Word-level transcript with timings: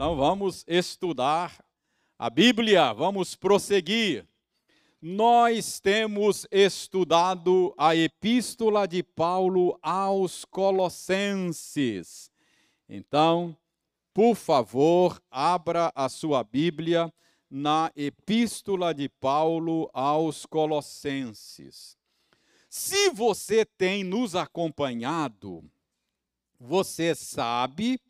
Então 0.00 0.16
vamos 0.16 0.64
estudar 0.66 1.62
a 2.18 2.30
Bíblia, 2.30 2.90
vamos 2.94 3.36
prosseguir. 3.36 4.26
Nós 4.98 5.78
temos 5.78 6.46
estudado 6.50 7.74
a 7.76 7.94
epístola 7.94 8.88
de 8.88 9.02
Paulo 9.02 9.78
aos 9.82 10.46
Colossenses. 10.46 12.32
Então, 12.88 13.54
por 14.14 14.34
favor, 14.36 15.22
abra 15.30 15.92
a 15.94 16.08
sua 16.08 16.42
Bíblia 16.42 17.12
na 17.50 17.92
epístola 17.94 18.94
de 18.94 19.06
Paulo 19.06 19.90
aos 19.92 20.46
Colossenses. 20.46 21.94
Se 22.70 23.10
você 23.10 23.66
tem 23.66 24.02
nos 24.02 24.34
acompanhado, 24.34 25.62
você 26.58 27.14
sabe 27.14 28.00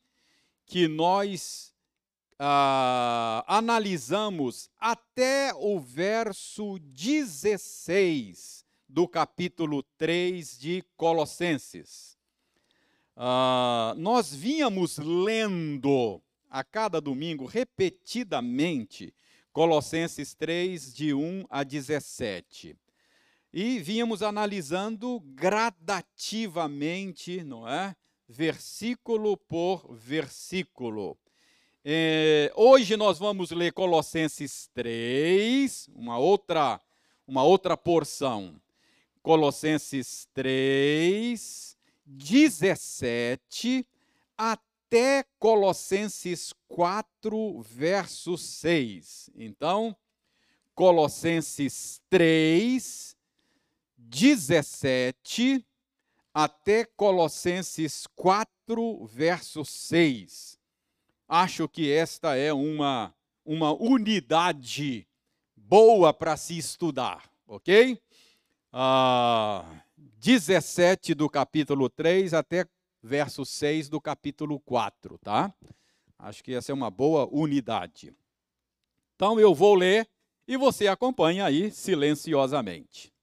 que 0.65 0.87
nós 0.87 1.71
ah, 2.43 3.45
analisamos 3.47 4.71
até 4.79 5.53
o 5.55 5.79
verso 5.79 6.79
16 6.79 8.65
do 8.89 9.07
capítulo 9.07 9.83
3 9.99 10.59
de 10.59 10.83
Colossenses. 10.97 12.17
Ah, 13.15 13.93
nós 13.99 14.35
vínhamos 14.35 14.97
lendo 14.97 16.23
a 16.49 16.65
cada 16.65 16.99
domingo, 16.99 17.45
repetidamente, 17.45 19.15
Colossenses 19.53 20.33
3, 20.33 20.95
de 20.95 21.13
1 21.13 21.45
a 21.51 21.63
17. 21.63 22.75
E 23.53 23.79
vínhamos 23.81 24.23
analisando 24.23 25.21
gradativamente, 25.35 27.45
não 27.45 27.69
é? 27.69 27.95
versículo 28.31 29.37
por 29.37 29.93
versículo. 29.93 31.19
É, 31.83 32.53
hoje 32.57 32.95
nós 32.95 33.19
vamos 33.19 33.51
ler 33.53 33.73
Colossenses 33.73 34.69
3, 34.75 35.89
uma 35.95 36.19
outra, 36.19 36.79
uma 37.27 37.43
outra 37.43 37.75
porção. 37.75 38.61
Colossenses 39.23 40.29
3, 40.35 41.75
17 42.05 43.87
até 44.37 45.25
Colossenses 45.39 46.53
4, 46.69 47.63
verso 47.63 48.37
6. 48.37 49.31
Então, 49.35 49.97
Colossenses 50.75 52.03
3, 52.11 53.17
17 53.97 55.65
até 56.35 56.85
Colossenses 56.85 58.07
4, 58.15 59.07
verso 59.07 59.65
6. 59.65 60.60
Acho 61.33 61.69
que 61.69 61.89
esta 61.93 62.35
é 62.35 62.53
uma, 62.53 63.15
uma 63.45 63.73
unidade 63.73 65.07
boa 65.55 66.13
para 66.13 66.37
se 66.37 66.59
estudar, 66.59 67.31
ok? 67.47 68.03
Ah, 68.73 69.65
17 69.97 71.15
do 71.15 71.31
capítulo 71.31 71.89
3 71.89 72.35
até 72.35 72.67
verso 73.01 73.45
6 73.45 73.89
do 73.89 74.01
capítulo 74.01 74.59
4, 74.59 75.19
tá? 75.19 75.55
Acho 76.19 76.43
que 76.43 76.53
essa 76.53 76.73
é 76.73 76.75
uma 76.75 76.91
boa 76.91 77.29
unidade. 77.31 78.13
Então 79.15 79.39
eu 79.39 79.55
vou 79.55 79.77
ler 79.77 80.09
e 80.49 80.57
você 80.57 80.89
acompanha 80.89 81.45
aí 81.45 81.71
silenciosamente. 81.71 83.15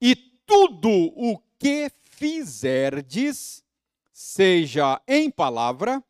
E 0.00 0.14
tudo 0.46 0.88
o 0.88 1.40
que 1.58 1.90
fizerdes, 2.04 3.64
seja 4.12 5.02
em 5.08 5.28
palavra, 5.28 6.00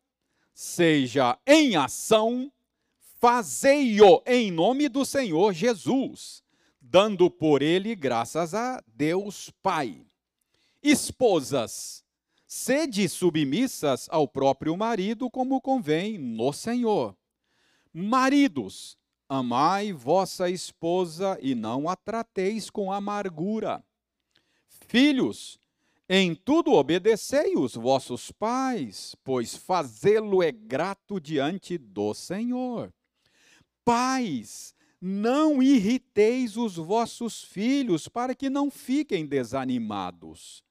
seja 0.53 1.37
em 1.45 1.75
ação, 1.75 2.51
fazei-o 3.19 4.21
em 4.25 4.51
nome 4.51 4.87
do 4.87 5.05
Senhor 5.05 5.53
Jesus, 5.53 6.43
dando 6.79 7.29
por 7.29 7.61
ele 7.61 7.95
graças 7.95 8.53
a 8.53 8.83
Deus 8.87 9.49
Pai. 9.61 10.05
Esposas, 10.81 12.03
sede 12.45 13.07
submissas 13.09 14.07
ao 14.11 14.27
próprio 14.27 14.75
marido, 14.77 15.29
como 15.29 15.61
convém 15.61 16.17
no 16.17 16.53
Senhor. 16.53 17.15
Maridos, 17.93 18.97
amai 19.27 19.91
vossa 19.91 20.49
esposa 20.49 21.37
e 21.41 21.55
não 21.55 21.89
a 21.89 21.95
trateis 21.95 22.69
com 22.69 22.91
amargura 22.91 23.83
Filhos, 24.87 25.59
em 26.15 26.35
tudo 26.35 26.73
obedecei 26.73 27.55
os 27.55 27.73
vossos 27.73 28.31
pais, 28.31 29.15
pois 29.23 29.55
fazê-lo 29.55 30.43
é 30.43 30.51
grato 30.51 31.19
diante 31.19 31.75
do 31.75 32.13
Senhor. 32.13 32.93
Pais, 33.83 34.75
não 35.01 35.59
irriteis 35.59 36.55
os 36.55 36.75
vossos 36.75 37.43
filhos, 37.43 38.07
para 38.07 38.35
que 38.35 38.47
não 38.47 38.69
fiquem 38.69 39.25
desanimados. 39.25 40.63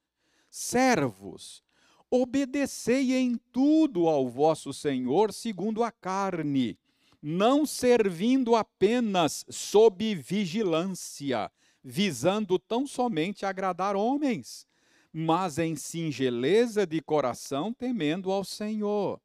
Servos, 0.48 1.60
obedecei 2.08 3.12
em 3.12 3.36
tudo 3.50 4.06
ao 4.06 4.28
vosso 4.28 4.72
Senhor 4.72 5.32
segundo 5.32 5.82
a 5.82 5.90
carne, 5.90 6.78
não 7.20 7.66
servindo 7.66 8.54
apenas 8.54 9.44
sob 9.50 10.14
vigilância, 10.14 11.50
visando 11.82 12.60
tão 12.60 12.86
somente 12.86 13.44
agradar 13.44 13.96
homens, 13.96 14.70
mas 15.12 15.58
em 15.58 15.76
singeleza 15.76 16.86
de 16.86 17.00
coração 17.02 17.72
temendo 17.72 18.32
ao 18.32 18.44
Senhor. 18.44 19.20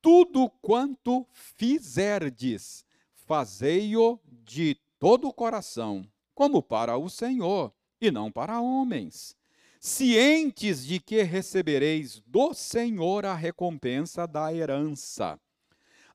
Tudo 0.00 0.48
quanto 0.62 1.26
fizerdes, 1.32 2.84
fazei-o 3.14 4.18
de 4.44 4.76
todo 4.98 5.28
o 5.28 5.32
coração, 5.32 6.06
como 6.34 6.62
para 6.62 6.96
o 6.96 7.08
Senhor, 7.10 7.72
e 8.00 8.10
não 8.10 8.30
para 8.30 8.60
homens, 8.60 9.36
cientes 9.80 10.86
de 10.86 11.00
que 11.00 11.22
recebereis 11.22 12.22
do 12.26 12.54
Senhor 12.54 13.26
a 13.26 13.34
recompensa 13.34 14.26
da 14.26 14.52
herança. 14.52 15.38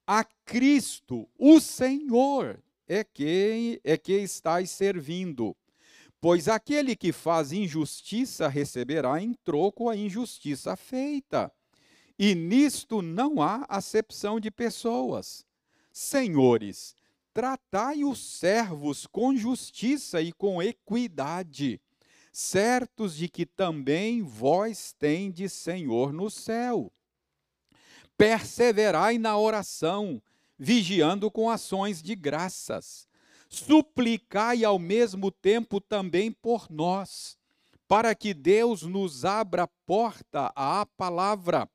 A 0.05 0.23
Cristo, 0.23 1.29
o 1.37 1.59
Senhor, 1.59 2.61
é 2.87 3.03
quem 3.03 3.79
é 3.83 3.97
que 3.97 4.13
estáis 4.13 4.69
servindo. 4.69 5.55
Pois 6.21 6.47
aquele 6.47 6.95
que 6.95 7.11
faz 7.11 7.51
injustiça 7.51 8.47
receberá 8.47 9.19
em 9.19 9.33
troco 9.33 9.89
a 9.89 9.95
injustiça 9.95 10.75
feita. 10.75 11.51
E 12.17 12.35
nisto 12.35 13.01
não 13.01 13.41
há 13.41 13.65
acepção 13.67 14.39
de 14.39 14.51
pessoas. 14.51 15.43
Senhores, 15.91 16.95
tratai 17.33 18.03
os 18.03 18.19
servos 18.19 19.07
com 19.07 19.35
justiça 19.35 20.21
e 20.21 20.31
com 20.31 20.61
equidade, 20.61 21.81
certos 22.31 23.15
de 23.15 23.27
que 23.27 23.43
também 23.43 24.21
vós 24.21 24.93
tendes 24.93 25.51
Senhor 25.51 26.13
no 26.13 26.29
céu. 26.29 26.91
Perseverai 28.15 29.17
na 29.17 29.35
oração, 29.39 30.21
vigiando 30.55 31.31
com 31.31 31.49
ações 31.49 31.99
de 31.99 32.15
graças. 32.15 33.09
Suplicai 33.51 34.63
ao 34.63 34.79
mesmo 34.79 35.29
tempo 35.29 35.81
também 35.81 36.31
por 36.31 36.71
nós, 36.71 37.37
para 37.85 38.15
que 38.15 38.33
Deus 38.33 38.83
nos 38.83 39.25
abra 39.25 39.67
porta 39.85 40.53
à 40.55 40.85
palavra, 40.85 41.69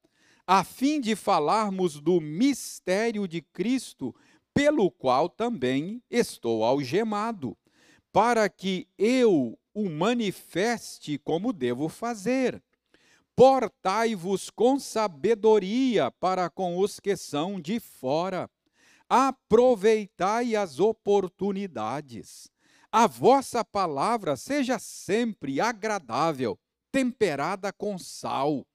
a 0.46 0.64
fim 0.64 0.98
de 0.98 1.14
falarmos 1.14 2.00
do 2.00 2.18
mistério 2.18 3.28
de 3.28 3.42
Cristo, 3.42 4.14
pelo 4.54 4.90
qual 4.90 5.28
também 5.28 6.02
estou 6.10 6.64
algemado, 6.64 7.54
para 8.10 8.48
que 8.48 8.88
eu 8.96 9.58
o 9.74 9.90
manifeste 9.90 11.18
como 11.18 11.52
devo 11.52 11.90
fazer. 11.90 12.62
Portai-vos 13.34 14.48
com 14.48 14.80
sabedoria 14.80 16.10
para 16.12 16.48
com 16.48 16.78
os 16.78 16.98
que 16.98 17.14
são 17.18 17.60
de 17.60 17.78
fora 17.78 18.48
aproveitai 19.08 20.56
as 20.56 20.80
oportunidades. 20.80 22.50
A 22.90 23.06
vossa 23.06 23.64
palavra 23.64 24.36
seja 24.36 24.78
sempre 24.78 25.60
agradável, 25.60 26.58
temperada 26.90 27.72
com 27.72 27.98
sal, 27.98 28.66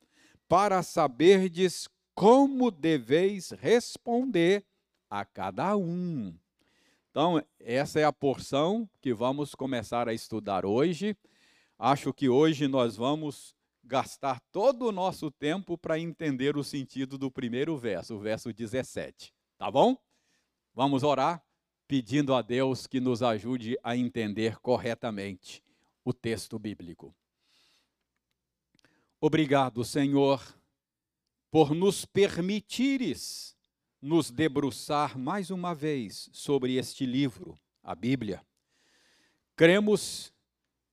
para 0.47 0.83
saberdes 0.83 1.87
como 2.13 2.69
deveis 2.69 3.51
responder 3.51 4.65
a 5.09 5.25
cada 5.25 5.75
um. 5.75 6.33
Então, 7.09 7.43
essa 7.59 7.99
é 7.99 8.03
a 8.05 8.13
porção 8.13 8.89
que 9.01 9.13
vamos 9.13 9.53
começar 9.53 10.07
a 10.07 10.13
estudar 10.13 10.65
hoje. 10.65 11.17
Acho 11.77 12.13
que 12.13 12.29
hoje 12.29 12.67
nós 12.67 12.95
vamos 12.95 13.53
gastar 13.83 14.39
todo 14.51 14.87
o 14.87 14.91
nosso 14.91 15.29
tempo 15.29 15.77
para 15.77 15.99
entender 15.99 16.55
o 16.55 16.63
sentido 16.63 17.17
do 17.17 17.29
primeiro 17.29 17.77
verso, 17.77 18.15
o 18.15 18.19
verso 18.19 18.53
17. 18.53 19.33
Tá 19.57 19.69
bom? 19.69 19.97
Vamos 20.73 21.03
orar 21.03 21.43
pedindo 21.87 22.33
a 22.33 22.41
Deus 22.41 22.87
que 22.87 23.01
nos 23.01 23.21
ajude 23.21 23.77
a 23.83 23.97
entender 23.97 24.57
corretamente 24.59 25.61
o 26.05 26.13
texto 26.13 26.57
bíblico. 26.57 27.13
Obrigado, 29.19 29.83
Senhor, 29.83 30.41
por 31.51 31.75
nos 31.75 32.05
permitires 32.05 33.57
nos 34.01 34.31
debruçar 34.31 35.17
mais 35.17 35.51
uma 35.51 35.75
vez 35.75 36.29
sobre 36.31 36.77
este 36.77 37.05
livro, 37.05 37.59
a 37.83 37.93
Bíblia. 37.93 38.41
Cremos 39.55 40.33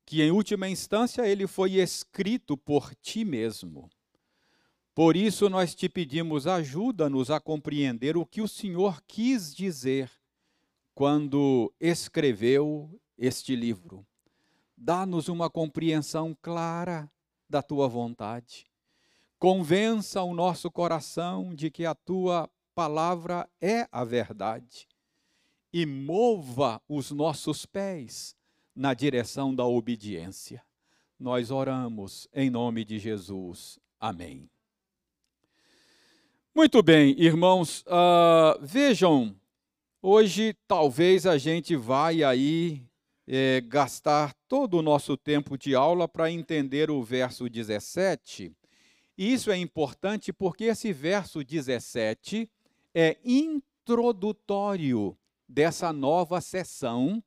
que, 0.04 0.20
em 0.20 0.31
última 0.31 0.69
instância, 0.69 1.26
ele 1.26 1.46
foi 1.46 1.74
escrito 1.74 2.56
por 2.56 2.94
ti 2.96 3.24
mesmo. 3.24 3.88
Por 4.98 5.16
isso, 5.16 5.48
nós 5.48 5.76
te 5.76 5.88
pedimos, 5.88 6.48
ajuda-nos 6.48 7.30
a 7.30 7.38
compreender 7.38 8.16
o 8.16 8.26
que 8.26 8.42
o 8.42 8.48
Senhor 8.48 9.00
quis 9.06 9.54
dizer 9.54 10.10
quando 10.92 11.72
escreveu 11.78 13.00
este 13.16 13.54
livro. 13.54 14.04
Dá-nos 14.76 15.28
uma 15.28 15.48
compreensão 15.48 16.36
clara 16.42 17.08
da 17.48 17.62
tua 17.62 17.86
vontade. 17.86 18.66
Convença 19.38 20.20
o 20.24 20.34
nosso 20.34 20.68
coração 20.68 21.54
de 21.54 21.70
que 21.70 21.86
a 21.86 21.94
tua 21.94 22.50
palavra 22.74 23.48
é 23.60 23.86
a 23.92 24.02
verdade 24.02 24.88
e 25.72 25.86
mova 25.86 26.82
os 26.88 27.12
nossos 27.12 27.64
pés 27.64 28.34
na 28.74 28.94
direção 28.94 29.54
da 29.54 29.64
obediência. 29.64 30.60
Nós 31.16 31.52
oramos 31.52 32.26
em 32.34 32.50
nome 32.50 32.84
de 32.84 32.98
Jesus. 32.98 33.78
Amém. 34.00 34.50
Muito 36.58 36.82
bem, 36.82 37.14
irmãos, 37.16 37.82
uh, 37.82 38.58
vejam, 38.60 39.32
hoje 40.02 40.56
talvez 40.66 41.25
a 41.25 41.38
gente 41.38 41.76
vai 41.76 42.25
aí 42.25 42.82
é, 43.28 43.60
gastar 43.60 44.34
todo 44.49 44.76
o 44.76 44.82
nosso 44.82 45.16
tempo 45.16 45.56
de 45.56 45.76
aula 45.76 46.08
para 46.08 46.32
entender 46.32 46.90
o 46.90 47.00
verso 47.00 47.49
17. 47.49 48.52
E 49.16 49.32
isso 49.32 49.52
é 49.52 49.56
importante 49.56 50.32
porque 50.32 50.64
esse 50.64 50.93
verso 50.93 51.44
17 51.44 52.50
é 52.93 53.16
introdutório 53.25 55.16
dessa 55.49 55.93
nova 55.93 56.40
sessão, 56.40 57.22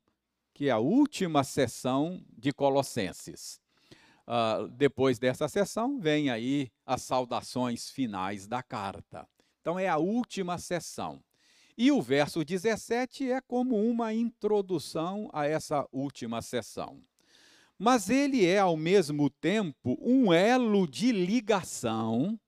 que 0.52 0.68
é 0.68 0.72
a 0.72 0.78
última 0.78 1.42
sessão 1.42 2.22
de 2.36 2.52
Colossenses. 2.52 3.62
Uh, 4.26 4.68
depois 4.68 5.18
dessa 5.18 5.48
sessão, 5.48 5.98
vem 5.98 6.30
aí 6.30 6.70
as 6.86 7.02
saudações 7.02 7.90
finais 7.90 8.46
da 8.46 8.62
carta. 8.62 9.28
Então, 9.60 9.78
é 9.78 9.88
a 9.88 9.98
última 9.98 10.58
sessão. 10.58 11.22
E 11.76 11.90
o 11.90 12.02
verso 12.02 12.44
17 12.44 13.30
é 13.30 13.40
como 13.40 13.76
uma 13.76 14.12
introdução 14.12 15.28
a 15.32 15.46
essa 15.46 15.86
última 15.90 16.42
sessão. 16.42 17.02
Mas 17.78 18.10
ele 18.10 18.44
é, 18.44 18.58
ao 18.58 18.76
mesmo 18.76 19.28
tempo, 19.28 19.98
um 20.00 20.32
elo 20.32 20.86
de 20.86 21.10
ligação 21.10 22.38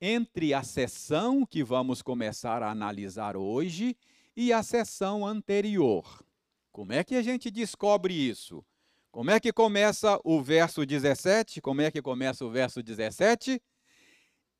entre 0.00 0.52
a 0.52 0.64
sessão 0.64 1.46
que 1.46 1.62
vamos 1.62 2.02
começar 2.02 2.62
a 2.62 2.70
analisar 2.70 3.36
hoje 3.36 3.96
e 4.36 4.52
a 4.52 4.62
sessão 4.62 5.24
anterior. 5.24 6.24
Como 6.72 6.92
é 6.92 7.04
que 7.04 7.14
a 7.14 7.22
gente 7.22 7.50
descobre 7.50 8.12
isso? 8.12 8.64
Como 9.12 9.30
é 9.30 9.38
que 9.38 9.52
começa 9.52 10.18
o 10.24 10.42
verso 10.42 10.86
17? 10.86 11.60
Como 11.60 11.82
é 11.82 11.90
que 11.90 12.00
começa 12.00 12.46
o 12.46 12.50
verso 12.50 12.82
17? 12.82 13.62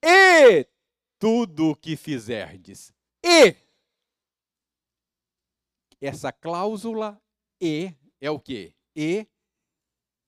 E 0.04 0.68
tudo 1.18 1.70
o 1.70 1.74
que 1.74 1.96
fizerdes. 1.96 2.92
E 3.24 3.56
essa 6.02 6.30
cláusula 6.30 7.18
e 7.58 7.94
é 8.20 8.30
o 8.30 8.38
quê? 8.38 8.74
E 8.94 9.26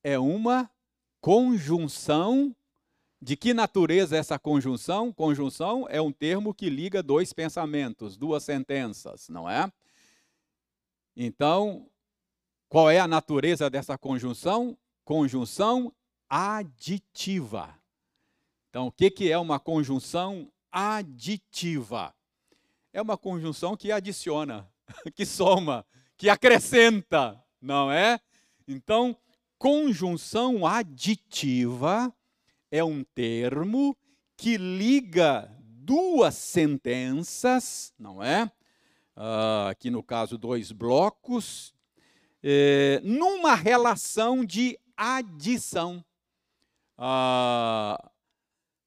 é 0.03 0.19
uma 0.19 0.70
conjunção 1.20 2.56
de 3.20 3.37
que 3.37 3.53
natureza 3.53 4.17
essa 4.17 4.38
conjunção? 4.38 5.12
Conjunção 5.12 5.87
é 5.91 6.00
um 6.00 6.12
termo 6.12 6.55
que 6.55 6.70
liga 6.70 7.03
dois 7.03 7.35
pensamentos, 7.35 8.17
duas 8.17 8.43
sentenças, 8.43 9.29
não 9.29 9.50
é? 9.50 9.70
Então, 11.15 11.91
qual 12.69 12.90
é 12.90 12.99
a 12.99 13.08
natureza 13.08 13.70
dessa 13.70 13.96
conjunção? 13.96 14.76
Conjunção 15.05 15.93
aditiva. 16.28 17.78
Então, 18.70 18.88
o 18.88 18.93
que, 18.93 19.11
que 19.11 19.31
é 19.31 19.38
uma 19.38 19.61
conjunção 19.61 20.50
aditiva? 20.72 22.14
É 22.93 23.00
uma 23.00 23.16
conjunção 23.16 23.76
que 23.76 23.93
adiciona, 23.93 24.69
que 25.14 25.25
soma, 25.25 25.87
que 26.16 26.28
acrescenta, 26.28 27.43
não 27.61 27.90
é? 27.90 28.19
Então, 28.67 29.17
conjunção 29.58 30.67
aditiva 30.67 32.12
é 32.70 32.82
um 32.82 33.05
termo 33.05 33.96
que 34.37 34.56
liga 34.56 35.50
duas 35.60 36.34
sentenças, 36.34 37.93
não 37.99 38.22
é? 38.22 38.50
Uh, 39.17 39.69
aqui 39.69 39.90
no 39.90 40.02
caso, 40.02 40.37
dois 40.37 40.72
blocos, 40.72 41.74
eh, 42.46 43.00
numa 43.02 43.55
relação 43.55 44.44
de 44.44 44.79
adição. 44.94 46.05
Uh, 46.99 47.96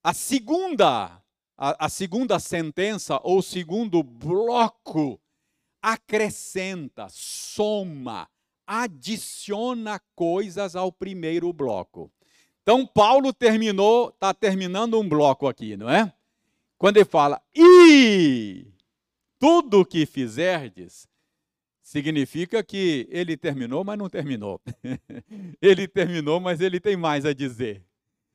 a 0.03 0.13
segunda, 0.13 1.19
a, 1.57 1.85
a 1.85 1.89
segunda 1.89 2.37
sentença 2.37 3.19
ou 3.23 3.41
segundo 3.41 4.03
bloco 4.03 5.19
acrescenta, 5.81 7.07
soma, 7.09 8.29
adiciona 8.67 9.99
coisas 10.15 10.75
ao 10.75 10.91
primeiro 10.91 11.51
bloco. 11.51 12.11
Então, 12.61 12.85
Paulo 12.85 13.33
terminou, 13.33 14.09
está 14.09 14.35
terminando 14.35 14.99
um 14.99 15.09
bloco 15.09 15.47
aqui, 15.47 15.75
não 15.75 15.89
é? 15.89 16.13
Quando 16.77 16.97
ele 16.97 17.05
fala, 17.05 17.41
e 17.55 18.67
tudo 19.39 19.85
que 19.85 20.05
fizerdes, 20.05 21.07
significa 21.87 22.61
que 22.61 23.07
ele 23.09 23.37
terminou, 23.37 23.81
mas 23.81 23.97
não 23.97 24.09
terminou. 24.09 24.59
ele 25.61 25.87
terminou, 25.87 26.37
mas 26.37 26.59
ele 26.59 26.81
tem 26.81 26.97
mais 26.97 27.25
a 27.25 27.31
dizer. 27.31 27.81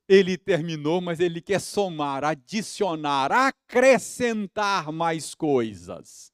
Ele 0.08 0.38
terminou, 0.38 1.02
mas 1.02 1.20
ele 1.20 1.38
quer 1.38 1.60
somar, 1.60 2.25
adicionar, 2.25 3.31
acrescentar 3.31 4.90
mais 4.90 5.34
coisas. 5.34 6.32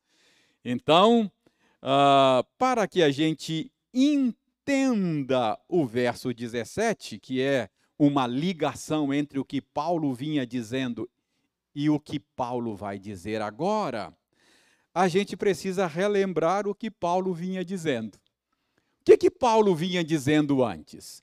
Então, 0.64 1.28
uh, 1.82 2.46
para 2.56 2.86
que 2.86 3.02
a 3.02 3.10
gente 3.10 3.72
entenda 3.92 5.58
o 5.68 5.84
verso 5.84 6.32
17, 6.32 7.18
que 7.18 7.42
é 7.42 7.68
uma 7.98 8.28
ligação 8.28 9.12
entre 9.12 9.40
o 9.40 9.44
que 9.44 9.60
Paulo 9.60 10.14
vinha 10.14 10.46
dizendo 10.46 11.10
e 11.74 11.90
o 11.90 11.98
que 11.98 12.20
Paulo 12.20 12.76
vai 12.76 12.96
dizer 12.96 13.42
agora, 13.42 14.16
a 14.94 15.08
gente 15.08 15.36
precisa 15.36 15.86
relembrar 15.86 16.66
o 16.66 16.74
que 16.74 16.90
Paulo 16.90 17.32
vinha 17.32 17.64
dizendo. 17.64 18.16
O 19.00 19.04
que, 19.04 19.16
que 19.16 19.30
Paulo 19.30 19.74
vinha 19.74 20.04
dizendo 20.04 20.64
antes? 20.64 21.22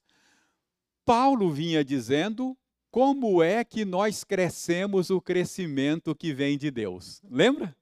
Paulo 1.03 1.51
vinha 1.51 1.83
dizendo 1.83 2.57
como 2.89 3.43
é 3.43 3.63
que 3.63 3.83
nós 3.83 4.23
crescemos 4.23 5.09
o 5.09 5.21
crescimento 5.21 6.15
que 6.15 6.33
vem 6.33 6.57
de 6.57 6.71
Deus. 6.71 7.21
Lembra? 7.29 7.75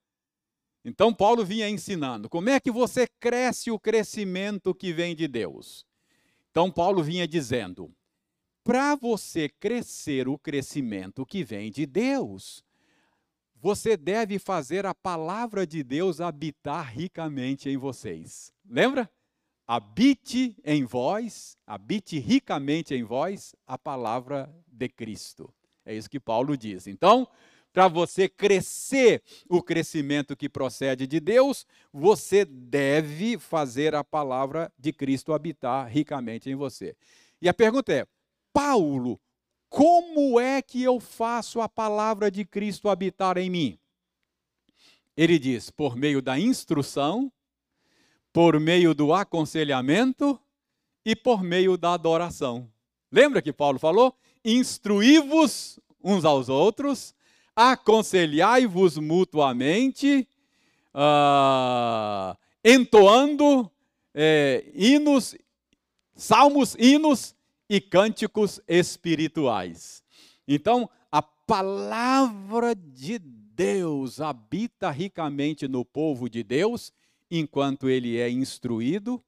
Então, 0.83 1.13
Paulo 1.13 1.45
vinha 1.45 1.69
ensinando 1.69 2.27
como 2.27 2.49
é 2.49 2.59
que 2.59 2.71
você 2.71 3.07
cresce 3.19 3.71
o 3.71 3.79
crescimento 3.79 4.75
que 4.75 4.91
vem 4.91 5.15
de 5.15 5.27
Deus. 5.27 5.85
Então, 6.51 6.69
Paulo 6.69 7.01
vinha 7.01 7.25
dizendo: 7.25 7.93
para 8.63 8.95
você 8.95 9.47
crescer 9.47 10.27
o 10.27 10.37
crescimento 10.37 11.25
que 11.25 11.43
vem 11.43 11.71
de 11.71 11.85
Deus, 11.85 12.63
você 13.63 13.95
deve 13.95 14.39
fazer 14.39 14.85
a 14.85 14.93
palavra 14.93 15.65
de 15.65 15.81
Deus 15.83 16.19
habitar 16.19 16.93
ricamente 16.93 17.69
em 17.69 17.77
vocês. 17.77 18.51
Lembra? 18.69 19.09
Habite 19.65 20.57
em 20.65 20.83
vós, 20.83 21.57
habite 21.65 22.19
ricamente 22.19 22.93
em 22.93 23.05
vós 23.05 23.55
a 23.65 23.77
palavra 23.77 24.53
de 24.67 24.89
Cristo. 24.89 25.49
É 25.85 25.95
isso 25.95 26.09
que 26.09 26.19
Paulo 26.19 26.57
diz. 26.57 26.87
Então, 26.87 27.25
para 27.71 27.87
você 27.87 28.27
crescer 28.27 29.23
o 29.47 29.63
crescimento 29.63 30.35
que 30.35 30.49
procede 30.49 31.07
de 31.07 31.21
Deus, 31.21 31.65
você 31.93 32.43
deve 32.43 33.39
fazer 33.39 33.95
a 33.95 34.03
palavra 34.03 34.69
de 34.77 34.91
Cristo 34.91 35.31
habitar 35.31 35.87
ricamente 35.87 36.49
em 36.49 36.55
você. 36.55 36.97
E 37.41 37.47
a 37.47 37.53
pergunta 37.53 37.93
é: 37.93 38.05
Paulo, 38.51 39.17
como 39.73 40.39
é 40.39 40.61
que 40.61 40.83
eu 40.83 40.99
faço 40.99 41.59
a 41.59 41.67
palavra 41.67 42.29
de 42.29 42.45
Cristo 42.45 42.89
habitar 42.89 43.39
em 43.39 43.49
mim? 43.49 43.79
Ele 45.17 45.39
diz: 45.39 45.71
por 45.71 45.95
meio 45.95 46.21
da 46.21 46.37
instrução, 46.39 47.31
por 48.31 48.59
meio 48.59 48.93
do 48.93 49.11
aconselhamento 49.15 50.39
e 51.03 51.15
por 51.15 51.41
meio 51.41 51.75
da 51.75 51.93
adoração. 51.95 52.69
Lembra 53.11 53.41
que 53.41 53.51
Paulo 53.51 53.79
falou? 53.79 54.15
Instruí-vos 54.45 55.79
uns 56.03 56.23
aos 56.23 56.49
outros, 56.49 57.15
aconselhai-vos 57.55 58.99
mutuamente, 58.99 60.27
uh, 60.93 62.37
entoando 62.63 63.71
é, 64.13 64.65
hinos, 64.75 65.35
salmos, 66.15 66.75
hinos 66.77 67.33
e 67.73 67.81
cânticos 67.81 68.61
espirituais. 68.67 70.03
Então, 70.47 70.87
a 71.11 71.23
palavra 71.23 72.75
de 72.75 73.17
Deus 73.17 74.21
habita 74.21 74.91
ricamente 74.91 75.67
no 75.67 75.83
povo 75.83 76.29
de 76.29 76.43
Deus, 76.43 76.93
enquanto 77.31 77.89
ele 77.89 78.19
é 78.19 78.29
instruído, 78.29 79.19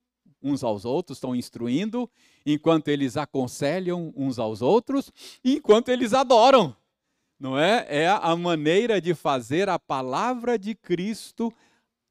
uns 0.44 0.64
aos 0.64 0.86
outros 0.86 1.18
estão 1.18 1.36
instruindo, 1.36 2.08
enquanto 2.46 2.90
eles 2.90 3.18
aconselham 3.18 4.14
uns 4.16 4.38
aos 4.38 4.62
outros, 4.62 5.12
enquanto 5.44 5.90
eles 5.90 6.14
adoram. 6.14 6.78
Não 7.40 7.58
é? 7.58 7.88
É 7.90 8.08
a 8.08 8.36
maneira 8.36 9.02
de 9.02 9.16
fazer 9.16 9.70
a 9.70 9.80
palavra 9.80 10.60
de 10.60 10.76
Cristo 10.76 11.52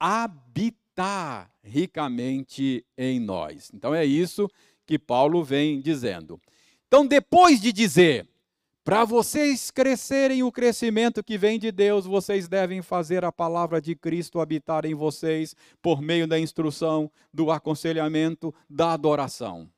habitar 0.00 1.48
ricamente 1.62 2.84
em 2.98 3.20
nós. 3.20 3.70
Então 3.72 3.94
é 3.94 4.04
isso 4.04 4.50
que 4.86 4.98
Paulo 4.98 5.42
vem 5.42 5.80
dizendo. 5.80 6.40
Então, 6.86 7.06
depois 7.06 7.60
de 7.60 7.72
dizer, 7.72 8.28
para 8.84 9.04
vocês 9.04 9.70
crescerem 9.70 10.42
o 10.42 10.52
crescimento 10.52 11.24
que 11.24 11.38
vem 11.38 11.58
de 11.58 11.72
Deus, 11.72 12.04
vocês 12.04 12.46
devem 12.46 12.82
fazer 12.82 13.24
a 13.24 13.32
palavra 13.32 13.80
de 13.80 13.94
Cristo 13.96 14.40
habitar 14.40 14.84
em 14.84 14.94
vocês 14.94 15.56
por 15.80 16.02
meio 16.02 16.26
da 16.26 16.38
instrução, 16.38 17.10
do 17.32 17.50
aconselhamento, 17.50 18.54
da 18.68 18.92
adoração. 18.92 19.70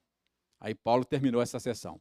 Aí 0.60 0.74
Paulo 0.74 1.04
terminou 1.04 1.40
essa 1.40 1.60
sessão. 1.60 2.00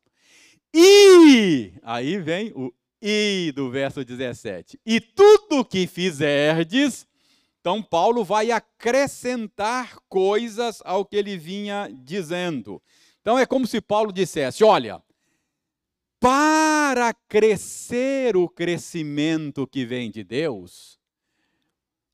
E 0.73 1.73
aí 1.83 2.17
vem 2.17 2.51
o 2.55 2.73
e 3.07 3.51
do 3.55 3.69
verso 3.69 4.03
17. 4.03 4.79
E 4.83 4.99
tudo 4.99 5.63
que 5.63 5.85
fizerdes, 5.85 7.05
então 7.65 7.81
Paulo 7.81 8.23
vai 8.23 8.51
acrescentar 8.51 9.97
coisas 10.07 10.83
ao 10.85 11.03
que 11.03 11.15
ele 11.15 11.35
vinha 11.35 11.89
dizendo. 12.03 12.79
Então 13.19 13.39
é 13.39 13.45
como 13.47 13.65
se 13.65 13.81
Paulo 13.81 14.13
dissesse: 14.13 14.63
olha, 14.63 15.01
para 16.19 17.11
crescer 17.27 18.37
o 18.37 18.47
crescimento 18.47 19.65
que 19.65 19.83
vem 19.83 20.11
de 20.11 20.23
Deus, 20.23 20.99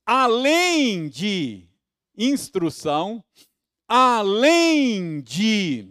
além 0.06 1.10
de 1.10 1.68
instrução, 2.16 3.22
além 3.86 5.20
de 5.20 5.86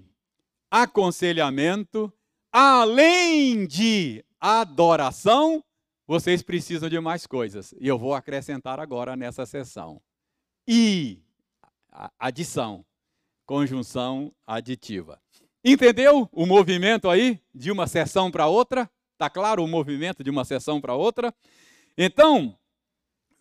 aconselhamento, 0.72 2.12
além 2.51 3.68
de 3.68 4.25
adoração, 4.39 5.63
vocês 6.12 6.44
precisam 6.44 6.89
de 6.89 7.00
mais 7.00 7.25
coisas. 7.25 7.74
E 7.80 7.88
eu 7.88 7.98
vou 7.98 8.13
acrescentar 8.13 8.82
agora 8.82 9.15
nessa 9.15 9.46
sessão. 9.46 10.01
E 10.68 11.22
adição 12.20 12.86
conjunção 13.46 14.34
aditiva. 14.46 15.22
Entendeu 15.63 16.27
o 16.34 16.46
movimento 16.46 17.10
aí 17.10 17.39
de 17.56 17.72
uma 17.72 17.88
sessão 17.88 18.30
para 18.30 18.48
outra? 18.48 18.91
Está 19.13 19.30
claro 19.30 19.63
o 19.63 19.68
movimento 19.70 20.22
de 20.22 20.30
uma 20.30 20.44
sessão 20.44 20.82
para 20.82 20.96
outra? 20.96 21.34
Então, 21.98 22.60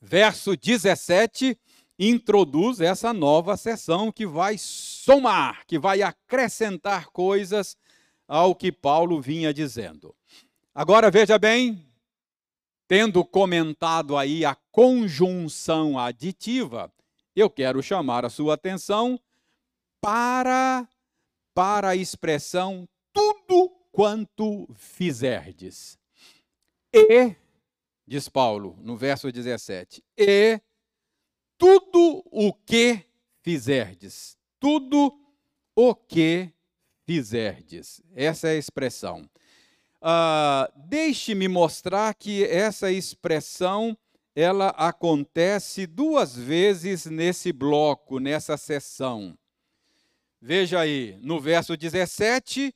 verso 0.01 0.57
17 0.57 1.59
introduz 1.99 2.81
essa 2.81 3.13
nova 3.13 3.57
sessão 3.57 4.13
que 4.13 4.25
vai 4.25 4.57
somar, 4.57 5.67
que 5.67 5.77
vai 5.77 6.03
acrescentar 6.03 7.09
coisas 7.09 7.77
ao 8.29 8.55
que 8.55 8.71
Paulo 8.71 9.21
vinha 9.21 9.53
dizendo. 9.53 10.15
Agora 10.73 11.11
veja 11.11 11.37
bem, 11.37 11.90
tendo 12.91 13.25
comentado 13.25 14.17
aí 14.17 14.45
a 14.45 14.57
conjunção 14.73 15.97
aditiva, 15.97 16.93
eu 17.37 17.49
quero 17.49 17.81
chamar 17.81 18.25
a 18.25 18.29
sua 18.29 18.55
atenção 18.55 19.17
para, 20.01 20.89
para 21.55 21.91
a 21.91 21.95
expressão 21.95 22.89
tudo 23.13 23.71
quanto 23.93 24.67
fizerdes. 24.75 25.97
E, 26.93 27.37
diz 28.05 28.29
Paulo 28.29 28.77
no 28.81 28.97
verso 28.97 29.31
17, 29.31 30.03
e 30.19 30.61
tudo 31.57 32.25
o 32.27 32.53
que 32.53 33.05
fizerdes. 33.41 34.37
Tudo 34.59 35.17
o 35.77 35.95
que 35.95 36.53
fizerdes. 37.07 38.03
Essa 38.17 38.49
é 38.49 38.51
a 38.51 38.59
expressão. 38.59 39.30
Uh, 40.03 40.73
Deixe-me 40.87 41.47
mostrar 41.47 42.15
que 42.15 42.45
essa 42.45 42.91
expressão 42.91 43.97
ela 44.35 44.69
acontece 44.71 45.87
duas 45.87 46.35
vezes 46.35 47.07
nesse 47.07 47.53
bloco, 47.53 48.19
nessa 48.19 48.57
sessão. 48.57 49.37
Veja 50.41 50.81
aí, 50.81 51.19
no 51.21 51.39
verso 51.39 51.77
17 51.77 52.75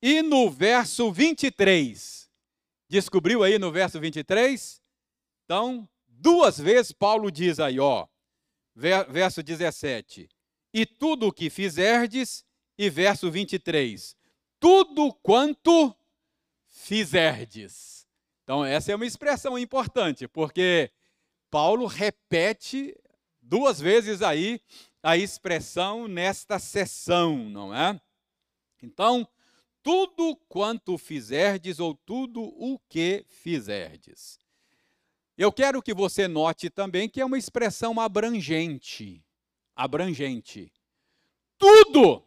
e 0.00 0.22
no 0.22 0.48
verso 0.48 1.10
23. 1.10 2.30
Descobriu 2.88 3.42
aí 3.42 3.58
no 3.58 3.72
verso 3.72 3.98
23? 3.98 4.80
Então, 5.44 5.88
duas 6.06 6.58
vezes 6.58 6.92
Paulo 6.92 7.30
diz 7.30 7.58
aí, 7.58 7.80
ó, 7.80 8.06
verso 8.74 9.42
17: 9.42 10.28
E 10.72 10.86
tudo 10.86 11.26
o 11.26 11.32
que 11.32 11.50
fizerdes, 11.50 12.44
e 12.78 12.88
verso 12.88 13.30
23: 13.30 14.16
Tudo 14.60 15.12
quanto 15.22 15.96
fizerdes. 16.82 18.06
Então, 18.42 18.64
essa 18.64 18.90
é 18.90 18.96
uma 18.96 19.06
expressão 19.06 19.56
importante, 19.56 20.26
porque 20.26 20.90
Paulo 21.48 21.86
repete 21.86 22.96
duas 23.40 23.80
vezes 23.80 24.20
aí 24.20 24.60
a 25.00 25.16
expressão 25.16 26.08
nesta 26.08 26.58
sessão, 26.58 27.36
não 27.36 27.74
é? 27.74 28.00
Então, 28.82 29.26
tudo 29.80 30.36
quanto 30.48 30.98
fizerdes 30.98 31.78
ou 31.78 31.94
tudo 31.94 32.42
o 32.42 32.78
que 32.88 33.24
fizerdes. 33.28 34.40
Eu 35.38 35.52
quero 35.52 35.80
que 35.80 35.94
você 35.94 36.26
note 36.26 36.68
também 36.68 37.08
que 37.08 37.20
é 37.20 37.24
uma 37.24 37.38
expressão 37.38 38.00
abrangente. 38.00 39.24
Abrangente. 39.74 40.72
Tudo, 41.56 42.24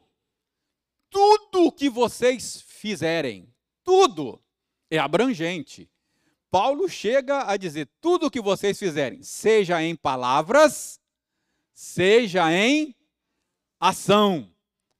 tudo 1.09 1.71
que 1.73 1.89
vocês 1.89 2.61
fizerem, 2.61 3.53
tudo 3.83 4.41
é 4.89 4.97
abrangente. 4.97 5.89
Paulo 6.49 6.87
chega 6.87 7.49
a 7.49 7.57
dizer: 7.57 7.89
tudo 7.99 8.31
que 8.31 8.41
vocês 8.41 8.77
fizerem, 8.77 9.21
seja 9.23 9.81
em 9.81 9.95
palavras, 9.95 10.99
seja 11.73 12.51
em 12.51 12.95
ação. 13.79 14.51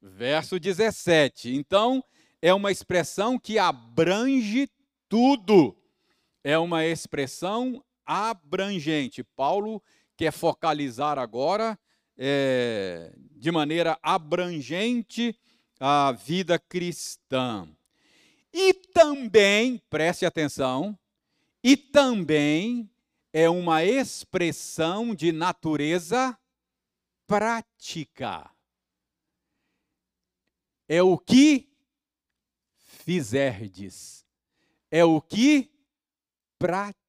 Verso 0.02 0.60
17. 0.60 1.56
Então, 1.56 2.04
é 2.42 2.54
uma 2.54 2.72
expressão 2.72 3.40
que 3.40 3.58
abrange 3.58 4.70
tudo. 5.10 5.76
É 6.44 6.58
uma 6.58 6.86
expressão 6.86 7.84
abrangente. 8.06 9.24
Paulo 9.24 9.82
quer 10.16 10.32
focalizar 10.32 11.18
agora 11.18 11.78
é, 12.18 13.14
de 13.32 13.52
maneira 13.52 13.98
abrangente 14.02 15.38
a 15.80 16.12
vida 16.12 16.60
cristã. 16.60 17.68
E 18.54 18.74
também, 18.96 19.78
preste 19.90 20.26
atenção, 20.26 20.98
e 21.62 21.76
também 21.76 22.90
é 23.34 23.50
uma 23.50 23.84
expressão 23.84 25.14
de 25.14 25.34
natureza 25.34 26.40
prática. 27.28 28.50
É 30.88 31.04
o 31.04 31.18
que 31.18 31.70
fizerdes. 32.78 34.26
É 34.90 35.04
o 35.04 35.20
que 35.20 35.70
praticardes. 36.58 37.06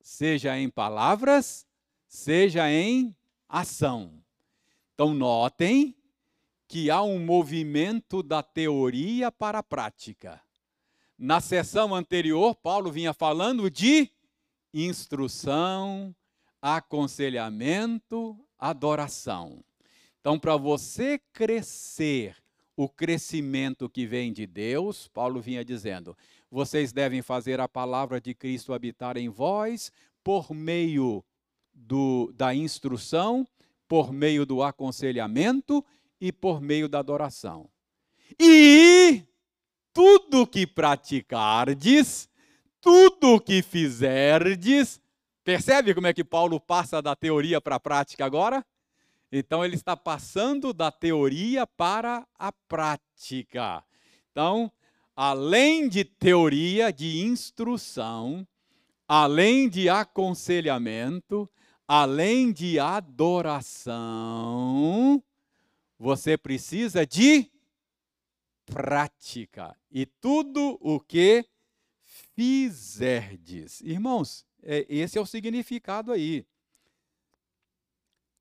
Seja 0.00 0.56
em 0.56 0.70
palavras, 0.70 1.66
seja 2.06 2.70
em 2.70 3.16
ação. 3.48 4.22
Então, 4.94 5.12
notem 5.12 5.97
que 6.68 6.90
há 6.90 7.02
um 7.02 7.18
movimento 7.18 8.22
da 8.22 8.42
teoria 8.42 9.32
para 9.32 9.60
a 9.60 9.62
prática. 9.62 10.38
Na 11.18 11.40
sessão 11.40 11.94
anterior, 11.94 12.54
Paulo 12.54 12.92
vinha 12.92 13.14
falando 13.14 13.70
de 13.70 14.10
instrução, 14.72 16.14
aconselhamento, 16.60 18.38
adoração. 18.58 19.64
Então, 20.20 20.38
para 20.38 20.56
você 20.56 21.18
crescer 21.32 22.36
o 22.76 22.86
crescimento 22.86 23.88
que 23.88 24.06
vem 24.06 24.32
de 24.32 24.46
Deus, 24.46 25.08
Paulo 25.08 25.40
vinha 25.40 25.64
dizendo, 25.64 26.16
vocês 26.50 26.92
devem 26.92 27.22
fazer 27.22 27.60
a 27.60 27.68
palavra 27.68 28.20
de 28.20 28.34
Cristo 28.34 28.74
habitar 28.74 29.16
em 29.16 29.28
vós 29.28 29.90
por 30.22 30.52
meio 30.52 31.24
do, 31.72 32.30
da 32.36 32.54
instrução, 32.54 33.46
por 33.88 34.12
meio 34.12 34.44
do 34.44 34.62
aconselhamento 34.62 35.84
e 36.20 36.32
por 36.32 36.60
meio 36.60 36.88
da 36.88 36.98
adoração. 36.98 37.68
E 38.38 39.22
tudo 39.92 40.46
que 40.46 40.66
praticardes, 40.66 42.28
tudo 42.80 43.40
que 43.40 43.62
fizerdes, 43.62 45.00
Percebe 45.48 45.94
como 45.94 46.06
é 46.06 46.12
que 46.12 46.22
Paulo 46.22 46.60
passa 46.60 47.00
da 47.00 47.16
teoria 47.16 47.58
para 47.58 47.76
a 47.76 47.80
prática 47.80 48.22
agora? 48.22 48.62
Então, 49.32 49.64
ele 49.64 49.76
está 49.76 49.96
passando 49.96 50.74
da 50.74 50.92
teoria 50.92 51.66
para 51.66 52.26
a 52.38 52.52
prática. 52.52 53.82
Então, 54.30 54.70
além 55.16 55.88
de 55.88 56.04
teoria, 56.04 56.92
de 56.92 57.24
instrução, 57.24 58.46
além 59.08 59.70
de 59.70 59.88
aconselhamento, 59.88 61.48
além 61.86 62.52
de 62.52 62.78
adoração, 62.78 63.94
você 65.98 66.38
precisa 66.38 67.06
de 67.06 67.50
prática. 68.64 69.76
E 69.90 70.06
tudo 70.06 70.78
o 70.80 71.00
que 71.00 71.44
fizerdes. 72.02 73.80
Irmãos, 73.80 74.46
é, 74.62 74.86
esse 74.88 75.18
é 75.18 75.20
o 75.20 75.26
significado 75.26 76.12
aí. 76.12 76.46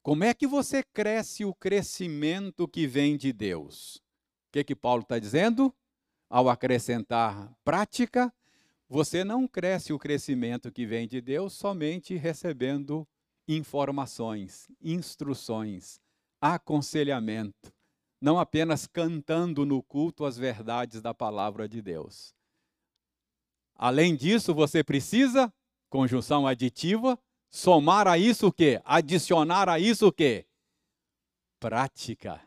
Como 0.04 0.24
é 0.24 0.34
que 0.34 0.48
você 0.48 0.84
cresce 0.84 1.44
o 1.44 1.54
crescimento 1.54 2.68
que 2.68 2.88
vem 2.88 3.18
de 3.18 3.34
Deus? 3.34 3.98
O 4.48 4.52
que, 4.54 4.64
que 4.64 4.76
Paulo 4.76 5.02
está 5.02 5.20
dizendo? 5.20 5.74
Ao 6.30 6.50
acrescentar 6.50 7.54
prática, 7.64 8.34
você 8.88 9.24
não 9.24 9.48
cresce 9.48 9.92
o 9.92 10.00
crescimento 10.00 10.72
que 10.72 10.86
vem 10.86 11.08
de 11.08 11.20
Deus 11.20 11.54
somente 11.54 12.16
recebendo 12.16 13.06
informações, 13.48 14.70
instruções, 14.82 16.00
aconselhamento, 16.42 17.74
não 18.22 18.40
apenas 18.40 18.88
cantando 18.88 19.66
no 19.66 19.82
culto 19.84 20.26
as 20.26 20.38
verdades 20.38 21.02
da 21.02 21.14
palavra 21.14 21.68
de 21.68 21.82
Deus. 21.82 22.36
Além 23.76 24.16
disso, 24.16 24.54
você 24.54 24.84
precisa, 24.84 25.54
conjunção 25.90 26.48
aditiva, 26.48 27.20
somar 27.50 28.08
a 28.08 28.18
isso 28.18 28.48
o 28.48 28.52
quê? 28.52 28.82
Adicionar 28.84 29.70
a 29.70 29.80
isso 29.80 30.08
o 30.08 30.12
quê? 30.12 30.46
Prática. 31.60 32.42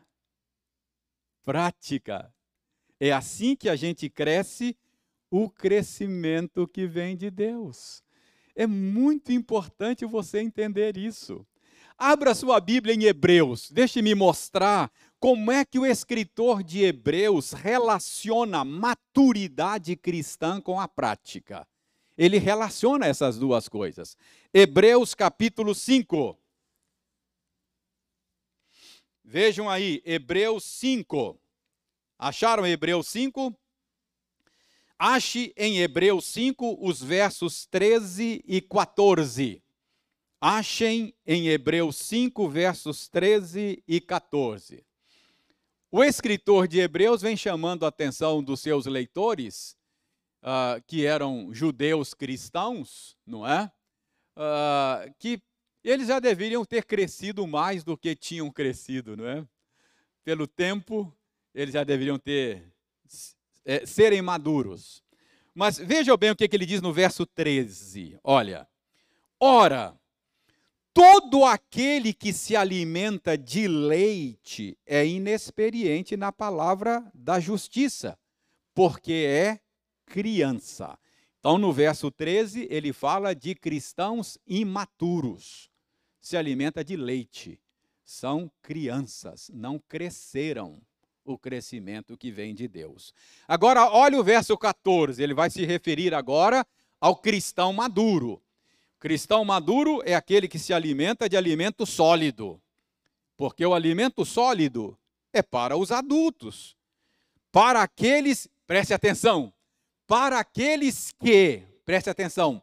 Prática. 1.43 2.33
É 2.99 3.11
assim 3.11 3.55
que 3.55 3.67
a 3.69 3.75
gente 3.75 4.09
cresce 4.09 4.77
o 5.29 5.49
crescimento 5.49 6.67
que 6.67 6.85
vem 6.85 7.15
de 7.15 7.31
Deus. 7.31 8.03
É 8.53 8.67
muito 8.67 9.31
importante 9.31 10.05
você 10.05 10.39
entender 10.39 10.97
isso. 10.97 11.47
Abra 12.03 12.33
sua 12.33 12.59
Bíblia 12.59 12.95
em 12.95 13.03
Hebreus, 13.03 13.69
deixe-me 13.69 14.15
mostrar 14.15 14.91
como 15.19 15.51
é 15.51 15.63
que 15.63 15.77
o 15.77 15.85
escritor 15.85 16.63
de 16.63 16.83
Hebreus 16.83 17.51
relaciona 17.51 18.65
maturidade 18.65 19.95
cristã 19.95 20.59
com 20.59 20.79
a 20.79 20.87
prática. 20.87 21.67
Ele 22.17 22.39
relaciona 22.39 23.05
essas 23.05 23.37
duas 23.37 23.69
coisas. 23.69 24.17
Hebreus 24.51 25.13
capítulo 25.13 25.75
5. 25.75 26.35
Vejam 29.23 29.69
aí, 29.69 30.01
Hebreus 30.03 30.63
5. 30.63 31.39
Acharam 32.17 32.65
Hebreus 32.65 33.09
5? 33.09 33.55
Ache 34.97 35.53
em 35.55 35.77
Hebreus 35.77 36.25
5 36.25 36.79
os 36.81 36.99
versos 36.99 37.67
13 37.67 38.43
e 38.43 38.59
14. 38.59 39.61
Achem 40.43 41.13
em 41.23 41.49
Hebreus 41.49 41.97
5, 41.97 42.49
versos 42.49 43.07
13 43.07 43.83
e 43.87 44.01
14. 44.01 44.83
O 45.91 46.03
escritor 46.03 46.67
de 46.67 46.79
Hebreus 46.79 47.21
vem 47.21 47.37
chamando 47.37 47.85
a 47.85 47.89
atenção 47.89 48.41
dos 48.41 48.59
seus 48.59 48.87
leitores, 48.87 49.77
uh, 50.41 50.81
que 50.87 51.05
eram 51.05 51.53
judeus 51.53 52.15
cristãos, 52.15 53.15
não 53.23 53.47
é? 53.47 53.71
Uh, 54.35 55.13
que 55.19 55.39
eles 55.83 56.07
já 56.07 56.19
deveriam 56.19 56.65
ter 56.65 56.85
crescido 56.85 57.45
mais 57.45 57.83
do 57.83 57.95
que 57.95 58.15
tinham 58.15 58.49
crescido, 58.49 59.15
não 59.15 59.27
é? 59.27 59.47
Pelo 60.23 60.47
tempo, 60.47 61.15
eles 61.53 61.75
já 61.75 61.83
deveriam 61.83 62.17
ter 62.17 62.73
é, 63.63 63.85
serem 63.85 64.23
maduros. 64.23 65.03
Mas 65.53 65.77
veja 65.77 66.17
bem 66.17 66.31
o 66.31 66.35
que, 66.35 66.47
que 66.47 66.55
ele 66.55 66.65
diz 66.65 66.81
no 66.81 66.91
verso 66.91 67.27
13. 67.27 68.17
Olha, 68.23 68.67
ora, 69.39 70.00
todo 70.93 71.45
aquele 71.45 72.13
que 72.13 72.33
se 72.33 72.55
alimenta 72.55 73.37
de 73.37 73.67
leite 73.67 74.77
é 74.85 75.05
inexperiente 75.05 76.17
na 76.17 76.31
palavra 76.31 77.03
da 77.13 77.39
justiça, 77.39 78.17
porque 78.73 79.13
é 79.27 79.59
criança. 80.05 80.97
Então, 81.39 81.57
no 81.57 81.73
verso 81.73 82.11
13, 82.11 82.67
ele 82.69 82.93
fala 82.93 83.33
de 83.33 83.55
cristãos 83.55 84.37
imaturos. 84.45 85.71
Se 86.19 86.37
alimenta 86.37 86.83
de 86.83 86.95
leite. 86.95 87.59
São 88.03 88.51
crianças, 88.61 89.49
não 89.53 89.79
cresceram 89.79 90.81
o 91.23 91.37
crescimento 91.37 92.17
que 92.17 92.29
vem 92.29 92.53
de 92.53 92.67
Deus. 92.67 93.13
Agora, 93.47 93.89
olha 93.89 94.19
o 94.19 94.23
verso 94.23 94.57
14, 94.57 95.21
ele 95.21 95.33
vai 95.33 95.49
se 95.49 95.65
referir 95.65 96.13
agora 96.13 96.65
ao 96.99 97.15
cristão 97.15 97.71
maduro. 97.71 98.41
Cristão 99.01 99.43
maduro 99.43 99.99
é 100.05 100.13
aquele 100.13 100.47
que 100.47 100.59
se 100.59 100.71
alimenta 100.71 101.27
de 101.27 101.35
alimento 101.35 101.87
sólido, 101.87 102.61
porque 103.35 103.65
o 103.65 103.73
alimento 103.73 104.23
sólido 104.23 104.95
é 105.33 105.41
para 105.41 105.75
os 105.75 105.91
adultos, 105.91 106.77
para 107.51 107.81
aqueles, 107.81 108.47
preste 108.67 108.93
atenção, 108.93 109.51
para 110.05 110.37
aqueles 110.37 111.11
que, 111.19 111.63
preste 111.83 112.11
atenção, 112.11 112.61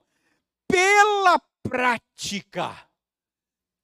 pela 0.68 1.40
prática, 1.60 2.86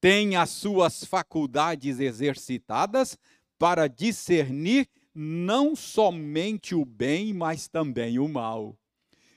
têm 0.01 0.37
as 0.37 0.51
suas 0.51 1.05
faculdades 1.05 1.99
exercitadas 1.99 3.19
para 3.59 3.89
discernir 3.89 4.89
não 5.13 5.75
somente 5.75 6.73
o 6.73 6.85
bem, 6.85 7.35
mas 7.35 7.67
também 7.67 8.21
o 8.21 8.29
mal. 8.29 8.79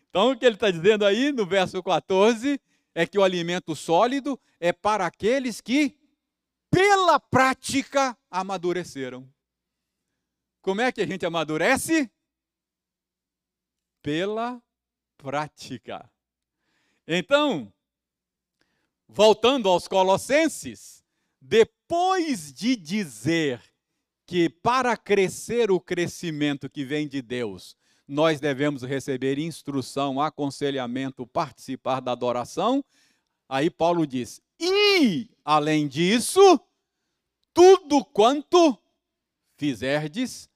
Então, 0.07 0.33
o 0.33 0.37
que 0.37 0.45
ele 0.45 0.53
está 0.53 0.69
dizendo 0.69 1.03
aí 1.03 1.31
no 1.31 1.47
verso 1.47 1.81
14 1.81 2.61
é 2.97 3.05
que 3.05 3.19
o 3.19 3.23
alimento 3.23 3.75
sólido 3.75 4.39
é 4.59 4.73
para 4.73 5.05
aqueles 5.05 5.61
que, 5.61 5.95
pela 6.67 7.19
prática, 7.19 8.17
amadureceram. 8.27 9.31
Como 10.63 10.81
é 10.81 10.91
que 10.91 11.01
a 11.01 11.05
gente 11.05 11.23
amadurece? 11.23 12.09
Pela 14.01 14.59
prática. 15.15 16.11
Então, 17.07 17.71
voltando 19.07 19.69
aos 19.69 19.87
Colossenses, 19.87 21.05
depois 21.39 22.51
de 22.51 22.75
dizer 22.75 23.61
que 24.25 24.49
para 24.49 24.97
crescer 24.97 25.69
o 25.69 25.79
crescimento 25.79 26.67
que 26.67 26.83
vem 26.83 27.07
de 27.07 27.21
Deus, 27.21 27.77
nós 28.07 28.39
devemos 28.39 28.83
receber 28.83 29.37
instrução, 29.37 30.21
aconselhamento, 30.21 31.27
participar 31.27 31.99
da 31.99 32.11
adoração. 32.11 32.83
Aí 33.49 33.69
Paulo 33.69 34.07
diz: 34.07 34.41
e, 34.59 35.29
além 35.43 35.87
disso, 35.87 36.59
tudo 37.53 38.03
quanto 38.05 38.77
fizerdes, 39.57 40.49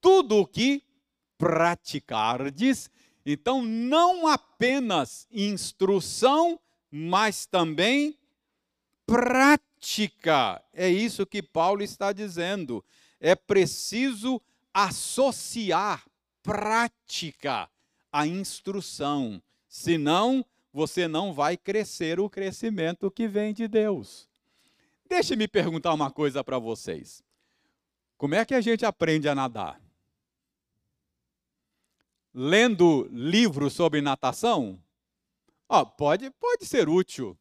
tudo 0.00 0.38
o 0.38 0.46
que 0.46 0.82
praticardes, 1.38 2.90
então 3.24 3.62
não 3.62 4.26
apenas 4.26 5.26
instrução, 5.30 6.58
mas 6.90 7.46
também 7.46 8.18
prática. 9.06 10.62
É 10.72 10.88
isso 10.88 11.24
que 11.24 11.42
Paulo 11.42 11.82
está 11.82 12.12
dizendo 12.12 12.84
é 13.20 13.34
preciso 13.34 14.40
associar 14.72 16.07
prática 16.48 17.68
à 18.10 18.26
instrução, 18.26 19.42
senão 19.68 20.42
você 20.72 21.06
não 21.06 21.34
vai 21.34 21.58
crescer 21.58 22.18
o 22.18 22.30
crescimento 22.30 23.10
que 23.10 23.28
vem 23.28 23.52
de 23.52 23.68
Deus. 23.68 24.26
Deixe-me 25.06 25.46
perguntar 25.46 25.92
uma 25.92 26.10
coisa 26.10 26.42
para 26.42 26.58
vocês. 26.58 27.22
Como 28.16 28.34
é 28.34 28.46
que 28.46 28.54
a 28.54 28.62
gente 28.62 28.86
aprende 28.86 29.28
a 29.28 29.34
nadar? 29.34 29.78
Lendo 32.32 33.06
livros 33.12 33.74
sobre 33.74 34.00
natação? 34.00 34.82
Oh, 35.68 35.84
pode, 35.84 36.30
pode 36.30 36.64
ser 36.64 36.88
útil. 36.88 37.36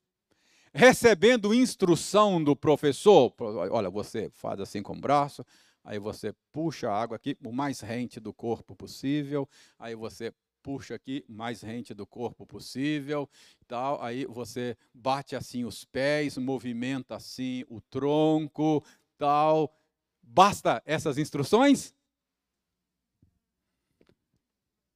Recebendo 0.73 1.53
instrução 1.53 2.43
do 2.43 2.57
professor, 2.57 3.33
olha, 3.39 3.89
você 3.89 4.29
faz 4.31 4.59
assim 4.59 4.83
com 4.83 4.93
o 4.93 4.99
braço, 4.99 5.45
aí 5.88 5.97
você 5.97 6.34
puxa 6.52 6.91
a 6.91 7.02
água 7.02 7.15
aqui 7.15 7.38
o 7.45 7.52
mais 7.54 7.80
rente 7.80 8.19
do 8.19 8.34
corpo 8.34 8.76
possível, 8.76 9.47
aí 9.80 9.95
você 9.95 10.34
puxa 10.62 10.95
aqui 10.95 11.23
mais 11.30 11.62
rente 11.62 11.93
do 11.93 12.06
corpo 12.06 12.45
possível, 12.45 13.30
tal, 13.65 14.04
aí 14.04 14.26
você 14.26 14.78
bate 14.93 15.34
assim 15.34 15.63
os 15.63 15.86
pés, 15.86 16.38
movimenta 16.38 17.15
assim 17.15 17.63
o 17.69 17.80
tronco, 17.80 18.84
tal. 19.17 19.73
Basta 20.21 20.84
essas 20.86 21.17
instruções? 21.17 21.95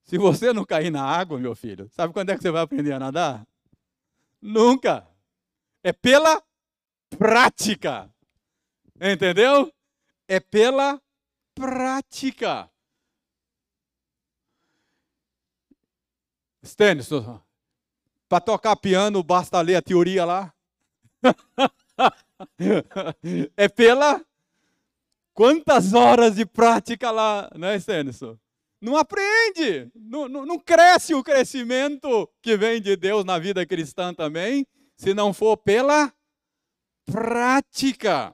Se 0.04 0.18
você 0.18 0.52
não 0.52 0.66
cair 0.66 0.92
na 0.92 1.06
água, 1.06 1.40
meu 1.40 1.56
filho, 1.56 1.88
sabe 1.92 2.12
quando 2.12 2.32
é 2.32 2.36
que 2.36 2.42
você 2.42 2.52
vai 2.52 2.64
aprender 2.64 2.92
a 2.92 3.00
nadar? 3.00 3.48
Nunca. 4.42 5.08
É 5.82 5.94
pela 5.94 6.44
prática. 7.18 8.14
Entendeu? 9.00 9.72
É 10.32 10.40
pela 10.40 11.02
prática. 11.54 12.72
Stênis, 16.64 17.10
para 18.30 18.40
tocar 18.40 18.78
piano 18.78 19.22
basta 19.22 19.60
ler 19.60 19.76
a 19.76 19.82
teoria 19.82 20.24
lá? 20.24 20.54
é 23.58 23.68
pela 23.68 24.26
quantas 25.34 25.94
horas 25.94 26.36
de 26.36 26.46
prática 26.46 27.12
lá, 27.12 27.50
né, 27.54 27.78
Stênison? 27.78 28.40
Não 28.80 28.96
aprende, 28.96 29.92
não, 29.94 30.30
não, 30.30 30.46
não 30.46 30.58
cresce 30.58 31.14
o 31.14 31.22
crescimento 31.22 32.32
que 32.42 32.56
vem 32.56 32.82
de 32.82 32.96
Deus 32.96 33.26
na 33.26 33.38
vida 33.38 33.66
cristã 33.66 34.14
também, 34.14 34.66
se 34.96 35.14
não 35.14 35.34
for 35.34 35.58
pela 35.58 36.14
prática. 37.06 38.34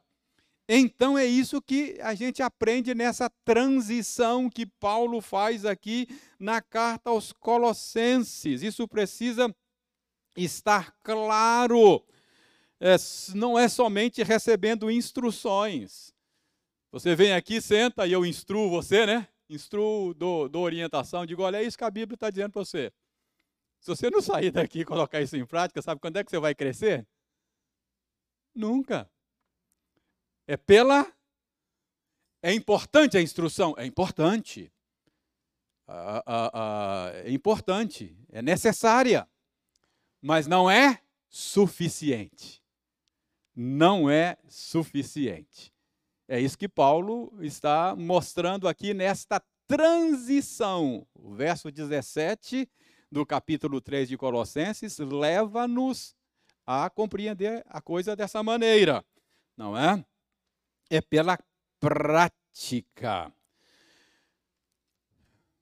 Então 0.69 1.17
é 1.17 1.25
isso 1.25 1.61
que 1.61 1.97
a 2.01 2.13
gente 2.13 2.41
aprende 2.41 2.93
nessa 2.93 3.29
transição 3.45 4.49
que 4.49 4.65
Paulo 4.65 5.21
faz 5.21 5.63
aqui 5.63 6.07
na 6.37 6.61
carta 6.61 7.09
aos 7.09 7.31
Colossenses. 7.31 8.61
Isso 8.61 8.85
precisa 8.87 9.53
estar 10.35 10.91
claro. 11.01 12.03
É, 12.79 12.95
não 13.33 13.57
é 13.57 13.69
somente 13.69 14.21
recebendo 14.23 14.91
instruções. 14.91 16.13
Você 16.91 17.15
vem 17.15 17.33
aqui, 17.33 17.61
senta 17.61 18.05
e 18.05 18.11
eu 18.11 18.25
instruo 18.25 18.69
você, 18.69 19.05
né? 19.05 19.27
Instruo, 19.49 20.13
dou, 20.13 20.49
dou 20.49 20.63
orientação, 20.63 21.25
digo, 21.25 21.43
olha, 21.43 21.57
é 21.57 21.63
isso 21.63 21.77
que 21.77 21.83
a 21.83 21.89
Bíblia 21.91 22.15
está 22.15 22.29
dizendo 22.29 22.51
para 22.51 22.65
você. 22.65 22.91
Se 23.79 23.87
você 23.87 24.09
não 24.09 24.21
sair 24.21 24.51
daqui 24.51 24.81
e 24.81 24.85
colocar 24.85 25.21
isso 25.21 25.37
em 25.37 25.45
prática, 25.45 25.81
sabe 25.81 26.01
quando 26.01 26.17
é 26.17 26.23
que 26.23 26.29
você 26.29 26.39
vai 26.39 26.53
crescer? 26.53 27.07
Nunca. 28.53 29.09
É 30.47 30.55
pela. 30.55 31.05
É 32.41 32.53
importante 32.53 33.17
a 33.17 33.21
instrução? 33.21 33.75
É 33.77 33.85
importante. 33.85 34.71
Ah, 35.85 36.23
ah, 36.25 36.51
ah, 36.53 37.11
é 37.25 37.31
importante. 37.31 38.17
É 38.31 38.41
necessária. 38.41 39.27
Mas 40.21 40.47
não 40.47 40.71
é 40.71 41.01
suficiente. 41.27 42.63
Não 43.53 44.09
é 44.09 44.37
suficiente. 44.47 45.73
É 46.27 46.39
isso 46.39 46.57
que 46.57 46.67
Paulo 46.67 47.33
está 47.41 47.95
mostrando 47.95 48.67
aqui 48.67 48.93
nesta 48.93 49.41
transição. 49.67 51.05
O 51.13 51.33
verso 51.33 51.71
17 51.71 52.69
do 53.11 53.25
capítulo 53.25 53.81
3 53.81 54.07
de 54.09 54.17
Colossenses 54.17 54.97
leva-nos 54.99 56.15
a 56.65 56.89
compreender 56.89 57.63
a 57.67 57.81
coisa 57.81 58.15
dessa 58.15 58.43
maneira, 58.43 59.03
não 59.55 59.77
é? 59.77 60.03
É 60.89 61.01
pela 61.01 61.37
prática. 61.79 63.31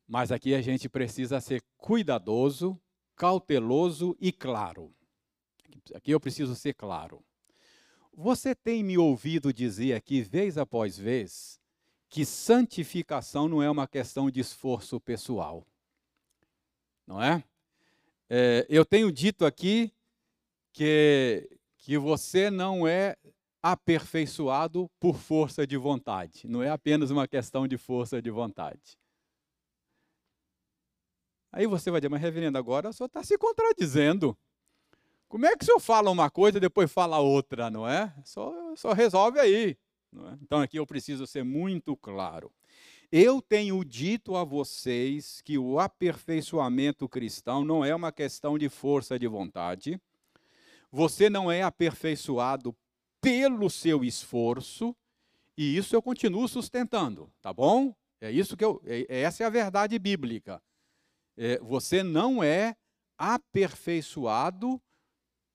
Mas 0.08 0.32
aqui 0.32 0.54
a 0.54 0.62
gente 0.62 0.88
precisa 0.88 1.42
ser 1.42 1.64
cuidadoso, 1.78 2.80
cauteloso 3.16 4.16
e 4.20 4.32
claro. 4.32 4.94
Aqui 5.94 6.12
eu 6.12 6.20
preciso 6.20 6.56
ser 6.56 6.74
claro. 6.74 7.24
Você 8.14 8.56
tem 8.56 8.84
me 8.84 8.98
ouvido 8.98 9.52
dizer 9.52 9.94
aqui, 9.94 10.22
vez 10.22 10.58
após 10.58 10.98
vez, 10.98 11.60
que 12.08 12.24
santificação 12.24 13.48
não 13.50 13.62
é 13.62 13.70
uma 13.70 13.88
questão 13.88 14.32
de 14.32 14.40
esforço 14.40 15.00
pessoal. 15.02 15.68
Não 17.06 17.22
é? 17.22 17.44
é 18.30 18.66
eu 18.70 18.86
tenho 18.86 19.12
dito 19.12 19.46
aqui 19.46 19.92
que, 20.72 21.50
que 21.78 21.98
você 21.98 22.50
não 22.50 22.88
é 22.88 23.18
aperfeiçoado 23.72 24.88
por 25.00 25.18
força 25.18 25.66
de 25.66 25.76
vontade. 25.76 26.48
Não 26.48 26.62
é 26.62 26.70
apenas 26.70 27.10
uma 27.10 27.28
questão 27.28 27.68
de 27.68 27.80
força 27.80 28.22
de 28.22 28.30
vontade. 28.30 28.96
Aí 31.52 31.66
você 31.66 31.90
vai 31.90 32.00
dizer, 32.00 32.10
mas 32.10 32.22
reverendo, 32.22 32.60
agora 32.60 32.94
senhor 32.94 33.08
está 33.08 33.24
se 33.24 33.36
contradizendo. 33.40 34.38
Como 35.28 35.48
é 35.48 35.58
que 35.58 35.64
o 35.64 35.66
senhor 35.66 35.80
fala 35.80 36.12
uma 36.12 36.30
coisa 36.30 36.60
e 36.60 36.62
depois 36.62 36.92
fala 36.92 37.18
outra, 37.18 37.72
não 37.72 37.88
é? 37.88 38.14
Só, 38.24 38.54
só 38.76 38.94
resolve 38.94 39.40
aí. 39.40 39.76
É? 40.14 40.38
Então 40.44 40.62
aqui 40.62 40.78
eu 40.78 40.86
preciso 40.86 41.26
ser 41.26 41.44
muito 41.44 41.98
claro. 41.98 42.52
Eu 43.12 43.42
tenho 43.42 43.84
dito 43.84 44.36
a 44.36 44.44
vocês 44.44 45.42
que 45.42 45.58
o 45.58 45.80
aperfeiçoamento 45.80 47.10
cristão 47.10 47.66
não 47.66 47.84
é 47.84 47.96
uma 47.96 48.12
questão 48.12 48.60
de 48.60 48.70
força 48.70 49.18
de 49.18 49.26
vontade. 49.26 50.00
Você 50.92 51.32
não 51.32 51.52
é 51.52 51.64
aperfeiçoado 51.64 52.76
pelo 53.26 53.72
seu 53.72 54.04
esforço, 54.04 54.96
e 55.58 55.76
isso 55.76 55.96
eu 55.96 56.02
continuo 56.02 56.48
sustentando, 56.48 57.34
tá 57.42 57.52
bom? 57.52 57.92
É 58.22 58.30
isso 58.30 58.56
que 58.56 58.64
eu, 58.64 58.80
é, 58.86 59.00
é, 59.10 59.22
essa 59.22 59.42
é 59.44 59.48
a 59.48 59.50
verdade 59.50 59.98
bíblica. 59.98 60.62
É, 61.36 61.58
você 61.58 62.04
não 62.04 62.44
é 62.44 62.76
aperfeiçoado 63.18 64.80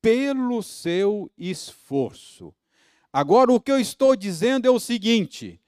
pelo 0.02 0.64
seu 0.64 1.30
esforço. 1.38 2.52
Agora, 3.12 3.52
o 3.52 3.60
que 3.60 3.70
eu 3.70 3.78
estou 3.78 4.16
dizendo 4.16 4.66
é 4.66 4.70
o 4.70 4.80
seguinte: 4.80 5.60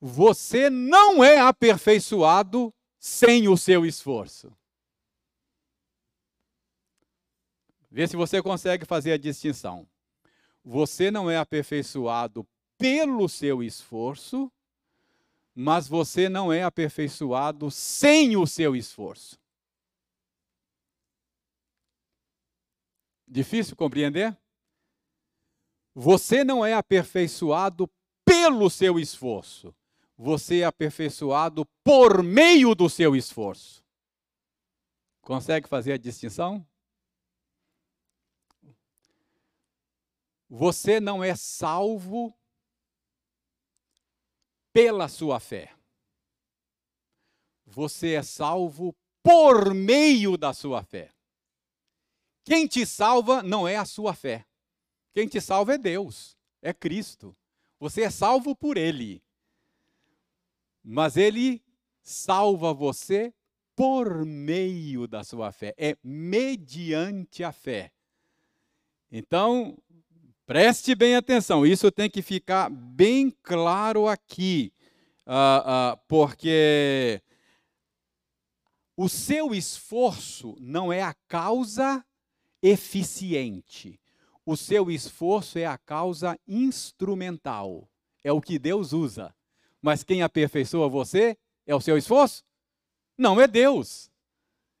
você 0.00 0.70
não 0.70 1.24
é 1.24 1.40
aperfeiçoado 1.40 2.72
sem 3.00 3.48
o 3.48 3.56
seu 3.56 3.84
esforço. 3.84 4.56
Vê 7.90 8.06
se 8.06 8.14
você 8.14 8.40
consegue 8.40 8.84
fazer 8.84 9.10
a 9.10 9.18
distinção. 9.18 9.88
Você 10.70 11.10
não 11.10 11.30
é 11.30 11.38
aperfeiçoado 11.38 12.46
pelo 12.76 13.26
seu 13.26 13.62
esforço, 13.62 14.52
mas 15.54 15.88
você 15.88 16.28
não 16.28 16.52
é 16.52 16.62
aperfeiçoado 16.62 17.70
sem 17.70 18.36
o 18.36 18.46
seu 18.46 18.76
esforço. 18.76 19.40
Difícil 23.26 23.74
compreender? 23.74 24.36
Você 25.94 26.44
não 26.44 26.62
é 26.62 26.74
aperfeiçoado 26.74 27.88
pelo 28.22 28.68
seu 28.68 28.98
esforço. 28.98 29.74
Você 30.18 30.60
é 30.60 30.64
aperfeiçoado 30.66 31.64
por 31.82 32.22
meio 32.22 32.74
do 32.74 32.90
seu 32.90 33.16
esforço. 33.16 33.82
Consegue 35.22 35.66
fazer 35.66 35.94
a 35.94 35.96
distinção? 35.96 36.62
Você 40.48 40.98
não 40.98 41.22
é 41.22 41.34
salvo 41.34 42.34
pela 44.72 45.08
sua 45.08 45.38
fé. 45.38 45.74
Você 47.66 48.14
é 48.14 48.22
salvo 48.22 48.96
por 49.22 49.74
meio 49.74 50.38
da 50.38 50.54
sua 50.54 50.82
fé. 50.82 51.10
Quem 52.44 52.66
te 52.66 52.86
salva 52.86 53.42
não 53.42 53.68
é 53.68 53.76
a 53.76 53.84
sua 53.84 54.14
fé. 54.14 54.46
Quem 55.12 55.28
te 55.28 55.40
salva 55.40 55.74
é 55.74 55.78
Deus, 55.78 56.36
é 56.62 56.72
Cristo. 56.72 57.36
Você 57.78 58.02
é 58.02 58.10
salvo 58.10 58.56
por 58.56 58.76
Ele. 58.78 59.22
Mas 60.82 61.16
Ele 61.18 61.62
salva 62.02 62.72
você 62.72 63.34
por 63.76 64.24
meio 64.24 65.06
da 65.06 65.22
sua 65.22 65.52
fé. 65.52 65.74
É 65.76 65.96
mediante 66.02 67.44
a 67.44 67.52
fé. 67.52 67.92
Então, 69.12 69.76
Preste 70.48 70.94
bem 70.94 71.14
atenção, 71.14 71.66
isso 71.66 71.92
tem 71.92 72.08
que 72.08 72.22
ficar 72.22 72.70
bem 72.70 73.30
claro 73.42 74.08
aqui, 74.08 74.72
uh, 75.26 75.92
uh, 75.92 76.00
porque 76.08 77.20
o 78.96 79.10
seu 79.10 79.54
esforço 79.54 80.56
não 80.58 80.90
é 80.90 81.02
a 81.02 81.12
causa 81.28 82.02
eficiente, 82.62 84.00
o 84.46 84.56
seu 84.56 84.90
esforço 84.90 85.58
é 85.58 85.66
a 85.66 85.76
causa 85.76 86.40
instrumental, 86.48 87.86
é 88.24 88.32
o 88.32 88.40
que 88.40 88.58
Deus 88.58 88.94
usa. 88.94 89.34
Mas 89.82 90.02
quem 90.02 90.22
aperfeiçoa 90.22 90.88
você 90.88 91.36
é 91.66 91.74
o 91.74 91.80
seu 91.82 91.98
esforço? 91.98 92.42
Não, 93.18 93.38
é 93.38 93.46
Deus. 93.46 94.10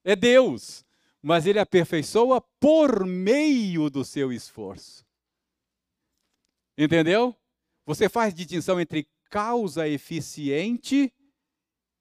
É 0.02 0.16
Deus. 0.16 0.82
Mas 1.20 1.44
Ele 1.44 1.58
aperfeiçoa 1.58 2.40
por 2.58 3.04
meio 3.04 3.90
do 3.90 4.02
seu 4.02 4.32
esforço. 4.32 5.06
Entendeu? 6.80 7.36
Você 7.84 8.08
faz 8.08 8.32
distinção 8.32 8.80
entre 8.80 9.08
causa 9.28 9.88
eficiente 9.88 11.12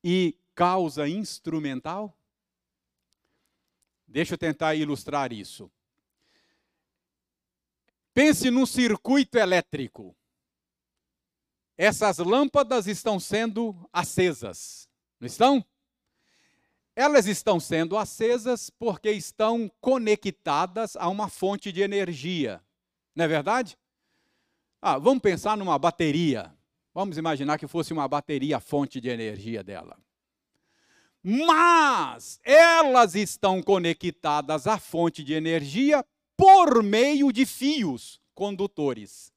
e 0.03 0.37
causa 0.53 1.09
instrumental? 1.09 2.15
Deixa 4.07 4.35
eu 4.35 4.37
tentar 4.37 4.75
ilustrar 4.75 5.33
isso. 5.33 5.71
Pense 8.13 8.51
num 8.51 8.67
circuito 8.67 9.39
elétrico. 9.39 10.15
Essas 11.75 12.19
lâmpadas 12.19 12.85
estão 12.85 13.19
sendo 13.19 13.75
acesas, 13.91 14.87
não 15.19 15.25
estão? 15.25 15.65
Elas 16.95 17.25
estão 17.25 17.59
sendo 17.59 17.97
acesas 17.97 18.69
porque 18.69 19.11
estão 19.11 19.71
conectadas 19.81 20.95
a 20.95 21.07
uma 21.09 21.29
fonte 21.29 21.71
de 21.71 21.81
energia, 21.81 22.63
não 23.15 23.25
é 23.25 23.27
verdade? 23.27 23.77
Ah, 24.89 24.97
vamos 24.97 25.21
pensar 25.21 25.57
numa 25.57 25.77
bateria. 25.77 26.57
Vamos 26.93 27.17
imaginar 27.17 27.59
que 27.59 27.67
fosse 27.67 27.91
uma 27.91 28.07
bateria 28.07 28.55
a 28.55 28.59
fonte 28.61 29.01
de 29.01 29.09
energia 29.09 29.61
dela. 29.61 30.01
mas 31.21 32.39
elas 32.41 33.13
estão 33.13 33.61
conectadas 33.61 34.65
à 34.65 34.79
fonte 34.79 35.25
de 35.25 35.33
energia 35.33 36.05
por 36.37 36.81
meio 36.81 37.33
de 37.33 37.45
fios 37.45 38.21
condutores. 38.33 39.29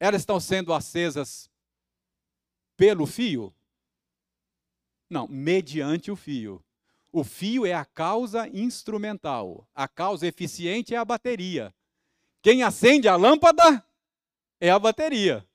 Elas 0.00 0.22
estão 0.22 0.40
sendo 0.40 0.72
acesas 0.72 1.50
pelo 2.74 3.04
fio? 3.04 3.54
Não, 5.10 5.28
mediante 5.28 6.10
o 6.10 6.16
fio. 6.16 6.64
O 7.12 7.22
fio 7.22 7.66
é 7.66 7.74
a 7.74 7.84
causa 7.84 8.48
instrumental. 8.48 9.68
A 9.74 9.86
causa 9.86 10.26
eficiente 10.26 10.94
é 10.94 10.96
a 10.96 11.04
bateria. 11.04 11.74
Quem 12.44 12.62
acende 12.62 13.08
a 13.08 13.16
lâmpada 13.16 13.82
é 14.60 14.68
a 14.68 14.78
bateria. 14.78 15.48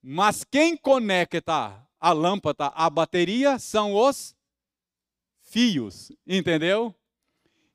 Mas 0.00 0.44
quem 0.44 0.76
conecta 0.76 1.84
a 1.98 2.12
lâmpada 2.12 2.68
à 2.68 2.88
bateria 2.88 3.58
são 3.58 3.96
os 3.96 4.36
fios, 5.40 6.12
entendeu? 6.24 6.94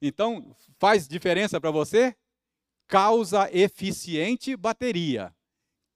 Então, 0.01 0.55
faz 0.79 1.05
diferença 1.05 1.59
para 1.59 1.69
você? 1.69 2.15
Causa 2.87 3.53
eficiente, 3.53 4.55
bateria. 4.55 5.35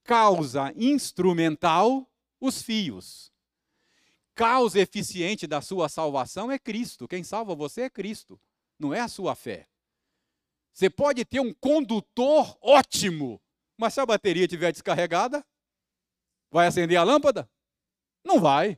Causa 0.03 0.73
instrumental, 0.75 2.11
os 2.41 2.61
fios. 2.61 3.31
Causa 4.35 4.81
eficiente 4.81 5.47
da 5.47 5.61
sua 5.61 5.87
salvação 5.87 6.51
é 6.51 6.59
Cristo. 6.59 7.07
Quem 7.07 7.23
salva 7.23 7.55
você 7.55 7.83
é 7.83 7.89
Cristo, 7.89 8.37
não 8.77 8.93
é 8.93 8.99
a 8.99 9.07
sua 9.07 9.33
fé. 9.33 9.70
Você 10.73 10.89
pode 10.89 11.25
ter 11.25 11.39
um 11.39 11.53
condutor 11.53 12.57
ótimo, 12.61 13.41
mas 13.77 13.93
se 13.93 13.99
a 13.99 14.05
bateria 14.05 14.45
estiver 14.45 14.71
descarregada, 14.71 15.45
Vai 16.51 16.67
acender 16.67 16.97
a 16.97 17.03
lâmpada? 17.03 17.49
Não 18.25 18.39
vai. 18.39 18.77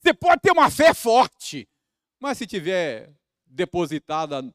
Você 0.00 0.14
pode 0.14 0.40
ter 0.40 0.52
uma 0.52 0.70
fé 0.70 0.94
forte, 0.94 1.68
mas 2.20 2.38
se 2.38 2.46
tiver 2.46 3.12
depositada 3.44 4.54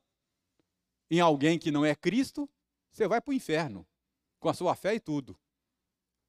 em 1.09 1.19
alguém 1.19 1.59
que 1.59 1.69
não 1.69 1.85
é 1.85 1.93
Cristo, 1.93 2.49
você 2.89 3.05
vai 3.05 3.19
para 3.19 3.31
o 3.31 3.33
inferno, 3.33 3.85
com 4.39 4.47
a 4.47 4.53
sua 4.53 4.75
fé 4.75 4.95
e 4.95 4.99
tudo. 4.99 5.37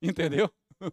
Entendeu? 0.03 0.53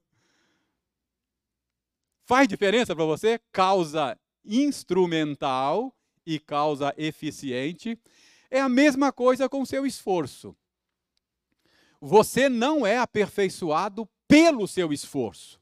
Faz 2.24 2.48
diferença 2.48 2.96
para 2.96 3.06
você? 3.06 3.42
Causa 3.52 4.20
instrumental 4.46 5.96
e 6.24 6.39
causa 6.39 6.94
eficiente. 6.96 8.00
É 8.49 8.59
a 8.59 8.69
mesma 8.69 9.12
coisa 9.12 9.47
com 9.47 9.62
o 9.62 9.65
seu 9.65 9.85
esforço. 9.85 10.55
Você 12.01 12.47
não 12.49 12.85
é 12.85 12.97
aperfeiçoado 12.97 14.07
pelo 14.27 14.67
seu 14.67 14.93
esforço. 14.93 15.59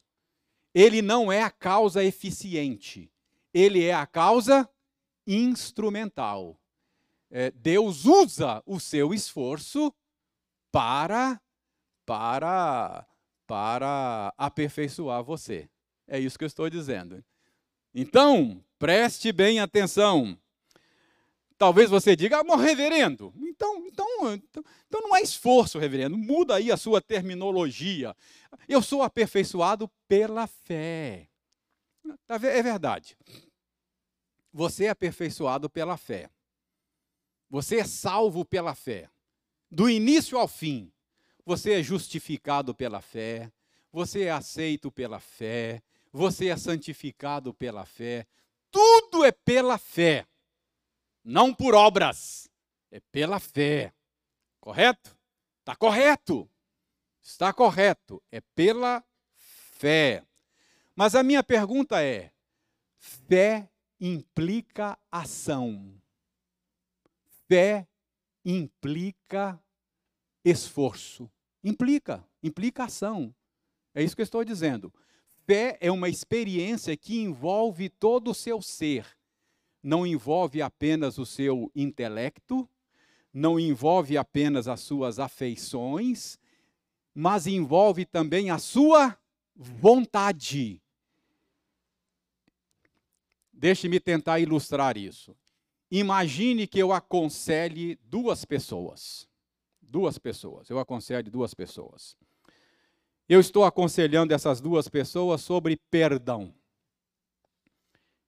Ele 0.73 1.02
não 1.02 1.32
é 1.32 1.41
a 1.41 1.50
causa 1.50 2.04
eficiente, 2.04 3.12
ele 3.54 3.84
é 3.84 3.93
a 3.93 4.06
causa 4.06 4.69
instrumental. 5.26 6.60
É, 7.32 7.52
Deus 7.52 8.06
usa 8.06 8.62
o 8.65 8.80
seu 8.80 9.13
esforço 9.13 9.93
para 10.71 11.41
para 12.06 13.06
para 13.47 14.34
aperfeiçoar 14.38 15.23
você. 15.23 15.69
É 16.08 16.19
isso 16.19 16.38
que 16.38 16.43
eu 16.43 16.47
estou 16.47 16.69
dizendo. 16.69 17.23
Então, 17.93 18.63
preste 18.78 19.32
bem 19.32 19.60
atenção. 19.60 20.38
Talvez 21.58 21.89
você 21.89 22.15
diga, 22.15 22.38
ah, 22.39 22.58
reverendo, 22.58 23.34
então, 23.38 23.84
então, 23.88 24.34
então, 24.34 24.63
então 24.88 25.02
não 25.02 25.15
é 25.15 25.22
esforço, 25.22 25.80
reverendo, 25.80 26.15
muda 26.15 26.56
aí 26.56 26.72
a 26.72 26.78
sua 26.78 27.02
terminologia. 27.02 28.15
Eu 28.70 28.80
sou 28.82 29.02
aperfeiçoado 29.02 29.89
pela 30.08 30.46
fé. 30.46 31.28
Tá 32.28 32.36
é 32.36 32.62
verdade. 32.62 33.17
Você 34.54 34.86
é 34.86 34.89
aperfeiçoado 34.89 35.67
pela 35.67 35.98
fé. 35.98 36.30
Você 37.50 37.78
é 37.78 37.84
salvo 37.84 38.46
pela 38.46 38.76
fé. 38.76 39.10
Do 39.70 39.89
início 39.89 40.38
ao 40.38 40.48
fim. 40.48 40.91
Você 41.43 41.74
é 41.74 41.84
justificado 41.84 42.76
pela 42.76 43.02
fé. 43.02 43.52
Você 43.91 44.24
é 44.24 44.32
aceito 44.32 44.91
pela 44.91 45.20
fé. 45.20 45.82
Você 46.13 46.50
é 46.50 46.58
santificado 46.58 47.52
pela 47.54 47.84
fé. 47.84 48.28
Tudo 48.70 49.26
é 49.26 49.32
pela 49.32 49.78
fé 49.80 50.28
não 51.28 51.54
por 51.54 51.76
obras, 51.76 52.50
é 52.90 53.02
pela 53.12 53.38
fé. 53.38 53.94
Correto? 54.62 55.13
Está 55.60 55.76
correto. 55.76 56.50
Está 57.22 57.52
correto. 57.52 58.24
É 58.32 58.40
pela 58.56 59.04
fé. 59.36 60.24
Mas 60.96 61.16
a 61.16 61.24
minha 61.24 61.44
pergunta 61.44 62.02
é: 62.02 62.32
fé 62.98 63.70
implica 64.00 64.98
ação. 65.12 66.02
Fé 67.46 67.86
implica 68.46 69.62
esforço. 70.46 71.30
Implica, 71.62 72.26
implica 72.42 72.86
ação. 72.86 73.36
É 73.94 74.02
isso 74.02 74.16
que 74.16 74.22
eu 74.22 74.24
estou 74.24 74.46
dizendo. 74.46 74.94
Fé 75.46 75.78
é 75.82 75.92
uma 75.92 76.08
experiência 76.08 76.96
que 76.96 77.20
envolve 77.20 77.90
todo 77.90 78.32
o 78.32 78.36
seu 78.36 78.62
ser 78.62 79.18
não 79.88 80.06
envolve 80.06 80.62
apenas 80.62 81.17
o 81.17 81.26
seu 81.26 81.71
intelecto, 81.73 82.67
não 83.34 83.58
envolve 83.58 84.17
apenas 84.17 84.67
as 84.67 84.82
suas 84.82 85.17
afeições, 85.17 86.38
mas 87.15 87.47
envolve 87.47 88.04
também 88.04 88.50
a 88.50 88.58
sua 88.58 89.17
vontade. 89.56 90.82
Deixe-me 93.54 93.97
tentar 93.97 94.41
ilustrar 94.41 94.97
isso. 94.97 95.34
Imagine 95.89 96.67
que 96.67 96.80
eu 96.80 96.91
aconselhe 96.91 97.97
duas 98.04 98.43
pessoas. 98.43 99.26
Duas 99.82 100.17
pessoas. 100.17 100.69
Eu 100.69 100.80
aconselho 100.80 101.32
duas 101.32 101.54
pessoas. 101.54 102.17
Eu 103.30 103.39
estou 103.39 103.63
aconselhando 103.63 104.34
essas 104.34 104.60
duas 104.60 104.89
pessoas 104.89 105.39
sobre 105.39 105.78
perdão. 105.89 106.54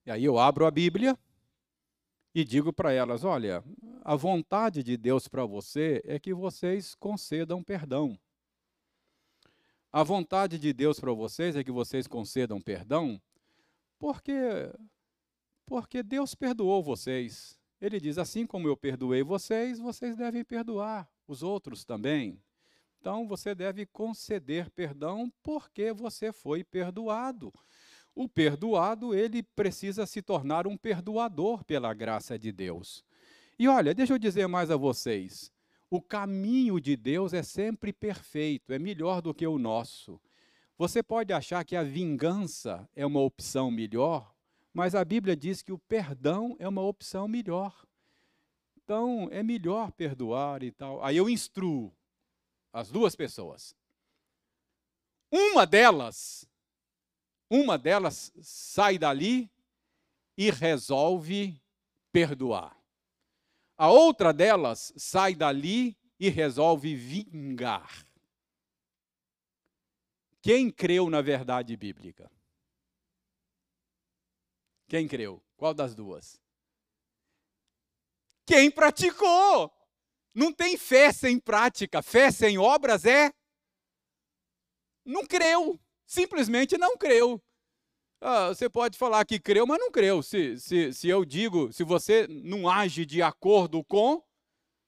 E 0.05 0.11
aí 0.11 0.23
eu 0.23 0.39
abro 0.39 0.65
a 0.65 0.71
Bíblia 0.71 1.19
e 2.33 2.43
digo 2.43 2.71
para 2.71 2.91
elas: 2.91 3.23
olha, 3.23 3.63
a 4.03 4.15
vontade 4.15 4.83
de 4.83 4.97
Deus 4.97 5.27
para 5.27 5.45
você 5.45 6.01
é 6.05 6.19
que 6.19 6.33
vocês 6.33 6.95
concedam 6.95 7.63
perdão. 7.63 8.17
A 9.91 10.03
vontade 10.03 10.59
de 10.59 10.71
Deus 10.71 10.99
para 10.99 11.11
vocês 11.11 11.55
é 11.55 11.63
que 11.63 11.71
vocês 11.71 12.05
concedam 12.07 12.61
perdão, 12.61 13.19
porque 13.97 14.33
porque 15.65 16.01
Deus 16.01 16.33
perdoou 16.33 16.81
vocês. 16.83 17.59
Ele 17.81 17.99
diz: 17.99 18.17
assim 18.17 18.45
como 18.45 18.67
eu 18.67 18.77
perdoei 18.77 19.23
vocês, 19.23 19.79
vocês 19.79 20.15
devem 20.15 20.43
perdoar 20.43 21.09
os 21.27 21.43
outros 21.43 21.85
também. 21.85 22.41
Então 22.99 23.27
você 23.27 23.55
deve 23.55 23.85
conceder 23.85 24.69
perdão 24.71 25.31
porque 25.41 25.93
você 25.93 26.33
foi 26.33 26.63
perdoado. 26.63 27.53
O 28.15 28.27
perdoado, 28.27 29.13
ele 29.13 29.43
precisa 29.43 30.05
se 30.05 30.21
tornar 30.21 30.67
um 30.67 30.75
perdoador 30.75 31.63
pela 31.63 31.93
graça 31.93 32.37
de 32.37 32.51
Deus. 32.51 33.03
E 33.57 33.67
olha, 33.67 33.93
deixa 33.93 34.13
eu 34.13 34.19
dizer 34.19 34.47
mais 34.47 34.71
a 34.71 34.77
vocês. 34.77 35.51
O 35.89 36.01
caminho 36.01 36.79
de 36.79 36.95
Deus 36.95 37.33
é 37.33 37.41
sempre 37.41 37.91
perfeito, 37.91 38.71
é 38.71 38.79
melhor 38.79 39.21
do 39.21 39.33
que 39.33 39.45
o 39.47 39.57
nosso. 39.57 40.19
Você 40.77 41.03
pode 41.03 41.33
achar 41.33 41.65
que 41.65 41.75
a 41.75 41.83
vingança 41.83 42.87
é 42.95 43.05
uma 43.05 43.19
opção 43.19 43.69
melhor, 43.69 44.33
mas 44.73 44.95
a 44.95 45.03
Bíblia 45.03 45.35
diz 45.35 45.61
que 45.61 45.73
o 45.73 45.77
perdão 45.77 46.55
é 46.59 46.67
uma 46.67 46.81
opção 46.81 47.27
melhor. 47.27 47.85
Então, 48.81 49.27
é 49.31 49.43
melhor 49.43 49.91
perdoar 49.91 50.63
e 50.63 50.71
tal. 50.71 51.03
Aí 51.03 51.17
eu 51.17 51.29
instruo 51.29 51.93
as 52.71 52.89
duas 52.89 53.15
pessoas. 53.15 53.75
Uma 55.31 55.65
delas 55.65 56.48
uma 57.49 57.77
delas 57.77 58.31
sai 58.41 58.97
dali 58.97 59.51
e 60.37 60.51
resolve 60.51 61.59
perdoar. 62.11 62.77
A 63.77 63.89
outra 63.89 64.31
delas 64.31 64.93
sai 64.95 65.33
dali 65.33 65.97
e 66.19 66.29
resolve 66.29 66.95
vingar. 66.95 68.05
Quem 70.41 70.71
creu 70.71 71.09
na 71.09 71.21
verdade 71.21 71.75
bíblica? 71.75 72.31
Quem 74.87 75.07
creu? 75.07 75.41
Qual 75.57 75.73
das 75.73 75.95
duas? 75.95 76.39
Quem 78.45 78.71
praticou. 78.71 79.71
Não 80.33 80.53
tem 80.53 80.77
fé 80.77 81.11
sem 81.11 81.39
prática. 81.39 82.01
Fé 82.01 82.31
sem 82.31 82.57
obras 82.57 83.05
é. 83.05 83.31
Não 85.05 85.25
creu 85.25 85.79
simplesmente 86.09 86.75
não 86.75 86.97
creu. 86.97 87.41
Ah, 88.19 88.49
você 88.49 88.67
pode 88.67 88.97
falar 88.97 89.23
que 89.23 89.39
creu, 89.39 89.65
mas 89.65 89.79
não 89.79 89.91
creu. 89.91 90.21
Se, 90.23 90.57
se, 90.59 90.91
se 90.91 91.07
eu 91.07 91.23
digo, 91.23 91.71
se 91.71 91.83
você 91.83 92.27
não 92.27 92.67
age 92.67 93.05
de 93.05 93.21
acordo 93.21 93.83
com, 93.83 94.21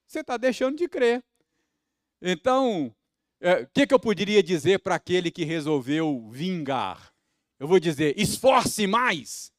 você 0.05 0.19
está 0.19 0.36
deixando 0.36 0.77
de 0.77 0.89
crer. 0.89 1.23
Então, 2.21 2.88
o 2.88 2.93
é, 3.39 3.65
que, 3.71 3.88
que 3.88 3.93
eu 3.93 3.99
poderia 3.99 4.43
dizer 4.43 4.79
para 4.79 4.95
aquele 4.95 5.31
que 5.31 5.45
resolveu 5.45 6.27
vingar? 6.29 7.13
Eu 7.60 7.67
vou 7.67 7.79
dizer, 7.79 8.19
esforce 8.19 8.88
mais. 8.88 9.53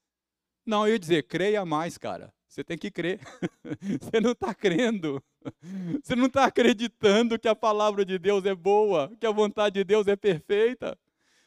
Não, 0.66 0.86
eu 0.86 0.94
ia 0.94 0.98
dizer, 0.98 1.22
creia 1.26 1.64
mais, 1.64 1.96
cara. 1.96 2.34
Você 2.46 2.62
tem 2.62 2.76
que 2.76 2.90
crer. 2.90 3.20
Você 4.00 4.20
não 4.20 4.32
está 4.32 4.52
crendo. 4.52 5.22
Você 6.02 6.14
não 6.14 6.26
está 6.26 6.44
acreditando 6.44 7.38
que 7.38 7.48
a 7.48 7.54
palavra 7.54 8.04
de 8.04 8.18
Deus 8.18 8.44
é 8.44 8.54
boa, 8.54 9.10
que 9.18 9.26
a 9.26 9.30
vontade 9.30 9.74
de 9.74 9.84
Deus 9.84 10.06
é 10.06 10.16
perfeita. 10.16 10.98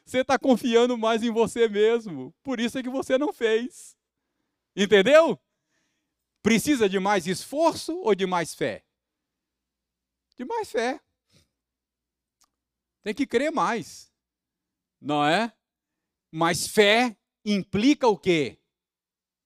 Você 0.06 0.20
está 0.20 0.38
confiando 0.38 0.96
mais 0.96 1.24
em 1.24 1.32
você 1.32 1.68
mesmo. 1.68 2.32
Por 2.44 2.60
isso 2.60 2.78
é 2.78 2.82
que 2.82 2.88
você 2.88 3.18
não 3.18 3.32
fez. 3.32 3.96
Entendeu? 4.74 5.36
Precisa 6.40 6.88
de 6.88 7.00
mais 7.00 7.26
esforço 7.26 7.92
ou 7.98 8.14
de 8.14 8.24
mais 8.24 8.54
fé? 8.54 8.84
De 10.36 10.44
mais 10.44 10.70
fé. 10.70 11.00
Tem 13.02 13.12
que 13.12 13.26
crer 13.26 13.50
mais. 13.50 14.12
Não 15.00 15.26
é? 15.26 15.52
Mas 16.30 16.68
fé 16.68 17.16
implica 17.44 18.06
o 18.06 18.16
quê? 18.16 18.60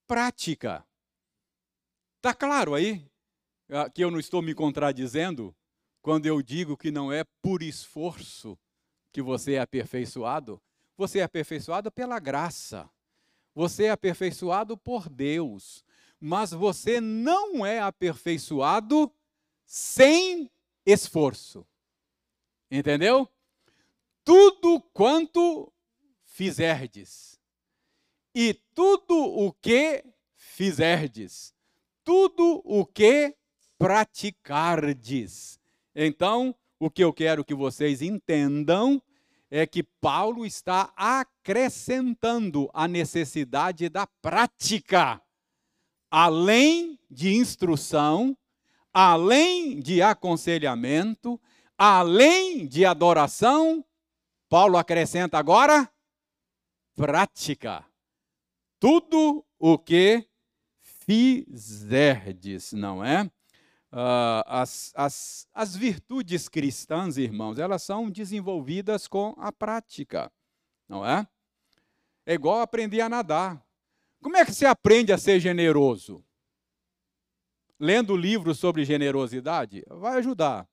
Prática. 0.07 0.87
Tá 2.20 2.35
claro 2.35 2.75
aí 2.75 3.11
ah, 3.70 3.88
que 3.88 4.05
eu 4.05 4.11
não 4.11 4.20
estou 4.20 4.42
me 4.42 4.55
contradizendo 4.55 5.57
quando 6.03 6.27
eu 6.27 6.42
digo 6.42 6.77
que 6.77 6.90
não 6.90 7.11
é 7.11 7.25
por 7.40 7.62
esforço 7.62 8.59
que 9.12 9.23
você 9.23 9.55
é 9.55 9.61
aperfeiçoado? 9.61 10.61
Você 10.96 11.20
é 11.20 11.23
aperfeiçoado 11.23 11.90
pela 11.90 12.18
graça. 12.18 12.88
Você 13.55 13.85
é 13.85 13.90
aperfeiçoado 13.90 14.77
por 14.77 15.09
Deus. 15.09 15.85
Mas 16.20 16.53
você 16.53 17.01
não 17.01 17.64
é 17.64 17.81
aperfeiçoado 17.81 19.12
sem 19.64 20.51
esforço. 20.85 21.66
Entendeu? 22.70 23.29
Tudo 24.25 24.81
quanto 24.92 25.73
fizerdes, 26.25 27.38
e 28.35 28.55
tudo 28.75 29.14
o 29.14 29.53
que 29.53 30.05
fizerdes, 30.37 31.55
tudo 32.05 32.62
o 32.64 32.87
que 32.87 33.37
praticardes. 33.77 35.59
Então, 35.94 36.55
o 36.81 36.90
que 36.90 37.05
eu 37.05 37.12
quero 37.12 37.45
que 37.45 37.55
vocês 37.55 38.01
entendam 38.01 39.01
é 39.51 39.66
que 39.66 39.83
Paulo 39.83 40.47
está 40.47 40.90
acrescentando 40.97 42.71
a 42.73 42.88
necessidade 42.88 43.90
da 43.90 44.07
prática, 44.07 45.21
além 46.11 46.99
de 47.11 47.35
instrução, 47.35 48.35
além 48.95 49.79
de 49.79 50.01
aconselhamento, 50.01 51.38
além 51.77 52.66
de 52.66 52.87
adoração, 52.87 53.85
Paulo 54.49 54.79
acrescenta 54.79 55.37
agora 55.37 55.93
prática. 56.95 57.85
Tudo 58.79 59.45
o 59.59 59.79
que 59.79 60.27
fizerdes, 61.05 62.73
não 62.73 63.05
é? 63.05 63.31
Uh, 63.92 64.46
as, 64.46 64.92
as, 64.94 65.48
as 65.53 65.74
virtudes 65.74 66.48
cristãs, 66.48 67.16
irmãos, 67.16 67.59
elas 67.59 67.83
são 67.83 68.09
desenvolvidas 68.09 69.09
com 69.09 69.35
a 69.37 69.50
prática, 69.50 70.31
não 70.88 71.05
é? 71.05 71.26
É 72.24 72.35
igual 72.35 72.61
aprender 72.61 73.00
a 73.00 73.09
nadar. 73.09 73.61
Como 74.22 74.37
é 74.37 74.44
que 74.44 74.53
se 74.53 74.64
aprende 74.64 75.12
a 75.12 75.18
ser 75.18 75.40
generoso? 75.40 76.24
Lendo 77.81 78.16
livros 78.16 78.59
sobre 78.59 78.85
generosidade? 78.85 79.83
Vai 79.88 80.18
ajudar. 80.18 80.68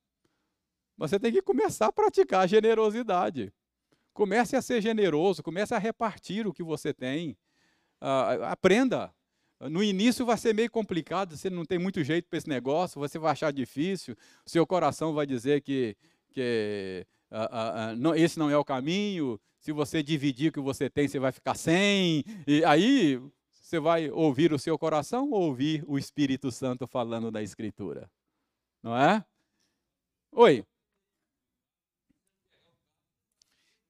Você 0.97 1.19
tem 1.19 1.32
que 1.32 1.41
começar 1.41 1.88
a 1.88 1.91
praticar 1.91 2.41
a 2.41 2.47
generosidade. 2.47 3.51
Comece 4.13 4.56
a 4.56 4.62
ser 4.62 4.82
generoso, 4.82 5.41
comece 5.41 5.73
a 5.73 5.77
repartir 5.80 6.45
o 6.45 6.53
que 6.53 6.63
você 6.63 6.93
tem. 6.93 7.32
Uh, 8.01 8.43
aprenda, 8.45 9.13
no 9.60 9.84
início 9.84 10.26
vai 10.26 10.38
ser 10.38 10.54
meio 10.54 10.70
complicado, 10.70 11.36
você 11.36 11.50
não 11.50 11.65
tem 11.65 11.80
muito 11.80 12.04
jeito 12.04 12.28
para 12.30 12.38
esse 12.38 12.48
negócio, 12.48 13.00
você 13.00 13.17
vai 13.17 13.32
achar 13.32 13.52
difícil, 13.52 14.15
seu 14.46 14.65
coração 14.67 15.13
vai 15.13 15.26
dizer 15.26 15.62
que, 15.62 15.96
que 16.32 17.06
uh, 17.32 17.36
uh, 17.36 17.93
uh, 17.93 17.96
não, 17.98 18.15
esse 18.15 18.38
não 18.38 18.50
é 18.50 18.58
o 18.58 18.65
caminho, 18.65 19.39
se 19.60 19.72
você 19.72 20.02
dividir 20.04 20.50
o 20.50 20.54
que 20.54 20.60
você 20.60 20.89
tem, 20.89 21.08
você 21.08 21.20
vai 21.20 21.32
ficar 21.32 21.56
sem. 21.56 22.24
E 22.48 22.63
aí 22.63 23.20
você 23.52 23.80
vai 23.80 24.10
ouvir 24.10 24.54
o 24.54 24.60
seu 24.60 24.78
coração 24.78 25.30
ou 25.32 25.41
ouvir 25.41 25.84
o 25.88 25.98
Espírito 25.98 26.52
Santo 26.52 26.88
falando 26.88 27.30
da 27.30 27.41
Escritura? 27.41 28.10
Não 28.82 28.96
é? 28.96 29.26
Oi. 30.32 30.65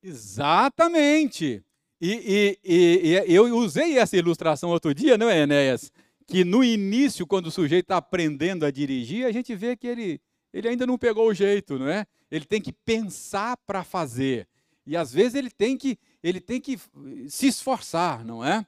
Exatamente. 0.02 1.64
E, 2.00 2.58
e, 2.64 3.26
e, 3.28 3.36
eu 3.36 3.56
usei 3.58 3.98
essa 3.98 4.16
ilustração 4.16 4.70
outro 4.70 4.94
dia, 4.94 5.18
não 5.18 5.30
é, 5.30 5.40
Enéas? 5.40 5.92
Que 6.28 6.44
no 6.44 6.64
início, 6.64 7.26
quando 7.26 7.48
o 7.48 7.52
sujeito 7.52 7.86
está 7.86 7.98
aprendendo 7.98 8.66
a 8.66 8.72
dirigir, 8.72 9.26
a 9.26 9.32
gente 9.32 9.56
vê 9.56 9.76
que 9.76 9.88
ele, 9.88 10.22
ele 10.54 10.70
ainda 10.70 10.86
não 10.86 10.98
pegou 10.98 11.28
o 11.28 11.34
jeito, 11.34 11.80
não 11.80 11.88
é? 11.88 12.06
Ele 12.30 12.46
tem 12.46 12.62
que 12.62 12.72
pensar 12.72 13.58
para 13.66 13.84
fazer. 13.84 14.48
E 14.86 14.96
às 14.96 15.12
vezes 15.12 15.36
ele 15.36 15.50
tem 15.50 15.78
que, 15.78 15.98
ele 16.22 16.40
tem 16.40 16.62
que 16.62 16.80
se 17.28 17.48
esforçar, 17.48 18.24
não 18.24 18.44
é? 18.44 18.66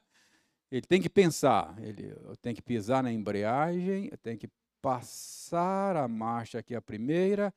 Ele 0.70 0.82
tem 0.82 1.00
que 1.00 1.10
pensar, 1.10 1.76
ele 1.82 2.14
tem 2.40 2.54
que 2.54 2.62
pisar 2.62 3.02
na 3.02 3.12
embreagem, 3.12 4.10
tem 4.22 4.36
que 4.36 4.48
passar 4.80 5.96
a 5.96 6.06
marcha 6.06 6.58
aqui 6.58 6.74
a 6.74 6.80
primeira, 6.80 7.52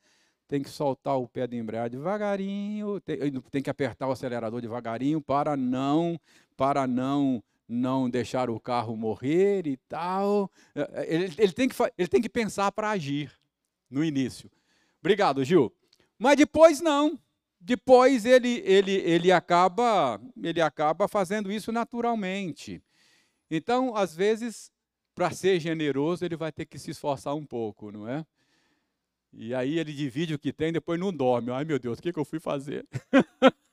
tem 0.48 0.62
que 0.62 0.70
soltar 0.70 1.18
o 1.18 1.28
pé 1.28 1.48
da 1.48 1.56
embreagem 1.56 1.98
devagarinho, 1.98 3.00
tem, 3.02 3.18
tem, 3.52 3.62
que 3.62 3.70
apertar 3.70 4.08
o 4.08 4.12
acelerador 4.12 4.62
devagarinho 4.62 5.22
para 5.22 5.56
não 5.58 6.20
para 6.56 6.86
não 6.86 7.44
não 7.68 8.10
deixar 8.10 8.50
o 8.50 8.60
carro 8.60 8.96
morrer 8.96 9.66
e 9.68 9.78
tal. 9.90 10.52
É, 10.76 10.82
é, 10.94 11.16
ele, 11.16 11.34
ele 11.38 11.54
tem, 11.54 11.68
que, 11.68 11.76
ele 11.98 12.08
tem 12.08 12.22
que 12.22 12.30
pensar 12.30 12.72
para 12.72 12.92
agir 12.92 13.32
no 13.90 14.04
início. 14.04 14.50
Obrigado, 15.00 15.44
Gil. 15.44 15.74
Mas 16.18 16.38
depois 16.38 16.82
não. 16.82 17.20
Depois 17.60 18.26
ele, 18.26 18.62
ele, 18.66 18.92
ele, 18.92 19.32
acaba, 19.32 20.20
ele 20.42 20.62
acaba 20.62 21.08
fazendo 21.08 21.52
isso 21.52 21.72
naturalmente. 21.72 22.84
Então, 23.50 23.96
às 23.96 24.14
vezes, 24.14 24.70
para 25.16 25.32
ser 25.32 25.60
generoso, 25.60 26.26
ele 26.26 26.36
vai 26.36 26.52
ter 26.52 26.66
que 26.66 26.78
se 26.78 26.92
esforçar 26.92 27.34
um 27.36 27.46
pouco, 27.46 27.92
não 27.92 28.08
é? 28.08 28.26
E 29.34 29.54
aí 29.54 29.80
ele 29.80 29.92
divide 29.92 30.34
o 30.34 30.40
que 30.40 30.54
tem, 30.54 30.72
depois 30.72 31.00
não 31.00 31.12
dorme. 31.12 31.52
Ai 31.52 31.66
meu 31.66 31.80
Deus, 31.80 32.00
o 32.00 32.02
que, 32.02 32.14
que 32.14 32.20
eu 32.20 32.26
fui 32.26 32.40
fazer? 32.40 32.88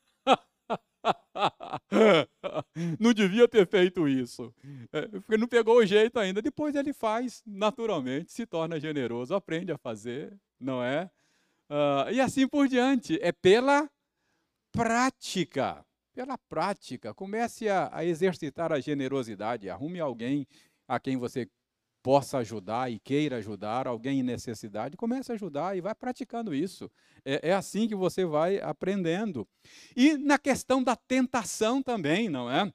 não 2.99 3.13
devia 3.13 3.47
ter 3.47 3.67
feito 3.67 4.09
isso. 4.09 4.55
É, 4.93 5.07
porque 5.09 5.37
não 5.37 5.47
pegou 5.47 5.79
o 5.79 5.87
jeito 5.87 6.19
ainda. 6.19 6.41
Depois 6.41 6.75
ele 6.75 6.93
faz 6.93 7.43
naturalmente, 7.47 8.33
se 8.33 8.47
torna 8.47 8.81
generoso, 8.81 9.35
aprende 9.35 9.73
a 9.73 9.79
fazer, 9.79 10.33
não 10.59 10.83
é? 10.83 11.11
Uh, 11.69 12.11
e 12.13 12.21
assim 12.21 12.49
por 12.49 12.67
diante. 12.67 13.19
É 13.23 13.33
pela 13.33 13.89
prática. 14.73 15.85
Pela 16.15 16.37
prática. 16.37 17.15
Comece 17.15 17.69
a, 17.69 17.91
a 17.93 18.05
exercitar 18.05 18.73
a 18.73 18.81
generosidade. 18.81 19.71
Arrume 19.71 20.01
alguém 20.01 20.47
a 20.89 20.99
quem 20.99 21.17
você 21.17 21.49
possa 22.03 22.39
ajudar 22.39 22.91
e 22.91 22.99
queira 22.99 23.37
ajudar 23.37 23.87
alguém 23.87 24.21
em 24.21 24.23
necessidade, 24.23 24.97
comece 24.97 25.31
a 25.33 25.35
ajudar 25.35 25.77
e 25.77 25.81
vai 25.81 25.95
praticando 25.95 26.55
isso. 26.55 26.91
É, 27.25 27.51
é, 27.51 27.53
assim 27.53 27.87
que 27.87 27.95
você 27.95 28.25
vai 28.25 28.59
aprendendo. 28.61 29.47
E 29.95 30.17
na 30.17 30.39
questão 30.39 30.83
da 30.83 30.97
tentação 30.97 31.83
também, 31.83 32.29
não 32.29 32.51
é? 32.51 32.73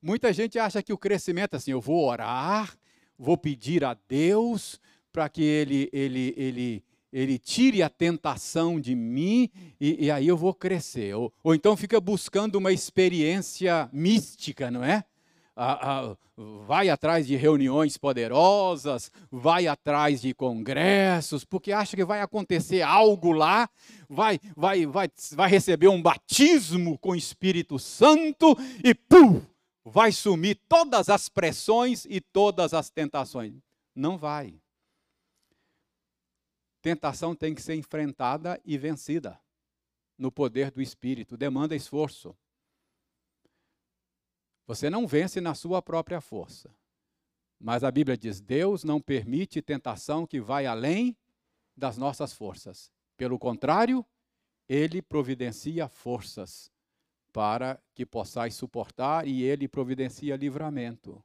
Muita 0.00 0.32
gente 0.32 0.58
acha 0.58 0.82
que 0.82 0.92
o 0.92 0.98
crescimento 0.98 1.54
é 1.54 1.56
assim, 1.56 1.72
eu 1.72 1.80
vou 1.80 2.06
orar, 2.06 2.76
vou 3.18 3.36
pedir 3.36 3.84
a 3.84 3.94
Deus 4.08 4.80
para 5.12 5.28
que 5.28 5.42
ele, 5.42 5.88
ele, 5.92 6.34
ele, 6.36 6.84
ele 7.12 7.38
tire 7.38 7.82
a 7.82 7.88
tentação 7.88 8.78
de 8.78 8.94
mim 8.94 9.50
e, 9.80 10.06
e 10.06 10.10
aí 10.10 10.28
eu 10.28 10.36
vou 10.36 10.54
crescer. 10.54 11.14
Ou, 11.14 11.32
ou 11.42 11.54
então 11.54 11.76
fica 11.76 12.00
buscando 12.00 12.56
uma 12.56 12.72
experiência 12.72 13.88
mística, 13.92 14.70
não 14.70 14.84
é? 14.84 15.04
Vai 16.66 16.90
atrás 16.90 17.26
de 17.26 17.34
reuniões 17.34 17.96
poderosas, 17.96 19.10
vai 19.30 19.66
atrás 19.66 20.20
de 20.20 20.34
congressos, 20.34 21.44
porque 21.44 21.72
acha 21.72 21.96
que 21.96 22.04
vai 22.04 22.20
acontecer 22.20 22.82
algo 22.82 23.32
lá, 23.32 23.68
vai, 24.08 24.38
vai, 24.54 24.84
vai, 24.84 25.10
vai 25.32 25.48
receber 25.48 25.88
um 25.88 26.02
batismo 26.02 26.98
com 26.98 27.10
o 27.10 27.16
Espírito 27.16 27.78
Santo 27.78 28.56
e 28.84 28.94
pum, 28.94 29.40
vai 29.82 30.12
sumir 30.12 30.60
todas 30.68 31.08
as 31.08 31.28
pressões 31.28 32.04
e 32.04 32.20
todas 32.20 32.74
as 32.74 32.90
tentações. 32.90 33.54
Não 33.94 34.18
vai. 34.18 34.60
Tentação 36.82 37.34
tem 37.34 37.54
que 37.54 37.62
ser 37.62 37.74
enfrentada 37.74 38.60
e 38.64 38.76
vencida 38.76 39.40
no 40.18 40.30
poder 40.30 40.70
do 40.70 40.82
Espírito, 40.82 41.36
demanda 41.36 41.74
esforço. 41.74 42.36
Você 44.66 44.90
não 44.90 45.06
vence 45.06 45.40
na 45.40 45.54
sua 45.54 45.80
própria 45.80 46.20
força. 46.20 46.70
Mas 47.58 47.84
a 47.84 47.90
Bíblia 47.90 48.16
diz: 48.16 48.40
Deus 48.40 48.84
não 48.84 49.00
permite 49.00 49.62
tentação 49.62 50.26
que 50.26 50.40
vai 50.40 50.66
além 50.66 51.16
das 51.76 51.96
nossas 51.96 52.32
forças. 52.32 52.90
Pelo 53.16 53.38
contrário, 53.38 54.04
ele 54.68 55.00
providencia 55.00 55.88
forças 55.88 56.70
para 57.32 57.80
que 57.94 58.04
possais 58.04 58.54
suportar 58.54 59.26
e 59.26 59.42
ele 59.42 59.68
providencia 59.68 60.36
livramento. 60.36 61.22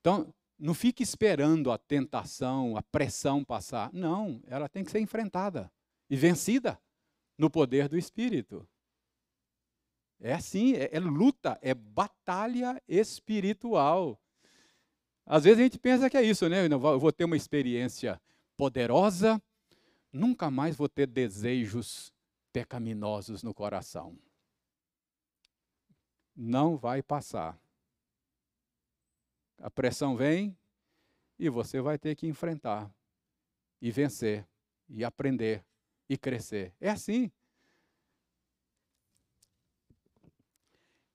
Então, 0.00 0.32
não 0.58 0.74
fique 0.74 1.02
esperando 1.02 1.72
a 1.72 1.78
tentação, 1.78 2.76
a 2.76 2.82
pressão 2.82 3.44
passar. 3.44 3.92
Não, 3.92 4.40
ela 4.46 4.68
tem 4.68 4.84
que 4.84 4.90
ser 4.90 5.00
enfrentada 5.00 5.70
e 6.08 6.16
vencida 6.16 6.80
no 7.36 7.50
poder 7.50 7.88
do 7.88 7.98
Espírito. 7.98 8.66
É 10.24 10.32
assim, 10.32 10.74
é, 10.74 10.88
é 10.92 11.00
luta, 11.00 11.58
é 11.60 11.74
batalha 11.74 12.80
espiritual. 12.86 14.16
Às 15.26 15.42
vezes 15.42 15.58
a 15.58 15.62
gente 15.64 15.80
pensa 15.80 16.08
que 16.08 16.16
é 16.16 16.22
isso, 16.22 16.48
né? 16.48 16.64
Eu 16.66 17.00
vou 17.00 17.10
ter 17.10 17.24
uma 17.24 17.36
experiência 17.36 18.22
poderosa, 18.56 19.42
nunca 20.12 20.48
mais 20.48 20.76
vou 20.76 20.88
ter 20.88 21.08
desejos 21.08 22.14
pecaminosos 22.52 23.42
no 23.42 23.52
coração. 23.52 24.16
Não 26.36 26.76
vai 26.76 27.02
passar. 27.02 27.60
A 29.58 29.68
pressão 29.68 30.16
vem 30.16 30.56
e 31.36 31.48
você 31.48 31.80
vai 31.80 31.98
ter 31.98 32.14
que 32.14 32.28
enfrentar 32.28 32.94
e 33.80 33.90
vencer 33.90 34.46
e 34.88 35.04
aprender 35.04 35.64
e 36.08 36.16
crescer. 36.16 36.72
É 36.80 36.90
assim. 36.90 37.28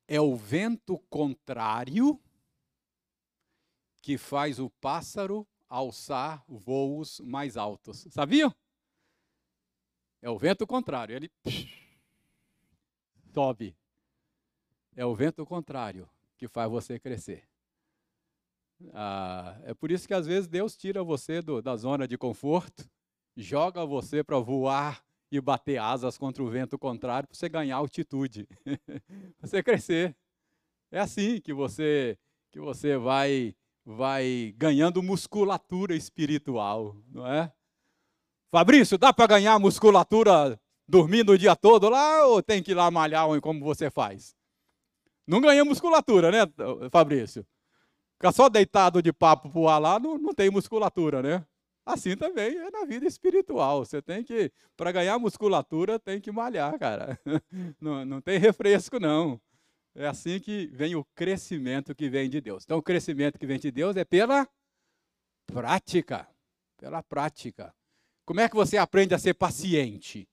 É 0.07 0.21
o 0.21 0.35
vento 0.35 0.97
contrário 1.09 2.19
que 4.01 4.17
faz 4.17 4.57
o 4.57 4.69
pássaro 4.69 5.45
alçar 5.67 6.43
voos 6.47 7.19
mais 7.19 7.57
altos. 7.57 8.07
Sabiam? 8.09 8.55
É 10.21 10.29
o 10.29 10.37
vento 10.37 10.65
contrário, 10.65 11.15
ele 11.15 11.31
sobe. 13.33 13.75
É 14.95 15.05
o 15.05 15.13
vento 15.13 15.45
contrário 15.45 16.09
que 16.37 16.47
faz 16.47 16.71
você 16.71 16.97
crescer. 16.97 17.47
Ah, 18.93 19.59
é 19.63 19.73
por 19.73 19.91
isso 19.91 20.07
que 20.07 20.13
às 20.13 20.25
vezes 20.25 20.47
Deus 20.47 20.75
tira 20.75 21.03
você 21.03 21.41
do, 21.41 21.61
da 21.61 21.75
zona 21.75 22.07
de 22.07 22.17
conforto, 22.17 22.89
joga 23.35 23.85
você 23.85 24.23
para 24.23 24.39
voar 24.39 25.03
e 25.31 25.41
bater 25.41 25.77
asas 25.77 26.17
contra 26.17 26.41
o 26.41 26.49
vento 26.49 26.77
contrário 26.77 27.27
para 27.27 27.35
você 27.35 27.49
ganhar 27.49 27.75
altitude, 27.75 28.47
você 29.41 29.61
crescer. 29.61 30.15
É 30.91 30.99
assim 30.99 31.41
que 31.41 31.53
você 31.53 32.17
que 32.51 32.59
você 32.59 32.97
vai 32.97 33.55
vai 33.85 34.53
ganhando 34.57 35.01
musculatura 35.03 35.95
espiritual, 35.95 36.95
não 37.09 37.25
é? 37.25 37.51
Fabrício, 38.51 38.97
dá 38.97 39.13
para 39.13 39.27
ganhar 39.27 39.59
musculatura 39.59 40.59
dormindo 40.87 41.33
o 41.33 41.37
dia 41.37 41.55
todo 41.55 41.89
lá 41.89 42.25
ou 42.25 42.41
tem 42.41 42.63
que 42.63 42.71
ir 42.71 42.75
lá 42.75 42.89
malhar 42.89 43.27
como 43.41 43.63
você 43.63 43.89
faz? 43.89 44.35
Não 45.25 45.41
ganha 45.41 45.65
musculatura, 45.65 46.31
né, 46.31 46.51
Fabrício? 46.89 47.45
Ficar 48.13 48.31
só 48.31 48.49
deitado 48.49 49.01
de 49.01 49.13
papo 49.13 49.49
pro 49.49 49.67
ar 49.67 49.79
lá 49.79 49.99
não, 49.99 50.17
não 50.17 50.33
tem 50.33 50.49
musculatura, 50.49 51.21
né? 51.21 51.45
Assim 51.87 52.17
também 52.17 52.57
é 52.57 52.69
na 52.69 52.83
vida 52.83 53.07
espiritual. 53.07 53.85
Você 53.85 54.01
tem 54.01 54.21
que, 54.21 54.51
para 54.75 54.91
ganhar 54.91 55.17
musculatura, 55.17 55.97
tem 55.97 56.19
que 56.19 56.29
malhar, 56.29 56.77
cara. 56.77 57.17
Não, 57.79 58.03
não 58.03 58.19
tem 58.19 58.37
refresco, 58.37 58.99
não. 58.99 59.39
É 59.95 60.05
assim 60.05 60.37
que 60.37 60.67
vem 60.73 60.95
o 60.95 61.05
crescimento 61.15 61.95
que 61.95 62.09
vem 62.09 62.29
de 62.29 62.41
Deus. 62.41 62.65
Então, 62.65 62.77
o 62.77 62.83
crescimento 62.83 63.39
que 63.39 63.47
vem 63.47 63.57
de 63.57 63.71
Deus 63.71 63.95
é 63.95 64.03
pela 64.03 64.45
prática. 65.45 66.27
Pela 66.77 67.01
prática. 67.01 67.73
Como 68.25 68.41
é 68.41 68.49
que 68.49 68.55
você 68.55 68.77
aprende 68.77 69.15
a 69.15 69.19
ser 69.19 69.33
paciente? 69.33 70.27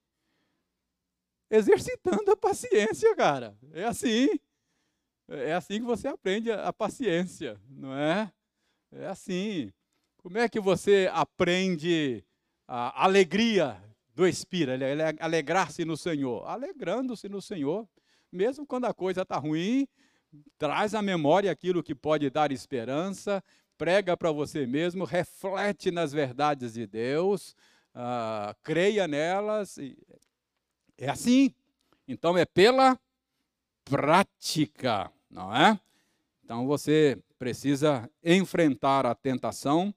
Exercitando 1.49 2.33
a 2.33 2.37
paciência, 2.37 3.15
cara. 3.15 3.57
É 3.73 3.85
assim. 3.85 4.29
É 5.29 5.55
assim 5.55 5.79
que 5.79 5.87
você 5.87 6.09
aprende 6.09 6.51
a 6.51 6.73
paciência, 6.73 7.61
não 7.71 7.97
é? 7.97 8.33
É 8.91 9.07
assim. 9.07 9.73
Como 10.25 10.39
é 10.39 10.49
que 10.49 10.59
você 10.59 11.09
aprende 11.13 12.25
a 12.67 13.05
alegria 13.05 13.81
do 14.13 14.27
Espírito, 14.27 14.83
alegrar-se 15.21 15.85
no 15.85 15.97
Senhor? 15.97 16.49
Alegrando-se 16.49 17.29
no 17.29 17.41
Senhor 17.41 17.87
mesmo 18.35 18.67
quando 18.67 18.87
a 18.87 18.93
coisa 18.93 19.23
está 19.23 19.37
ruim, 19.37 19.87
traz 20.59 20.95
à 20.95 21.01
memória 21.01 21.51
aquilo 21.51 21.83
que 21.83 21.95
pode 21.95 22.29
dar 22.29 22.51
esperança, 22.51 23.43
prega 23.79 24.17
para 24.17 24.33
você 24.33 24.67
mesmo, 24.67 25.05
reflete 25.05 25.91
nas 25.91 26.13
verdades 26.13 26.75
de 26.75 26.87
Deus, 26.87 27.55
uh, 27.95 28.55
creia 28.63 29.07
nelas. 29.07 29.79
É 30.99 31.09
assim. 31.09 31.55
Então 32.09 32.37
é 32.37 32.45
pela 32.45 32.99
prática, 33.85 35.11
não 35.31 35.55
é? 35.55 35.79
Então 36.43 36.67
você 36.67 37.17
precisa 37.39 38.11
enfrentar 38.23 39.07
a 39.07 39.15
tentação, 39.15 39.95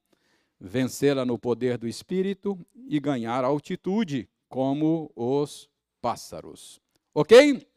vencê-la 0.59 1.25
no 1.25 1.37
poder 1.37 1.77
do 1.77 1.87
Espírito 1.87 2.57
e 2.87 2.99
ganhar 2.99 3.43
altitude, 3.43 4.29
como 4.49 5.11
os 5.15 5.69
pássaros. 6.01 6.81
Ok? 7.13 7.67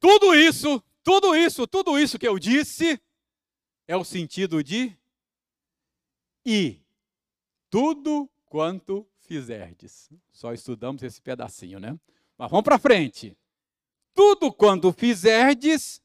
Tudo 0.00 0.34
isso, 0.34 0.82
tudo 1.02 1.34
isso, 1.34 1.66
tudo 1.66 1.98
isso 1.98 2.18
que 2.18 2.28
eu 2.28 2.38
disse 2.38 3.00
é 3.86 3.96
o 3.96 4.04
sentido 4.04 4.62
de 4.62 4.96
e 6.44 6.80
tudo 7.68 8.28
quanto 8.46 9.06
fizerdes. 9.18 10.08
Só 10.30 10.52
estudamos 10.52 11.02
esse 11.02 11.20
pedacinho, 11.20 11.78
né? 11.78 11.98
Mas 12.36 12.50
vamos 12.50 12.64
para 12.64 12.78
frente. 12.78 13.36
Tudo 14.14 14.52
quanto 14.52 14.92
fizerdes, 14.92 16.00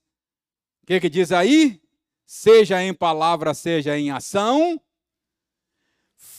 o 0.82 0.86
que, 0.86 1.00
que 1.00 1.10
diz 1.10 1.32
aí? 1.32 1.82
Seja 2.26 2.84
em 2.84 2.93
palavra, 2.93 3.53
seja 3.53 3.97
em 3.97 4.11
ação, 4.11 4.82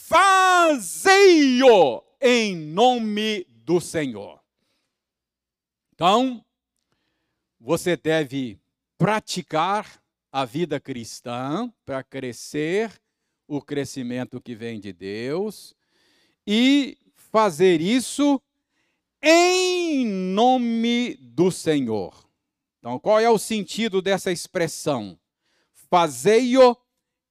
fazei-o 0.07 1.23
em 2.21 2.55
nome 2.55 3.45
do 3.49 3.79
Senhor. 3.79 4.39
Então, 5.93 6.43
você 7.59 7.95
deve 7.95 8.59
praticar 8.97 10.01
a 10.31 10.43
vida 10.43 10.79
cristã 10.79 11.71
para 11.85 12.03
crescer 12.03 12.91
o 13.47 13.61
crescimento 13.61 14.41
que 14.41 14.53
vem 14.55 14.79
de 14.79 14.91
Deus 14.91 15.73
e 16.45 16.97
fazer 17.15 17.79
isso 17.81 18.41
em 19.21 20.05
nome 20.05 21.15
do 21.15 21.49
Senhor. 21.49 22.29
Então, 22.79 22.99
qual 22.99 23.19
é 23.19 23.29
o 23.29 23.37
sentido 23.37 24.01
dessa 24.01 24.31
expressão? 24.31 25.17
Fazei-o 25.95 26.75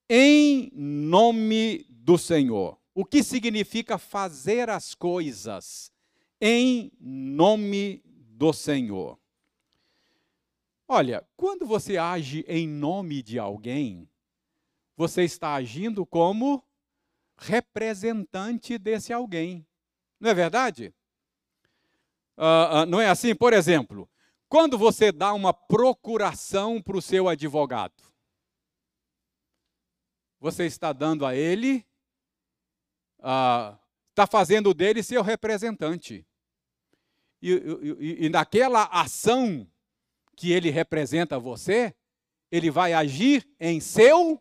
em 0.09 0.73
nome 0.75 1.85
do 1.91 2.17
Senhor. 2.17 2.81
O 2.95 3.05
que 3.05 3.23
significa 3.23 3.99
fazer 3.99 4.71
as 4.71 4.95
coisas 4.95 5.93
em 6.41 6.91
nome 6.99 8.03
do 8.07 8.55
Senhor? 8.55 9.19
Olha, 10.89 11.29
quando 11.37 11.67
você 11.67 11.99
age 11.99 12.43
em 12.49 12.67
nome 12.67 13.23
de 13.23 13.39
alguém, 13.39 14.09
você 14.97 15.25
está 15.25 15.53
agindo 15.53 16.07
como 16.07 16.65
representante 17.37 18.79
desse 18.79 19.13
alguém. 19.13 19.67
Não 20.19 20.31
é 20.31 20.35
verdade? 20.35 20.95
Uh, 22.39 22.85
uh, 22.85 22.87
não 22.87 22.99
é 22.99 23.11
assim? 23.11 23.35
Por 23.35 23.53
exemplo, 23.53 24.09
quando 24.49 24.79
você 24.79 25.13
dá 25.13 25.35
uma 25.35 25.53
procuração 25.53 26.81
para 26.81 26.97
o 26.97 27.03
seu 27.03 27.29
advogado, 27.29 28.14
você 30.45 30.67
está 30.67 30.93
dando 30.93 31.25
a 31.25 31.35
ele, 31.35 31.87
está 33.17 34.27
fazendo 34.31 34.75
dele 34.75 35.03
seu 35.03 35.23
representante. 35.23 36.23
E, 37.41 37.51
e, 37.51 38.27
e 38.27 38.29
naquela 38.29 38.85
ação 38.85 39.67
que 40.37 40.53
ele 40.53 40.69
representa 40.69 41.39
você, 41.39 41.95
ele 42.53 42.71
vai 42.71 42.93
agir 42.93 43.49
em 43.59 43.81
seu 43.81 44.39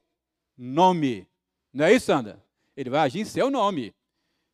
nome. 0.57 1.25
Não 1.71 1.85
é 1.85 1.93
isso, 1.93 2.07
Sandra? 2.07 2.45
Ele 2.75 2.89
vai 2.89 2.99
agir 2.99 3.21
em 3.21 3.25
seu 3.25 3.49
nome. 3.49 3.95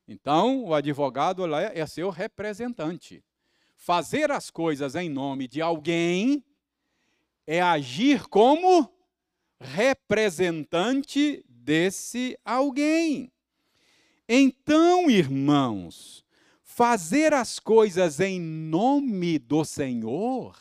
Então, 0.07 0.65
o 0.65 0.75
advogado 0.75 1.47
lá 1.47 1.63
é 1.63 1.83
seu 1.87 2.11
representante. 2.11 3.23
Fazer 3.75 4.29
as 4.29 4.51
coisas 4.51 4.93
em 4.93 5.09
nome 5.09 5.47
de 5.47 5.63
alguém 5.63 6.45
é 7.47 7.59
agir 7.59 8.27
como 8.27 8.98
representante 9.59 11.43
desse 11.47 12.37
alguém. 12.45 13.31
Então, 14.27 15.09
irmãos, 15.09 16.25
fazer 16.63 17.33
as 17.33 17.59
coisas 17.59 18.19
em 18.19 18.39
nome 18.39 19.39
do 19.39 19.65
Senhor 19.65 20.57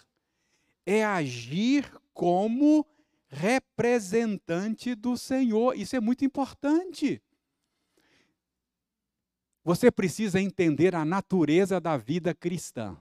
é 0.84 1.04
agir 1.04 1.90
como 2.12 2.86
representante 3.28 4.94
do 4.94 5.16
Senhor. 5.16 5.76
Isso 5.76 5.94
é 5.94 6.00
muito 6.00 6.24
importante. 6.24 7.22
Você 9.62 9.90
precisa 9.90 10.40
entender 10.40 10.94
a 10.94 11.04
natureza 11.04 11.78
da 11.78 11.96
vida 11.98 12.34
cristã. 12.34 12.96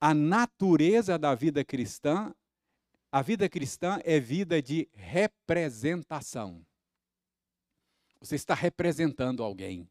a 0.00 0.14
natureza 0.14 1.18
da 1.18 1.34
vida 1.34 1.64
cristã, 1.64 2.34
a 3.10 3.22
vida 3.22 3.48
cristã 3.48 4.00
é 4.04 4.18
vida 4.20 4.60
de 4.60 4.88
representação. 4.92 6.64
Você 8.20 8.34
está 8.34 8.54
representando 8.54 9.42
alguém. 9.42 9.88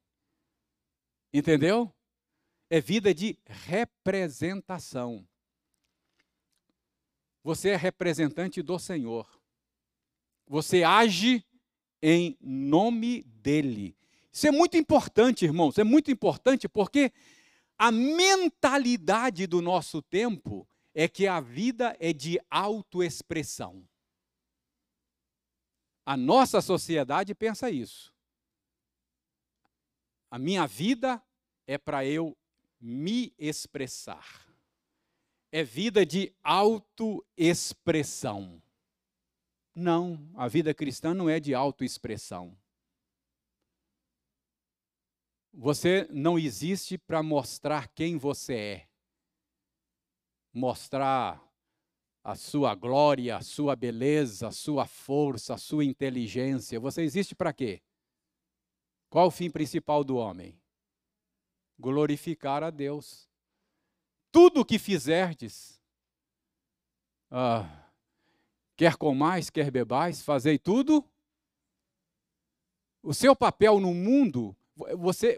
Entendeu? 1.34 1.94
É 2.70 2.82
vida 2.82 3.14
de 3.14 3.38
representação. 3.46 5.28
Você 7.44 7.70
é 7.70 7.76
representante 7.76 8.62
do 8.62 8.80
Senhor. 8.80 9.30
Você 10.48 10.84
age 10.84 11.46
em 12.02 12.38
nome 12.42 13.24
dele. 13.24 13.96
Isso 14.32 14.48
é 14.48 14.52
muito 14.52 14.78
importante, 14.78 15.46
irmãos. 15.46 15.78
É 15.78 15.84
muito 15.84 16.12
importante 16.12 16.68
porque 16.68 17.12
a 17.78 17.92
mentalidade 17.92 19.48
do 19.48 19.62
nosso 19.62 20.02
tempo 20.02 20.68
é 20.96 21.08
que 21.10 21.28
a 21.28 21.42
vida 21.42 21.98
é 22.00 22.14
de 22.14 22.40
autoexpressão. 22.50 23.86
A 26.06 26.16
nossa 26.16 26.62
sociedade 26.62 27.36
pensa 27.36 27.70
isso. 27.70 28.16
A 30.32 30.40
minha 30.40 30.66
vida 30.66 31.22
é 31.68 31.78
para 31.78 32.06
eu 32.06 32.38
me 32.80 33.36
expressar. 33.38 34.48
É 35.52 35.62
vida 35.64 36.06
de 36.06 36.34
autoexpressão. 36.42 38.64
Não, 39.74 40.30
a 40.36 40.48
vida 40.48 40.74
cristã 40.74 41.14
não 41.14 41.30
é 41.30 41.42
de 41.42 41.54
autoexpressão. 41.54 42.58
Você 45.52 46.08
não 46.10 46.40
existe 46.40 46.98
para 46.98 47.22
mostrar 47.22 47.90
quem 47.90 48.18
você 48.18 48.56
é. 48.56 48.88
Mostrar 50.56 51.46
a 52.24 52.34
sua 52.34 52.74
glória, 52.74 53.36
a 53.36 53.42
sua 53.42 53.76
beleza, 53.76 54.48
a 54.48 54.52
sua 54.52 54.88
força, 54.88 55.56
a 55.56 55.58
sua 55.58 55.84
inteligência. 55.84 56.80
Você 56.80 57.02
existe 57.02 57.36
para 57.36 57.52
quê? 57.52 57.84
Qual 59.10 59.28
o 59.28 59.32
fim 59.32 59.52
principal 59.52 60.02
do 60.02 60.16
homem? 60.16 60.58
Glorificar 61.78 62.64
a 62.64 62.70
Deus. 62.70 63.30
Tudo 64.32 64.62
o 64.62 64.66
que 64.66 64.80
fizerdes, 64.80 65.82
ah, 67.30 67.92
quer 68.78 68.96
comais, 68.96 69.50
quer 69.50 69.70
bebais, 69.70 70.24
fazei 70.24 70.58
tudo. 70.58 71.04
O 73.04 73.14
seu 73.14 73.36
papel 73.36 73.80
no 73.82 73.94
mundo 73.94 74.56
você, 74.98 75.38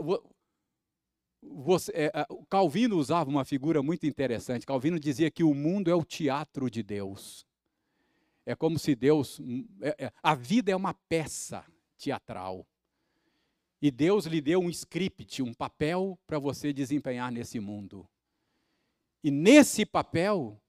você 1.52 1.92
é, 1.94 2.12
Calvino 2.50 2.98
usava 2.98 3.30
uma 3.30 3.46
figura 3.46 3.82
muito 3.82 4.06
interessante. 4.06 4.66
Calvino 4.66 5.00
dizia 5.00 5.32
que 5.32 5.44
o 5.44 5.54
mundo 5.54 5.90
é 5.90 5.96
o 5.96 6.04
teatro 6.04 6.70
de 6.70 6.84
Deus. 6.84 7.46
É 8.46 8.56
como 8.56 8.80
se 8.80 8.96
Deus. 8.96 9.42
É, 9.82 10.06
é, 10.06 10.14
a 10.24 10.34
vida 10.34 10.72
é 10.72 10.76
uma 10.76 10.94
peça 10.94 11.66
teatral. 11.98 12.66
E 13.82 13.92
Deus 13.92 14.26
lhe 14.26 14.42
deu 14.42 14.60
um 14.60 14.70
script, 14.70 15.44
um 15.44 15.54
papel 15.54 16.18
para 16.26 16.40
você 16.40 16.74
desempenhar 16.74 17.32
nesse 17.32 17.60
mundo. 17.60 18.08
E 19.24 19.30
nesse 19.30 19.86
papel, 19.86 20.60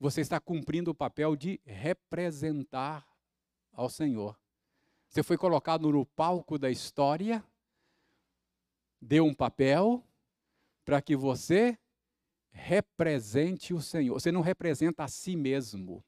você 0.00 0.20
está 0.20 0.40
cumprindo 0.40 0.90
o 0.90 0.94
papel 0.94 1.36
de 1.36 1.60
representar 1.64 3.06
ao 3.72 3.88
Senhor. 3.88 4.36
Você 5.08 5.22
foi 5.22 5.36
colocado 5.36 5.92
no 5.92 6.06
palco 6.06 6.58
da 6.58 6.70
história 6.70 7.44
deu 9.02 9.26
um 9.26 9.34
papel 9.34 10.06
para 10.84 11.02
que 11.02 11.16
você 11.16 11.76
represente 12.52 13.74
o 13.74 13.80
Senhor. 13.80 14.14
Você 14.14 14.30
não 14.30 14.40
representa 14.40 15.02
a 15.02 15.08
si 15.08 15.34
mesmo. 15.34 16.04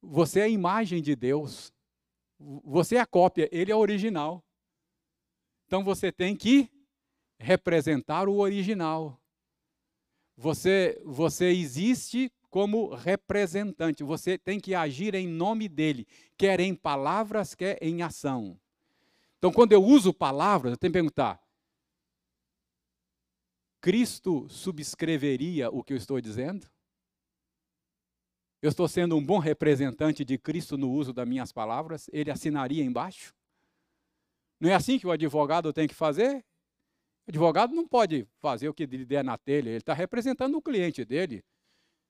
Você 0.00 0.40
é 0.40 0.44
a 0.44 0.48
imagem 0.48 1.02
de 1.02 1.14
Deus. 1.14 1.72
Você 2.64 2.96
é 2.96 3.00
a 3.00 3.06
cópia, 3.06 3.48
ele 3.52 3.70
é 3.70 3.76
o 3.76 3.78
original. 3.78 4.42
Então 5.66 5.84
você 5.84 6.10
tem 6.10 6.34
que 6.34 6.70
representar 7.38 8.28
o 8.28 8.38
original. 8.38 9.20
Você, 10.36 11.00
você 11.04 11.46
existe 11.46 12.30
como 12.48 12.94
representante. 12.94 14.02
Você 14.02 14.38
tem 14.38 14.60
que 14.60 14.74
agir 14.74 15.14
em 15.14 15.26
nome 15.26 15.68
dele, 15.68 16.06
quer 16.38 16.60
em 16.60 16.74
palavras, 16.74 17.54
quer 17.54 17.78
em 17.82 18.02
ação. 18.02 18.58
Então, 19.38 19.52
quando 19.52 19.72
eu 19.72 19.82
uso 19.82 20.12
palavras, 20.12 20.72
eu 20.72 20.76
tenho 20.76 20.92
que 20.92 20.98
perguntar: 20.98 21.42
Cristo 23.80 24.48
subscreveria 24.48 25.70
o 25.70 25.82
que 25.82 25.92
eu 25.92 25.96
estou 25.96 26.20
dizendo? 26.20 26.68
Eu 28.62 28.70
estou 28.70 28.88
sendo 28.88 29.16
um 29.16 29.24
bom 29.24 29.38
representante 29.38 30.24
de 30.24 30.38
Cristo 30.38 30.76
no 30.76 30.90
uso 30.90 31.12
das 31.12 31.28
minhas 31.28 31.52
palavras? 31.52 32.08
Ele 32.12 32.30
assinaria 32.30 32.82
embaixo? 32.82 33.34
Não 34.58 34.70
é 34.70 34.74
assim 34.74 34.98
que 34.98 35.06
o 35.06 35.10
advogado 35.10 35.72
tem 35.72 35.86
que 35.86 35.94
fazer? 35.94 36.44
O 37.26 37.30
advogado 37.30 37.74
não 37.74 37.86
pode 37.86 38.26
fazer 38.40 38.68
o 38.68 38.74
que 38.74 38.86
lhe 38.86 39.04
der 39.04 39.22
na 39.22 39.36
telha, 39.36 39.68
ele 39.68 39.78
está 39.78 39.92
representando 39.92 40.56
o 40.56 40.62
cliente 40.62 41.04
dele. 41.04 41.44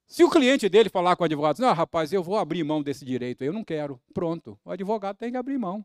Se 0.07 0.23
o 0.23 0.31
cliente 0.31 0.69
dele 0.69 0.89
falar 0.89 1.17
com 1.17 1.25
o 1.25 1.27
advogado, 1.27 1.59
não, 1.59 1.73
rapaz, 1.75 2.13
eu 2.13 2.23
vou 2.23 2.39
abrir 2.39 2.63
mão 2.63 2.83
desse 2.83 3.05
direito, 3.05 3.43
eu 3.43 3.53
não 3.53 3.65
quero. 3.65 4.01
Pronto, 4.15 4.59
o 4.65 4.71
advogado 4.71 5.17
tem 5.17 5.33
que 5.33 5.37
abrir 5.37 5.59
mão. 5.59 5.85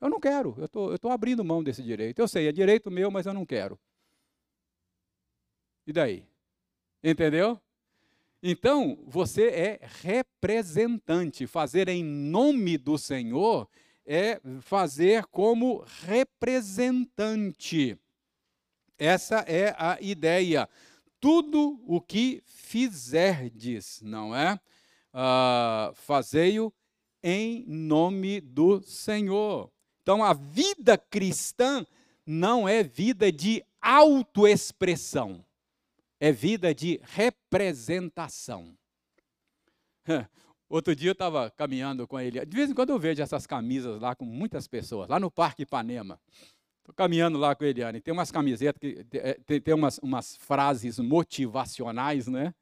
Eu 0.00 0.10
não 0.10 0.20
quero, 0.20 0.54
eu 0.58 0.68
tô, 0.68 0.94
estou 0.94 1.10
abrindo 1.10 1.44
mão 1.44 1.62
desse 1.62 1.82
direito. 1.82 2.18
Eu 2.18 2.28
sei, 2.28 2.48
é 2.48 2.52
direito 2.52 2.90
meu, 2.90 3.10
mas 3.10 3.26
eu 3.26 3.32
não 3.34 3.46
quero. 3.46 3.78
E 5.86 5.92
daí? 5.92 6.26
Entendeu? 7.02 7.60
Então, 8.42 9.02
você 9.06 9.48
é 9.48 9.80
representante. 10.02 11.46
Fazer 11.46 11.88
em 11.88 12.04
nome 12.04 12.76
do 12.76 12.98
Senhor 12.98 13.68
é 14.04 14.40
fazer 14.60 15.24
como 15.26 15.84
representante. 16.04 17.98
Essa 18.98 19.40
é 19.48 19.74
a 19.78 19.98
ideia. 20.00 20.68
Tudo 21.18 21.82
o 21.86 22.00
que 22.00 22.42
fizerdes, 22.44 24.00
não 24.02 24.34
é? 24.34 24.60
Uh, 25.12 25.94
Fazei-o 25.94 26.72
em 27.22 27.64
nome 27.66 28.40
do 28.40 28.80
Senhor. 28.82 29.72
Então, 30.06 30.22
a 30.22 30.32
vida 30.32 30.96
cristã 30.96 31.84
não 32.24 32.68
é 32.68 32.84
vida 32.84 33.32
de 33.32 33.64
autoexpressão, 33.82 35.44
é 36.20 36.30
vida 36.30 36.72
de 36.72 37.00
representação. 37.02 38.72
Outro 40.70 40.94
dia 40.94 41.08
eu 41.08 41.12
estava 41.12 41.50
caminhando 41.50 42.06
com 42.06 42.20
ele. 42.20 42.46
De 42.46 42.56
vez 42.56 42.70
em 42.70 42.74
quando 42.74 42.90
eu 42.90 43.00
vejo 43.00 43.20
essas 43.20 43.48
camisas 43.48 44.00
lá 44.00 44.14
com 44.14 44.24
muitas 44.24 44.68
pessoas, 44.68 45.08
lá 45.08 45.18
no 45.18 45.28
Parque 45.28 45.64
Ipanema. 45.64 46.20
Estou 46.78 46.94
caminhando 46.94 47.36
lá 47.36 47.56
com 47.56 47.64
a 47.64 47.66
Eliane. 47.66 48.00
Tem 48.00 48.14
umas 48.14 48.30
camisetas 48.30 48.78
que 48.78 49.04
é, 49.12 49.34
tem, 49.44 49.60
tem 49.60 49.74
umas, 49.74 49.98
umas, 49.98 50.36
frases 50.36 51.00
motivacionais, 51.00 52.28
né? 52.28 52.54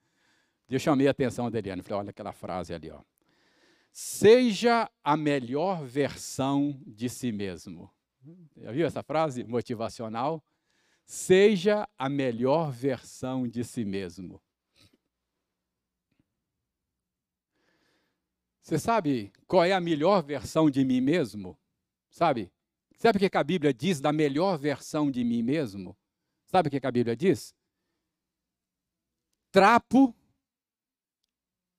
Eu 0.67 0.79
chamei 0.79 1.09
a 1.09 1.11
atenção 1.11 1.51
da 1.51 1.59
Eliane. 1.59 1.83
Falei, 1.83 1.99
olha 1.99 2.11
aquela 2.11 2.33
frase 2.33 2.73
ali, 2.73 2.91
ó. 2.91 3.03
Seja 3.97 4.91
a 5.05 5.17
melhor 5.17 5.85
versão 5.85 6.83
de 6.85 7.09
si 7.09 7.31
mesmo. 7.31 7.89
Já 8.57 8.73
viu 8.73 8.85
essa 8.85 9.05
frase 9.05 9.45
motivacional? 9.45 10.45
Seja 11.07 11.89
a 11.97 12.09
melhor 12.09 12.73
versão 12.73 13.47
de 13.47 13.63
si 13.63 13.85
mesmo. 13.85 14.43
Você 18.61 18.81
sabe 18.81 19.33
qual 19.47 19.63
é 19.63 19.73
a 19.73 19.81
melhor 19.81 20.25
versão 20.25 20.69
de 20.69 20.85
mim 20.85 21.01
mesmo? 21.01 21.57
Sabe? 22.11 22.51
Sabe 22.97 23.25
o 23.25 23.31
que 23.31 23.37
a 23.37 23.45
Bíblia 23.45 23.73
diz 23.73 24.01
da 24.01 24.13
melhor 24.13 24.59
versão 24.59 25.09
de 25.09 25.23
mim 25.23 25.41
mesmo? 25.41 25.97
Sabe 26.47 26.67
o 26.67 26.71
que 26.73 26.85
a 26.85 26.91
Bíblia 26.91 27.15
diz? 27.15 27.55
Trapo 29.53 30.13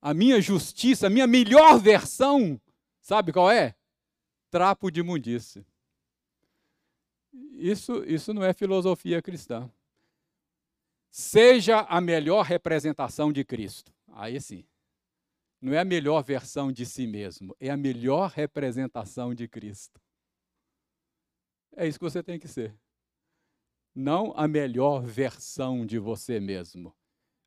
a 0.05 0.13
minha 0.13 0.39
justiça, 0.39 1.07
a 1.07 1.09
minha 1.09 1.25
melhor 1.25 1.79
versão, 1.79 2.61
sabe 3.01 3.33
qual 3.33 3.49
é? 3.49 3.75
Trapo 4.51 4.91
de 4.91 4.99
imundície. 4.99 5.65
Isso, 7.33 8.03
isso 8.03 8.31
não 8.31 8.43
é 8.43 8.53
filosofia 8.53 9.19
cristã. 9.19 9.67
Seja 11.09 11.79
a 11.89 11.99
melhor 11.99 12.45
representação 12.45 13.33
de 13.33 13.43
Cristo. 13.43 13.91
Aí 14.13 14.39
sim. 14.39 14.63
Não 15.59 15.73
é 15.73 15.79
a 15.79 15.85
melhor 15.85 16.23
versão 16.23 16.71
de 16.71 16.85
si 16.85 17.07
mesmo, 17.07 17.55
é 17.59 17.71
a 17.71 17.77
melhor 17.77 18.29
representação 18.29 19.33
de 19.33 19.47
Cristo. 19.47 19.99
É 21.75 21.87
isso 21.87 21.97
que 21.97 22.05
você 22.05 22.21
tem 22.21 22.37
que 22.37 22.47
ser. 22.47 22.77
Não 23.95 24.33
a 24.37 24.47
melhor 24.47 25.01
versão 25.01 25.83
de 25.83 25.97
você 25.97 26.39
mesmo. 26.39 26.95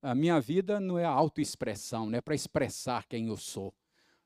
A 0.00 0.14
minha 0.14 0.40
vida 0.40 0.78
não 0.78 0.96
é 0.96 1.04
autoexpressão, 1.04 2.08
não 2.08 2.18
é 2.18 2.20
para 2.20 2.34
expressar 2.34 3.04
quem 3.06 3.26
eu 3.26 3.36
sou. 3.36 3.74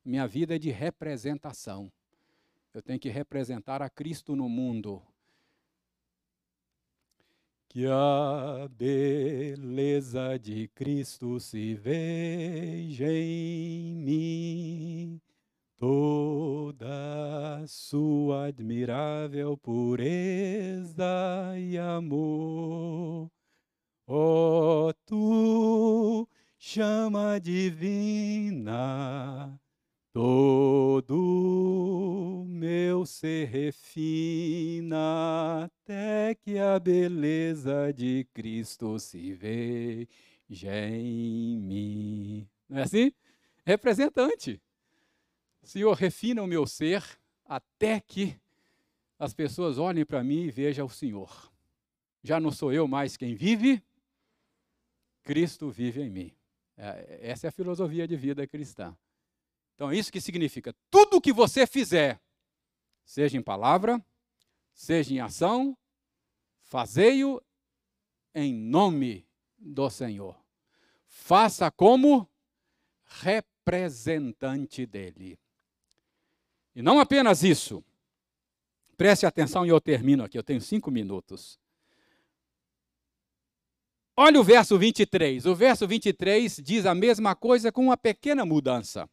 Minha 0.04 0.26
vida 0.26 0.56
é 0.56 0.58
de 0.58 0.70
representação. 0.70 1.90
Eu 2.74 2.82
tenho 2.82 2.98
que 2.98 3.08
representar 3.08 3.80
a 3.80 3.88
Cristo 3.88 4.36
no 4.36 4.48
mundo. 4.48 5.02
Que 7.68 7.86
a 7.86 8.68
beleza 8.70 10.38
de 10.38 10.68
Cristo 10.68 11.40
se 11.40 11.74
veja 11.74 13.10
em 13.10 13.94
mim, 13.94 15.20
toda 15.78 17.64
sua 17.66 18.48
admirável 18.48 19.56
pureza 19.56 21.04
e 21.56 21.78
amor. 21.78 23.30
Oh, 24.14 24.92
tu, 25.06 26.28
chama 26.58 27.40
divina, 27.40 28.78
todo 30.12 32.44
meu 32.46 33.06
ser 33.06 33.48
refina, 33.48 35.64
até 35.64 36.34
que 36.34 36.58
a 36.58 36.78
beleza 36.78 37.90
de 37.90 38.26
Cristo 38.34 38.98
se 38.98 39.32
veja 39.32 40.06
em 40.90 41.58
mim. 41.58 42.46
Não 42.68 42.80
é 42.80 42.82
assim? 42.82 43.12
Representante. 43.64 44.60
Senhor, 45.62 45.94
refina 45.94 46.42
o 46.42 46.46
meu 46.46 46.66
ser 46.66 47.02
até 47.46 47.98
que 47.98 48.38
as 49.18 49.32
pessoas 49.32 49.78
olhem 49.78 50.04
para 50.04 50.22
mim 50.22 50.42
e 50.42 50.50
vejam 50.50 50.84
o 50.84 50.90
Senhor. 50.90 51.50
Já 52.22 52.38
não 52.38 52.50
sou 52.50 52.74
eu 52.74 52.86
mais 52.86 53.16
quem 53.16 53.34
vive, 53.34 53.82
Cristo 55.22 55.70
vive 55.70 56.02
em 56.02 56.10
mim. 56.10 56.36
É, 56.76 57.20
essa 57.22 57.46
é 57.46 57.48
a 57.48 57.52
filosofia 57.52 58.06
de 58.06 58.16
vida 58.16 58.46
cristã. 58.46 58.96
Então, 59.74 59.92
isso 59.92 60.12
que 60.12 60.20
significa: 60.20 60.74
tudo 60.90 61.20
que 61.20 61.32
você 61.32 61.66
fizer, 61.66 62.20
seja 63.04 63.36
em 63.36 63.42
palavra, 63.42 64.04
seja 64.72 65.12
em 65.12 65.20
ação, 65.20 65.76
fazei-o 66.60 67.40
em 68.34 68.54
nome 68.54 69.26
do 69.58 69.88
Senhor. 69.90 70.36
Faça 71.06 71.70
como 71.70 72.28
representante 73.04 74.86
dele. 74.86 75.38
E 76.74 76.80
não 76.80 76.98
apenas 76.98 77.42
isso. 77.42 77.84
Preste 78.96 79.26
atenção 79.26 79.66
e 79.66 79.68
eu 79.68 79.80
termino 79.80 80.24
aqui, 80.24 80.38
eu 80.38 80.42
tenho 80.42 80.60
cinco 80.60 80.90
minutos. 80.90 81.58
Olha 84.24 84.40
o 84.40 84.44
verso 84.44 84.78
23. 84.78 85.46
O 85.46 85.52
verso 85.52 85.84
23 85.84 86.60
diz 86.62 86.86
a 86.86 86.94
mesma 86.94 87.34
coisa 87.34 87.72
com 87.72 87.86
uma 87.86 87.96
pequena 87.96 88.46
mudança. 88.46 89.10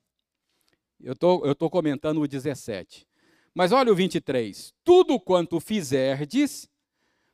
Eu 1.01 1.15
tô, 1.15 1.49
estou 1.49 1.67
comentando 1.67 2.21
o 2.21 2.27
17. 2.27 3.07
Mas 3.51 3.71
olha 3.71 3.91
o 3.91 3.95
23. 3.95 4.71
Tudo 4.83 5.19
quanto 5.19 5.59
fizerdes, 5.59 6.69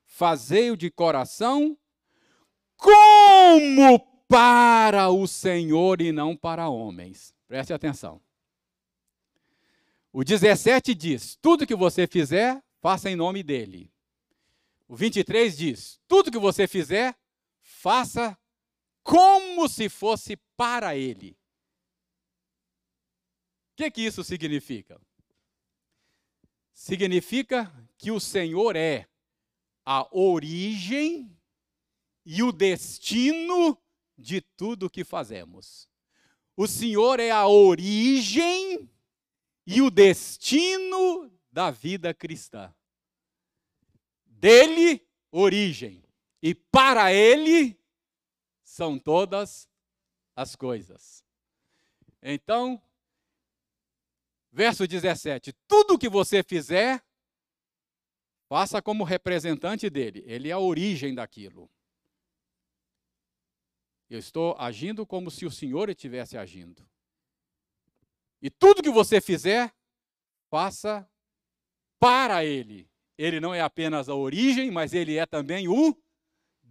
fazei-o 0.05 0.77
de 0.77 0.89
coração, 0.89 1.77
como 2.77 3.99
para 4.25 5.09
o 5.09 5.27
Senhor 5.27 5.99
e 5.99 6.13
não 6.13 6.33
para 6.33 6.69
homens. 6.69 7.33
Preste 7.45 7.73
atenção. 7.73 8.21
O 10.13 10.23
17 10.23 10.95
diz: 10.95 11.37
tudo 11.41 11.67
que 11.67 11.75
você 11.75 12.07
fizer, 12.07 12.63
faça 12.81 13.11
em 13.11 13.17
nome 13.17 13.43
dele. 13.43 13.91
O 14.87 14.95
23 14.95 15.57
diz: 15.57 15.99
tudo 16.07 16.31
que 16.31 16.39
você 16.39 16.69
fizer, 16.69 17.13
faça 17.85 18.35
como 19.03 19.69
se 19.69 19.89
fosse 19.89 20.35
para 20.57 20.95
ele. 20.95 21.37
O 23.73 23.75
que, 23.75 23.91
que 23.91 24.01
isso 24.01 24.23
significa? 24.23 24.99
Significa 26.73 27.71
que 27.95 28.09
o 28.09 28.19
Senhor 28.19 28.75
é 28.75 29.07
a 29.85 30.07
origem 30.17 31.31
e 32.25 32.41
o 32.41 32.51
destino 32.51 33.79
de 34.17 34.41
tudo 34.41 34.89
que 34.89 35.03
fazemos. 35.03 35.87
O 36.57 36.65
Senhor 36.65 37.19
é 37.19 37.29
a 37.29 37.45
origem 37.45 38.89
e 39.67 39.79
o 39.83 39.91
destino 39.91 41.31
da 41.51 41.69
vida 41.69 42.15
cristã. 42.15 42.73
Dele, 44.25 45.07
origem 45.31 46.04
e 46.45 46.53
para 46.53 47.11
Ele 47.11 47.75
são 48.63 48.99
todas 48.99 49.67
as 50.35 50.55
coisas. 50.55 51.25
Então, 52.21 52.79
verso 54.51 54.87
17: 54.87 55.51
tudo 55.67 55.97
que 55.97 56.07
você 56.07 56.43
fizer, 56.43 57.03
faça 58.47 58.79
como 58.79 59.03
representante 59.03 59.89
dele, 59.89 60.23
ele 60.27 60.49
é 60.49 60.51
a 60.51 60.59
origem 60.59 61.15
daquilo. 61.15 61.67
Eu 64.07 64.19
estou 64.19 64.55
agindo 64.59 65.03
como 65.03 65.31
se 65.31 65.47
o 65.47 65.51
Senhor 65.51 65.89
estivesse 65.89 66.37
agindo. 66.37 66.87
E 68.39 68.51
tudo 68.51 68.83
que 68.83 68.91
você 68.91 69.19
fizer, 69.19 69.73
faça 70.51 71.09
para 71.99 72.45
Ele. 72.45 72.87
Ele 73.17 73.39
não 73.39 73.51
é 73.51 73.61
apenas 73.61 74.07
a 74.07 74.13
origem, 74.13 74.69
mas 74.69 74.93
Ele 74.93 75.17
é 75.17 75.25
também 75.25 75.67
o 75.67 76.04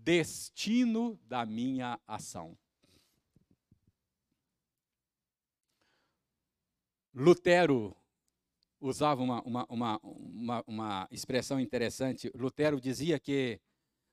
destino 0.05 1.19
da 1.25 1.47
minha 1.47 1.99
ação. 2.07 2.59
Lutero 7.15 7.97
usava 8.79 9.23
uma, 9.23 9.41
uma, 9.43 9.67
uma, 9.71 10.01
uma, 10.03 10.65
uma 10.67 11.09
expressão 11.11 11.59
interessante. 11.59 12.31
Lutero 12.35 12.79
dizia 12.79 13.19
que 13.19 13.59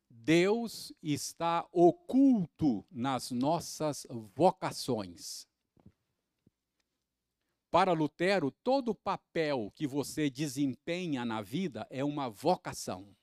Deus 0.09 0.93
está 1.03 1.67
oculto 1.73 2.85
nas 2.89 3.31
nossas 3.31 4.07
vocações. 4.33 5.45
Para 7.69 7.91
Lutero, 7.91 8.51
todo 8.51 8.95
papel 8.95 9.71
que 9.75 9.85
você 9.85 10.29
desempenha 10.29 11.25
na 11.25 11.41
vida 11.41 11.85
é 11.89 12.03
uma 12.03 12.29
vocação. 12.29 13.13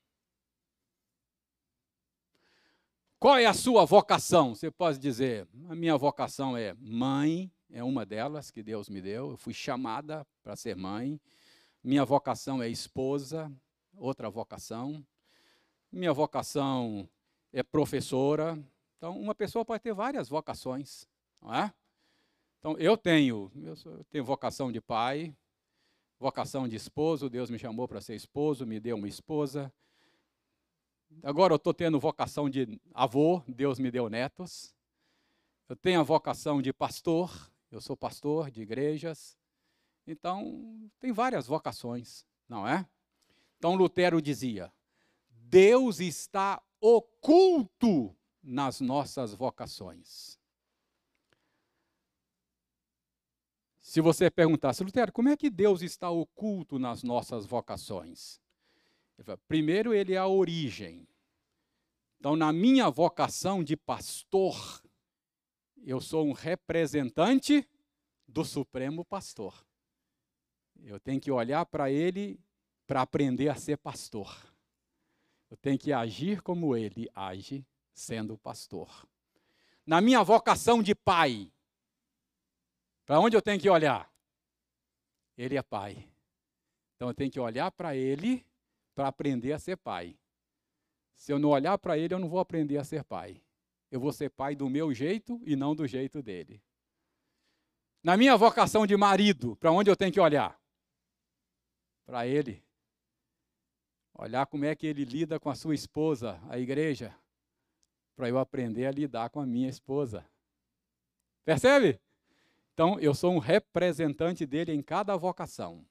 Qual 3.21 3.37
é 3.37 3.47
a 3.47 3.53
sua 3.53 3.85
vocação? 3.85 4.55
Você 4.55 4.71
pode 4.71 4.97
dizer, 4.97 5.49
a 5.69 5.75
minha 5.75 5.97
vocação 5.97 6.57
é 6.57 6.73
mãe, 6.75 7.51
é 7.69 7.83
uma 7.83 8.07
delas 8.07 8.49
que 8.49 8.63
Deus 8.63 8.89
me 8.89 9.03
deu. 9.03 9.33
Eu 9.33 9.37
fui 9.37 9.53
chamada 9.53 10.25
para 10.41 10.55
ser 10.55 10.77
mãe. 10.77 11.21
Minha 11.83 12.05
vocação 12.05 12.63
é 12.63 12.69
esposa, 12.69 13.53
outra 13.97 14.31
vocação. 14.31 15.05
Minha 15.91 16.13
vocação 16.13 17.09
é 17.53 17.61
professora. 17.61 18.57
Então, 18.97 19.19
uma 19.19 19.35
pessoa 19.35 19.65
pode 19.65 19.83
ter 19.83 19.93
várias 19.93 20.29
vocações, 20.29 21.05
não 21.43 21.53
é? 21.53 21.75
Então, 22.61 22.79
eu 22.79 22.97
tenho, 22.97 23.51
eu, 23.57 24.05
tenho 24.11 24.25
vocação 24.25 24.71
de 24.71 24.81
pai, 24.81 25.35
vocação 26.21 26.69
de 26.69 26.77
esposo. 26.77 27.29
Deus 27.29 27.51
me 27.51 27.59
chamou 27.59 27.89
para 27.89 28.01
ser 28.01 28.15
esposo, 28.15 28.65
me 28.65 28.79
deu 28.79 28.97
uma 28.97 29.09
esposa. 29.09 29.73
Agora 31.23 31.53
eu 31.53 31.57
estou 31.57 31.75
tendo 31.75 31.99
vocação 31.99 32.49
de 32.49 32.81
avô, 32.95 33.43
Deus 33.47 33.79
me 33.79 33.91
deu 33.91 34.09
netos. 34.09 34.75
Eu 35.69 35.77
tenho 35.77 36.01
a 36.01 36.05
vocação 36.05 36.63
de 36.63 36.73
pastor, 36.73 37.51
eu 37.71 37.81
sou 37.81 37.97
pastor 37.97 38.51
de 38.51 38.63
igrejas. 38.63 39.37
Então, 40.07 40.91
tem 40.99 41.13
várias 41.13 41.47
vocações, 41.47 42.25
não 42.49 42.67
é? 42.67 42.89
Então, 43.59 43.75
Lutero 43.75 44.23
dizia: 44.23 44.73
Deus 45.29 46.01
está 46.01 46.63
oculto 46.81 48.17
nas 48.43 48.81
nossas 48.81 49.35
vocações. 49.35 50.39
Se 53.79 54.01
você 54.01 54.31
perguntasse, 54.31 54.85
Lutero, 54.85 55.13
como 55.13 55.29
é 55.29 55.37
que 55.37 55.51
Deus 55.51 55.83
está 55.83 56.11
oculto 56.11 56.79
nas 56.79 57.03
nossas 57.03 57.47
vocações? 57.47 58.41
Ele 59.19 59.25
fala, 59.25 59.39
primeiro, 59.49 59.93
ele 59.93 60.15
é 60.15 60.17
a 60.17 60.29
origem. 60.29 61.09
Então, 62.19 62.37
na 62.37 62.53
minha 62.53 62.89
vocação 62.89 63.65
de 63.65 63.77
pastor, 63.77 64.83
eu 65.85 66.01
sou 66.01 66.25
um 66.25 66.33
representante 66.33 67.69
do 68.27 68.45
Supremo 68.45 69.05
Pastor. 69.05 69.67
Eu 70.83 71.01
tenho 71.01 71.21
que 71.21 71.31
olhar 71.31 71.67
para 71.67 71.91
ele 71.91 72.41
para 72.87 73.03
aprender 73.03 73.49
a 73.49 73.57
ser 73.57 73.77
pastor. 73.77 74.35
Eu 75.51 75.57
tenho 75.57 75.79
que 75.79 75.93
agir 75.93 76.41
como 76.41 76.77
ele 76.77 77.09
age, 77.15 77.67
sendo 77.93 78.39
pastor. 78.39 79.07
Na 79.85 80.01
minha 80.01 80.23
vocação 80.23 80.83
de 80.83 80.95
pai, 80.95 81.53
para 83.05 83.19
onde 83.19 83.37
eu 83.37 83.43
tenho 83.43 83.61
que 83.61 83.69
olhar? 83.69 84.13
Ele 85.37 85.57
é 85.57 85.63
pai. 85.63 86.09
Então 86.95 87.09
eu 87.09 87.15
tenho 87.15 87.31
que 87.31 87.41
olhar 87.41 87.71
para 87.73 87.97
ele 87.97 88.45
para 88.99 89.07
aprender 89.07 89.53
a 89.53 89.61
ser 89.61 89.77
pai. 89.77 90.19
Se 91.15 91.33
eu 91.33 91.39
não 91.39 91.51
olhar 91.51 91.79
para 91.79 91.97
ele, 91.97 92.13
eu 92.13 92.19
não 92.19 92.29
vou 92.29 92.41
aprender 92.41 92.79
a 92.79 92.83
ser 92.83 93.05
pai. 93.05 93.41
Eu 93.93 94.01
vou 94.01 94.13
ser 94.13 94.29
pai 94.29 94.57
do 94.57 94.69
meu 94.69 94.93
jeito 94.93 95.41
e 95.47 95.55
não 95.55 95.73
do 95.73 95.87
jeito 95.87 96.21
dele. 96.21 96.61
Na 98.03 98.17
minha 98.17 98.37
vocação 98.37 98.85
de 98.85 98.97
marido, 98.97 99.55
para 99.55 99.71
onde 99.71 99.89
eu 99.89 99.95
tenho 99.95 100.13
que 100.13 100.19
olhar? 100.19 100.61
Para 102.05 102.27
ele. 102.27 102.61
olhar 104.15 104.45
como 104.47 104.65
é 104.65 104.75
que 104.75 104.89
ele 104.89 105.05
lida 105.05 105.39
com 105.39 105.49
a 105.49 105.55
sua 105.55 105.77
esposa, 105.77 106.41
a 106.49 106.59
igreja, 106.59 107.15
para 108.17 108.29
eu 108.29 108.37
aprender 108.37 108.87
a 108.87 108.91
lidar 108.91 109.31
com 109.31 109.39
a 109.39 109.47
minha 109.47 109.69
esposa. 109.69 110.29
Percebe? 111.45 112.01
Então, 112.75 112.99
eu 112.99 113.15
sou 113.15 113.33
um 113.33 113.39
representante 113.39 114.45
dele 114.45 114.73
em 114.73 114.83
cada 114.83 115.17
vocação. 115.17 115.87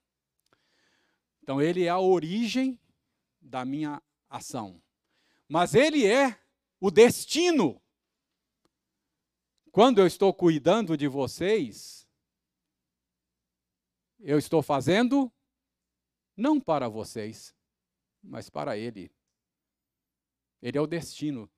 Então, 1.42 1.62
ele 1.62 1.86
é 1.86 1.90
a 1.90 2.00
origem 2.00 2.78
da 3.48 3.66
minha 3.66 4.02
ação. 4.30 4.82
Mas 5.48 5.74
ele 5.74 6.06
é 6.06 6.38
o 6.80 6.92
destino. 6.92 7.82
Quando 9.72 10.00
eu 10.00 10.08
estou 10.08 10.34
cuidando 10.34 10.98
de 10.98 11.08
vocês, 11.08 12.08
eu 14.20 14.38
estou 14.38 14.62
fazendo 14.62 15.32
não 16.36 16.60
para 16.60 16.88
vocês, 16.88 17.56
mas 18.22 18.50
para 18.50 18.78
Ele. 18.78 19.12
Ele 20.62 20.78
é 20.78 20.82
o 20.82 20.88
destino. 20.88 21.50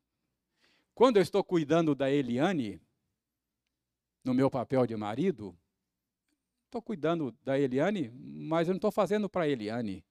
Quando 0.94 1.18
eu 1.18 1.24
estou 1.24 1.44
cuidando 1.44 1.96
da 1.96 2.12
Eliane, 2.12 2.82
no 4.24 4.34
meu 4.34 4.50
papel 4.50 4.86
de 4.86 4.96
marido, 4.96 5.58
estou 6.66 6.82
cuidando 6.82 7.32
da 7.44 7.58
Eliane, 7.58 8.10
mas 8.14 8.68
eu 8.68 8.74
não 8.74 8.78
estou 8.78 8.92
fazendo 8.92 9.30
para 9.30 9.44
a 9.44 9.48
Eliane. 9.48 10.04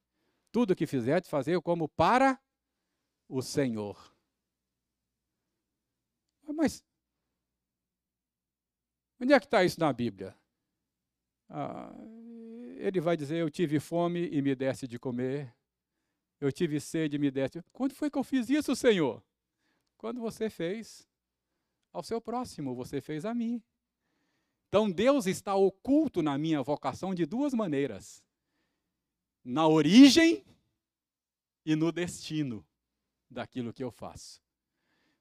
Tudo 0.50 0.74
que 0.74 0.86
fizer, 0.86 1.20
de 1.20 1.28
fazer 1.28 1.60
como 1.60 1.88
para 1.88 2.40
o 3.28 3.42
Senhor. 3.42 4.14
Mas 6.54 6.82
onde 9.20 9.32
é 9.32 9.38
que 9.38 9.46
está 9.46 9.62
isso 9.62 9.78
na 9.78 9.92
Bíblia? 9.92 10.34
Ah, 11.48 11.92
ele 12.78 13.00
vai 13.00 13.16
dizer: 13.16 13.36
Eu 13.36 13.50
tive 13.50 13.78
fome 13.78 14.28
e 14.28 14.40
me 14.40 14.54
desse 14.54 14.86
de 14.86 14.98
comer. 14.98 15.54
Eu 16.40 16.52
tive 16.52 16.80
sede 16.80 17.16
e 17.16 17.18
me 17.18 17.30
desse. 17.30 17.62
Quando 17.72 17.94
foi 17.94 18.10
que 18.10 18.18
eu 18.18 18.24
fiz 18.24 18.48
isso, 18.48 18.74
Senhor? 18.76 19.22
Quando 19.96 20.20
você 20.20 20.48
fez 20.48 21.08
ao 21.92 22.02
seu 22.02 22.20
próximo, 22.20 22.74
você 22.74 23.00
fez 23.00 23.24
a 23.24 23.34
mim. 23.34 23.62
Então 24.68 24.90
Deus 24.90 25.26
está 25.26 25.54
oculto 25.54 26.22
na 26.22 26.38
minha 26.38 26.62
vocação 26.62 27.14
de 27.14 27.26
duas 27.26 27.52
maneiras: 27.52 28.22
na 29.48 29.66
origem 29.66 30.44
e 31.64 31.74
no 31.74 31.90
destino 31.90 32.66
daquilo 33.30 33.72
que 33.72 33.82
eu 33.82 33.90
faço. 33.90 34.42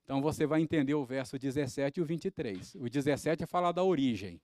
Então 0.03 0.21
você 0.21 0.45
vai 0.45 0.61
entender 0.61 0.93
o 0.93 1.05
verso 1.05 1.37
17 1.37 1.99
e 1.99 2.03
o 2.03 2.05
23. 2.05 2.75
O 2.75 2.89
17 2.89 3.43
é 3.43 3.47
falar 3.47 3.71
da 3.71 3.83
origem. 3.83 4.41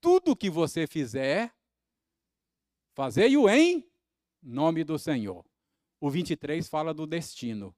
Tudo 0.00 0.36
que 0.36 0.50
você 0.50 0.86
fizer, 0.86 1.52
Fazei-o 2.98 3.48
em 3.48 3.88
nome 4.42 4.82
do 4.82 4.98
Senhor. 4.98 5.46
O 6.00 6.10
23 6.10 6.68
fala 6.68 6.92
do 6.92 7.06
destino. 7.06 7.72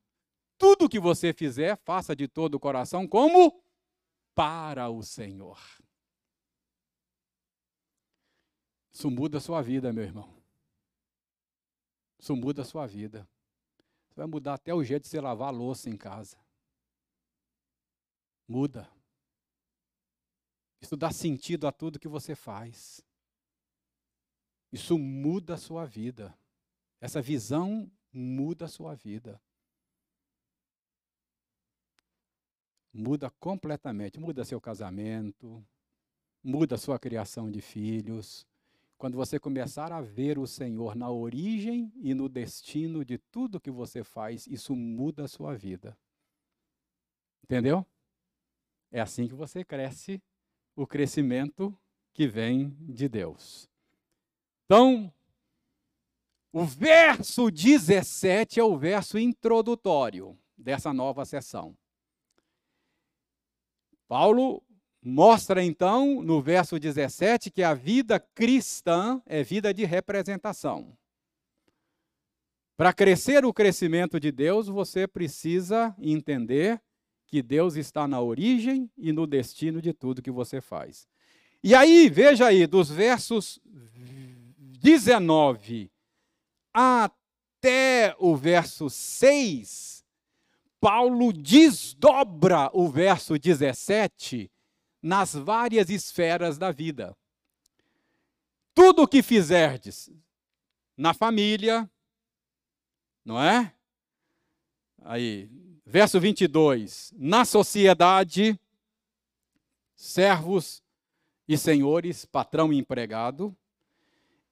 Tudo 0.57 0.89
que 0.89 0.99
você 0.99 1.35
fizer, 1.35 1.77
faça 1.77 2.17
de 2.17 2.27
todo 2.27 2.55
o 2.55 2.59
coração 2.59 3.07
como 3.07 3.63
para 4.35 4.89
o 4.89 5.03
Senhor. 5.03 5.61
Isso 8.91 9.11
muda 9.11 9.37
a 9.37 9.41
sua 9.43 9.61
vida, 9.61 9.93
meu 9.93 10.05
irmão. 10.05 10.40
Isso 12.21 12.37
muda 12.37 12.61
a 12.63 12.65
sua 12.65 12.87
vida. 12.87 13.27
Você 14.09 14.17
vai 14.17 14.27
mudar 14.27 14.55
até 14.55 14.75
o 14.75 14.85
jeito 14.85 15.05
de 15.05 15.09
você 15.09 15.21
lavar 15.21 15.49
a 15.49 15.57
louça 15.57 15.89
em 15.89 15.97
casa. 15.97 16.37
Muda. 18.47 18.91
Isso 20.83 20.97
dá 20.97 21.11
sentido 21.11 21.67
a 21.67 21.73
tudo 21.73 21.99
que 21.99 22.09
você 22.09 22.35
faz. 22.35 23.03
Isso 24.71 24.99
muda 24.99 25.55
a 25.55 25.59
sua 25.59 25.87
vida. 25.87 26.37
Essa 27.01 27.23
visão 27.23 27.91
muda 28.13 28.67
a 28.67 28.69
sua 28.69 28.95
vida. 28.95 29.41
Muda 32.93 33.31
completamente, 33.31 34.19
muda 34.19 34.45
seu 34.45 34.61
casamento, 34.61 35.65
muda 36.43 36.77
sua 36.77 36.99
criação 36.99 37.51
de 37.51 37.61
filhos. 37.61 38.50
Quando 39.01 39.17
você 39.17 39.41
começar 39.41 39.93
a 39.93 40.03
ver 40.03 40.39
o 40.39 40.47
Senhor 40.47 40.95
na 40.95 41.11
origem 41.11 41.91
e 42.03 42.13
no 42.13 42.29
destino 42.29 43.03
de 43.03 43.17
tudo 43.17 43.59
que 43.59 43.71
você 43.71 44.05
faz, 44.05 44.47
isso 44.47 44.77
muda 44.77 45.25
a 45.25 45.27
sua 45.27 45.57
vida. 45.57 45.97
Entendeu? 47.43 47.87
É 48.93 49.01
assim 49.01 49.27
que 49.27 49.33
você 49.33 49.65
cresce 49.65 50.23
o 50.77 50.87
crescimento 50.87 51.75
que 52.13 52.29
vem 52.29 52.77
de 52.79 53.09
Deus. 53.09 53.71
Então, 54.67 55.11
o 56.53 56.63
verso 56.67 57.51
17 57.51 58.61
é 58.61 58.63
o 58.65 58.77
verso 58.77 59.19
introdutório 59.19 60.39
dessa 60.55 60.93
nova 60.93 61.25
sessão. 61.25 61.75
Paulo 64.07 64.63
mostra 65.03 65.65
então 65.65 66.23
no 66.23 66.43
verso 66.43 66.79
17 66.79 67.51
que 67.51 67.63
a 67.63 67.75
vida 67.75 68.21
cristã 68.21 69.21
é 69.27 69.43
vida 69.43 69.73
de 69.73 69.85
representação. 69.85 70.97
Para 72.77 72.93
crescer 72.93 73.45
o 73.45 73.53
crescimento 73.53 74.19
de 74.19 74.33
Deus, 74.33 74.67
você 74.67 75.07
precisa 75.07 75.95
entender 75.99 76.81
que 77.27 77.43
Deus 77.43 77.77
está 77.77 78.09
na 78.09 78.21
origem 78.21 78.91
e 78.97 79.13
no 79.13 79.27
destino 79.27 79.81
de 79.81 79.93
tudo 79.93 80.23
que 80.23 80.31
você 80.31 80.61
faz. 80.61 81.07
E 81.63 81.75
aí, 81.75 82.09
veja 82.09 82.47
aí, 82.47 82.67
dos 82.67 82.91
versos 82.91 83.61
19 84.81 85.91
até 86.73 88.17
o 88.19 88.35
verso 88.35 88.89
6, 88.89 90.05
Paulo 90.81 91.33
desdobra 91.33 92.71
o 92.73 92.89
verso 92.89 93.39
17 93.39 94.51
nas 95.03 95.35
várias 95.35 95.91
esferas 95.91 96.59
da 96.59 96.71
vida. 96.71 97.17
Tudo 98.75 99.03
o 99.03 99.09
que 99.09 99.23
fizerdes 99.23 100.11
na 100.97 101.15
família, 101.15 101.91
não 103.25 103.41
é? 103.41 103.75
Aí, 105.03 105.51
verso 105.85 106.21
22, 106.21 107.13
na 107.17 107.45
sociedade, 107.45 108.59
servos 109.97 110.83
e 111.49 111.57
senhores, 111.57 112.25
patrão 112.25 112.73
e 112.73 112.79
empregado, 112.79 113.57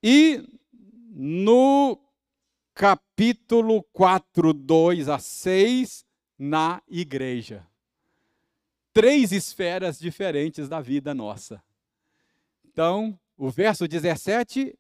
e 0.03 0.43
no 1.11 1.99
capítulo 2.75 3.83
4, 3.93 4.53
2 4.53 5.09
a 5.09 5.19
6, 5.19 6.05
na 6.39 6.83
igreja. 6.89 7.67
Três 8.99 9.31
esferas 9.31 9.97
diferentes 9.97 10.69
da 10.69 10.81
vida 10.81 11.15
nossa. 11.15 11.63
Então, 12.65 13.17
o 13.37 13.49
verso 13.49 13.87
17 13.87 14.77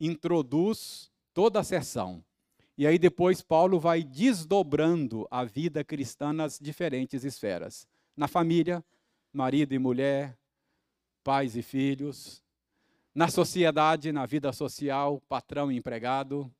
introduz 0.00 1.12
toda 1.34 1.60
a 1.60 1.62
sessão. 1.62 2.24
E 2.74 2.86
aí 2.86 2.98
depois 2.98 3.42
Paulo 3.42 3.78
vai 3.78 4.02
desdobrando 4.02 5.28
a 5.30 5.44
vida 5.44 5.84
cristã 5.84 6.32
nas 6.32 6.58
diferentes 6.58 7.22
esferas. 7.22 7.86
Na 8.16 8.26
família, 8.26 8.82
marido 9.30 9.74
e 9.74 9.78
mulher, 9.78 10.38
pais 11.22 11.54
e 11.54 11.60
filhos, 11.60 12.42
na 13.14 13.28
sociedade, 13.28 14.10
na 14.10 14.24
vida 14.24 14.54
social, 14.54 15.20
patrão 15.28 15.70
e 15.70 15.76
empregado, 15.76 16.50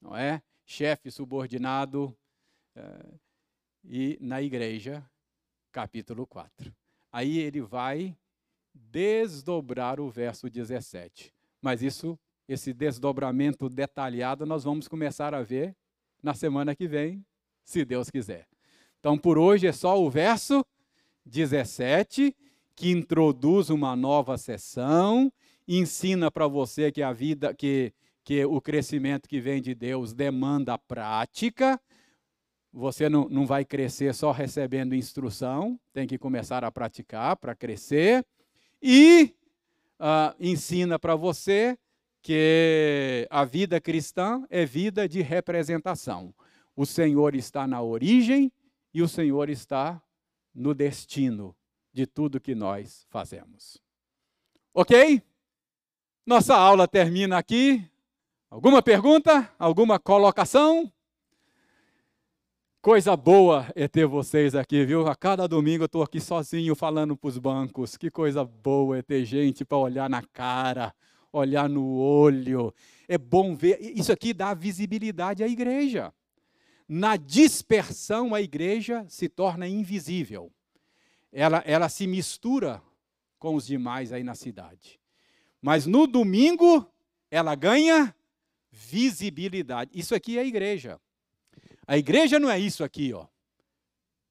não 0.00 0.16
é? 0.16 0.42
Chefe 0.66 1.08
subordinado, 1.08 2.12
é, 2.74 3.14
e 3.84 4.18
na 4.20 4.42
igreja, 4.42 5.08
capítulo 5.72 6.26
4. 6.26 6.72
Aí 7.10 7.38
ele 7.38 7.60
vai 7.60 8.16
desdobrar 8.72 9.98
o 9.98 10.10
verso 10.10 10.48
17. 10.48 11.32
Mas 11.60 11.82
isso, 11.82 12.18
esse 12.48 12.72
desdobramento 12.72 13.68
detalhado, 13.68 14.46
nós 14.46 14.64
vamos 14.64 14.86
começar 14.86 15.34
a 15.34 15.42
ver 15.42 15.74
na 16.22 16.34
semana 16.34 16.74
que 16.74 16.86
vem, 16.86 17.24
se 17.64 17.84
Deus 17.84 18.10
quiser. 18.10 18.46
Então, 19.00 19.18
por 19.18 19.38
hoje 19.38 19.66
é 19.66 19.72
só 19.72 20.00
o 20.00 20.08
verso 20.08 20.64
17, 21.26 22.36
que 22.76 22.90
introduz 22.90 23.70
uma 23.70 23.96
nova 23.96 24.38
sessão 24.38 25.32
ensina 25.66 26.30
para 26.30 26.46
você 26.46 26.90
que 26.90 27.02
a 27.02 27.12
vida, 27.12 27.54
que, 27.54 27.92
que 28.24 28.44
o 28.44 28.60
crescimento 28.60 29.28
que 29.28 29.40
vem 29.40 29.60
de 29.60 29.74
Deus 29.74 30.12
demanda 30.12 30.78
prática. 30.78 31.80
Você 32.72 33.08
não, 33.08 33.28
não 33.28 33.44
vai 33.44 33.64
crescer 33.64 34.14
só 34.14 34.30
recebendo 34.30 34.94
instrução, 34.94 35.78
tem 35.92 36.06
que 36.06 36.16
começar 36.16 36.64
a 36.64 36.70
praticar 36.70 37.36
para 37.36 37.54
crescer. 37.54 38.24
E 38.80 39.34
uh, 40.00 40.34
ensina 40.40 40.98
para 40.98 41.14
você 41.14 41.78
que 42.22 43.26
a 43.30 43.44
vida 43.44 43.80
cristã 43.80 44.46
é 44.48 44.64
vida 44.64 45.06
de 45.08 45.20
representação. 45.20 46.34
O 46.74 46.86
Senhor 46.86 47.34
está 47.34 47.66
na 47.66 47.82
origem 47.82 48.50
e 48.94 49.02
o 49.02 49.08
Senhor 49.08 49.50
está 49.50 50.00
no 50.54 50.72
destino 50.72 51.54
de 51.92 52.06
tudo 52.06 52.40
que 52.40 52.54
nós 52.54 53.06
fazemos. 53.10 53.78
Ok? 54.72 55.22
Nossa 56.24 56.54
aula 56.54 56.88
termina 56.88 57.36
aqui. 57.36 57.84
Alguma 58.48 58.80
pergunta? 58.80 59.52
Alguma 59.58 59.98
colocação? 59.98 60.90
Coisa 62.82 63.16
boa 63.16 63.70
é 63.76 63.86
ter 63.86 64.06
vocês 64.06 64.56
aqui, 64.56 64.84
viu? 64.84 65.06
A 65.06 65.14
cada 65.14 65.46
domingo 65.46 65.84
eu 65.84 65.86
estou 65.86 66.02
aqui 66.02 66.18
sozinho 66.18 66.74
falando 66.74 67.16
para 67.16 67.28
os 67.28 67.38
bancos. 67.38 67.96
Que 67.96 68.10
coisa 68.10 68.44
boa 68.44 68.98
é 68.98 69.02
ter 69.02 69.24
gente 69.24 69.64
para 69.64 69.78
olhar 69.78 70.10
na 70.10 70.20
cara, 70.20 70.92
olhar 71.32 71.68
no 71.68 71.94
olho. 71.96 72.74
É 73.06 73.16
bom 73.16 73.54
ver. 73.54 73.78
Isso 73.80 74.10
aqui 74.10 74.34
dá 74.34 74.52
visibilidade 74.52 75.44
à 75.44 75.46
igreja. 75.46 76.12
Na 76.88 77.16
dispersão, 77.16 78.34
a 78.34 78.42
igreja 78.42 79.06
se 79.08 79.28
torna 79.28 79.68
invisível. 79.68 80.50
Ela, 81.30 81.62
ela 81.64 81.88
se 81.88 82.04
mistura 82.08 82.82
com 83.38 83.54
os 83.54 83.64
demais 83.64 84.12
aí 84.12 84.24
na 84.24 84.34
cidade. 84.34 84.98
Mas 85.60 85.86
no 85.86 86.04
domingo, 86.04 86.84
ela 87.30 87.54
ganha 87.54 88.12
visibilidade. 88.72 89.92
Isso 89.94 90.16
aqui 90.16 90.36
é 90.36 90.40
a 90.40 90.44
igreja. 90.44 91.00
A 91.86 91.98
igreja 91.98 92.38
não 92.38 92.50
é 92.50 92.58
isso 92.58 92.84
aqui, 92.84 93.12
ó. 93.12 93.26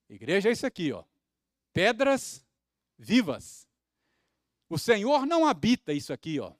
Igreja 0.09 0.49
é 0.49 0.51
isso 0.51 0.65
aqui, 0.65 0.91
ó. 0.91 1.03
Pedras 1.73 2.45
vivas. 2.97 3.67
O 4.69 4.77
Senhor 4.77 5.25
não 5.25 5.45
habita 5.45 5.93
isso 5.93 6.13
aqui, 6.13 6.39
ó. 6.39 6.51
O 6.51 6.57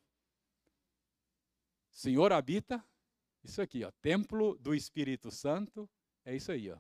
Senhor 1.92 2.32
habita 2.34 2.84
isso 3.44 3.62
aqui, 3.62 3.84
ó. 3.84 3.92
Templo 4.02 4.58
do 4.58 4.74
Espírito 4.76 5.32
Santo 5.32 5.90
é 6.26 6.36
isso 6.36 6.52
aí, 6.52 6.70
ó. 6.70 6.78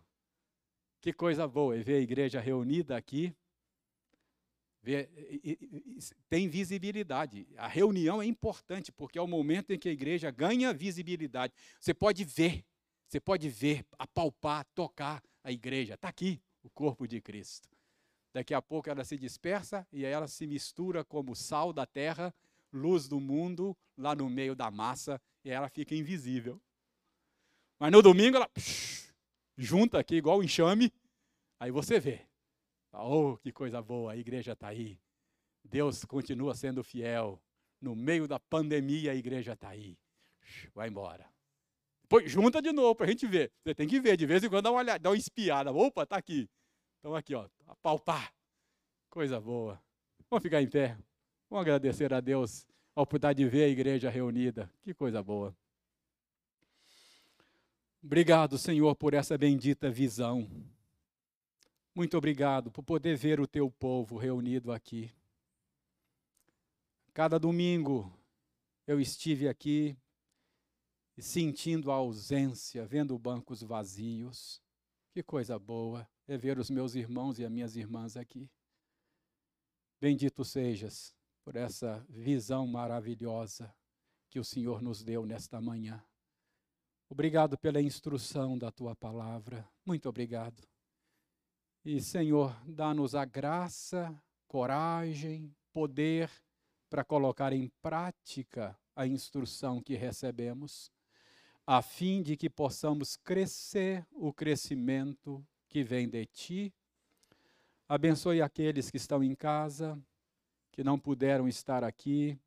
Que 1.01 1.11
coisa 1.11 1.47
boa 1.47 1.75
é 1.75 1.79
ver 1.79 1.95
a 1.95 2.01
igreja 2.01 2.39
reunida 2.39 2.95
aqui. 2.95 3.35
Ver, 4.83 5.09
tem 6.27 6.47
visibilidade. 6.47 7.47
A 7.57 7.67
reunião 7.67 8.21
é 8.21 8.25
importante, 8.25 8.91
porque 8.91 9.17
é 9.17 9.21
o 9.21 9.27
momento 9.27 9.71
em 9.71 9.79
que 9.79 9.89
a 9.89 9.91
igreja 9.91 10.31
ganha 10.31 10.73
visibilidade. 10.73 11.53
Você 11.79 11.93
pode 11.93 12.23
ver 12.23 12.65
você 13.11 13.19
pode 13.19 13.49
ver, 13.49 13.85
apalpar, 13.99 14.63
tocar 14.73 15.21
a 15.43 15.51
igreja. 15.51 15.95
Está 15.95 16.07
aqui 16.07 16.41
o 16.63 16.69
corpo 16.69 17.05
de 17.05 17.19
Cristo. 17.19 17.67
Daqui 18.33 18.53
a 18.53 18.61
pouco 18.61 18.89
ela 18.89 19.03
se 19.03 19.17
dispersa 19.17 19.85
e 19.91 20.05
ela 20.05 20.29
se 20.29 20.47
mistura 20.47 21.03
como 21.03 21.35
sal 21.35 21.73
da 21.73 21.85
terra, 21.85 22.33
luz 22.71 23.09
do 23.09 23.19
mundo, 23.19 23.77
lá 23.97 24.15
no 24.15 24.29
meio 24.29 24.55
da 24.55 24.71
massa, 24.71 25.21
e 25.43 25.49
ela 25.49 25.67
fica 25.67 25.93
invisível. 25.93 26.61
Mas 27.77 27.91
no 27.91 28.01
domingo 28.01 28.37
ela 28.37 28.47
psh, 28.47 29.13
junta 29.57 29.99
aqui, 29.99 30.15
igual 30.15 30.39
o 30.39 30.43
enxame, 30.43 30.89
aí 31.59 31.69
você 31.69 31.99
vê. 31.99 32.25
Oh, 32.93 33.35
que 33.35 33.51
coisa 33.51 33.81
boa, 33.81 34.13
a 34.13 34.15
igreja 34.15 34.53
está 34.53 34.69
aí. 34.69 34.97
Deus 35.65 36.05
continua 36.05 36.55
sendo 36.55 36.81
fiel. 36.81 37.41
No 37.81 37.93
meio 37.93 38.25
da 38.25 38.39
pandemia, 38.39 39.11
a 39.11 39.15
igreja 39.15 39.51
está 39.51 39.67
aí. 39.67 39.97
Vai 40.73 40.87
embora. 40.87 41.29
Põe, 42.11 42.27
junta 42.27 42.61
de 42.61 42.73
novo 42.73 42.93
para 42.93 43.05
a 43.05 43.09
gente 43.09 43.25
ver. 43.25 43.49
Você 43.63 43.73
tem 43.73 43.87
que 43.87 43.97
ver, 43.97 44.17
de 44.17 44.25
vez 44.25 44.43
em 44.43 44.49
quando 44.49 44.65
dá 44.65 44.71
uma 44.71 44.81
olhada, 44.81 44.99
dá 44.99 45.09
uma 45.09 45.15
espiada. 45.15 45.71
Opa, 45.71 46.05
tá 46.05 46.17
aqui. 46.17 46.49
Então 46.99 47.15
aqui, 47.15 47.33
ó, 47.33 47.47
apalpar. 47.65 48.33
Coisa 49.09 49.39
boa. 49.39 49.81
Vamos 50.29 50.43
ficar 50.43 50.61
em 50.61 50.69
pé. 50.69 50.97
Vamos 51.49 51.61
agradecer 51.61 52.13
a 52.13 52.19
Deus 52.19 52.67
a 52.93 53.01
oportunidade 53.01 53.41
de 53.41 53.49
ver 53.49 53.63
a 53.63 53.69
igreja 53.69 54.09
reunida. 54.09 54.69
Que 54.81 54.93
coisa 54.93 55.23
boa. 55.23 55.55
Obrigado, 58.03 58.57
Senhor, 58.57 58.93
por 58.93 59.13
essa 59.13 59.37
bendita 59.37 59.89
visão. 59.89 60.49
Muito 61.95 62.17
obrigado 62.17 62.69
por 62.69 62.83
poder 62.83 63.15
ver 63.15 63.39
o 63.39 63.47
teu 63.47 63.71
povo 63.71 64.17
reunido 64.17 64.73
aqui. 64.73 65.09
Cada 67.13 67.39
domingo 67.39 68.11
eu 68.85 68.99
estive 68.99 69.47
aqui 69.47 69.95
e 71.17 71.21
sentindo 71.21 71.91
a 71.91 71.95
ausência, 71.95 72.85
vendo 72.85 73.17
bancos 73.17 73.61
vazios. 73.61 74.61
Que 75.11 75.21
coisa 75.21 75.59
boa 75.59 76.07
é 76.27 76.37
ver 76.37 76.57
os 76.57 76.69
meus 76.69 76.95
irmãos 76.95 77.37
e 77.39 77.45
as 77.45 77.51
minhas 77.51 77.75
irmãs 77.75 78.15
aqui. 78.15 78.49
Bendito 79.99 80.43
sejas 80.43 81.15
por 81.43 81.55
essa 81.55 82.05
visão 82.09 82.65
maravilhosa 82.65 83.73
que 84.29 84.39
o 84.39 84.43
Senhor 84.43 84.81
nos 84.81 85.03
deu 85.03 85.25
nesta 85.25 85.59
manhã. 85.59 86.03
Obrigado 87.09 87.57
pela 87.57 87.81
instrução 87.81 88.57
da 88.57 88.71
tua 88.71 88.95
palavra. 88.95 89.69
Muito 89.85 90.07
obrigado. 90.07 90.63
E, 91.83 91.99
Senhor, 91.99 92.55
dá-nos 92.65 93.15
a 93.15 93.25
graça, 93.25 94.17
coragem, 94.47 95.53
poder 95.73 96.31
para 96.89 97.03
colocar 97.03 97.51
em 97.51 97.67
prática 97.81 98.79
a 98.95 99.05
instrução 99.05 99.81
que 99.81 99.95
recebemos 99.95 100.91
a 101.65 101.81
fim 101.81 102.21
de 102.21 102.35
que 102.35 102.49
possamos 102.49 103.15
crescer 103.15 104.05
o 104.11 104.33
crescimento 104.33 105.45
que 105.69 105.83
vem 105.83 106.07
de 106.07 106.25
ti. 106.25 106.73
Abençoe 107.87 108.41
aqueles 108.41 108.89
que 108.89 108.97
estão 108.97 109.23
em 109.23 109.35
casa, 109.35 109.99
que 110.71 110.83
não 110.83 110.97
puderam 110.97 111.47
estar 111.47 111.83
aqui, 111.83 112.37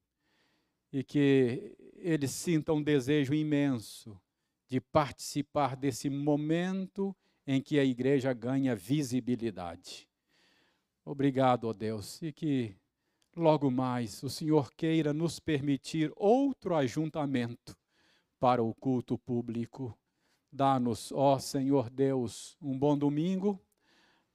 e 0.92 1.02
que 1.02 1.76
eles 1.96 2.30
sintam 2.30 2.76
um 2.76 2.82
desejo 2.82 3.34
imenso 3.34 4.20
de 4.68 4.80
participar 4.80 5.76
desse 5.76 6.08
momento 6.08 7.14
em 7.46 7.60
que 7.60 7.78
a 7.78 7.84
igreja 7.84 8.32
ganha 8.32 8.74
visibilidade. 8.74 10.08
Obrigado, 11.04 11.64
ó 11.64 11.72
Deus, 11.72 12.22
e 12.22 12.32
que 12.32 12.74
logo 13.36 13.70
mais 13.70 14.22
o 14.22 14.30
Senhor 14.30 14.72
queira 14.72 15.12
nos 15.12 15.38
permitir 15.38 16.12
outro 16.16 16.74
ajuntamento 16.74 17.76
para 18.44 18.62
o 18.62 18.74
culto 18.74 19.16
público. 19.16 19.98
Dá-nos, 20.52 21.10
ó 21.12 21.38
Senhor 21.38 21.88
Deus, 21.88 22.58
um 22.60 22.78
bom 22.78 22.94
domingo. 22.94 23.58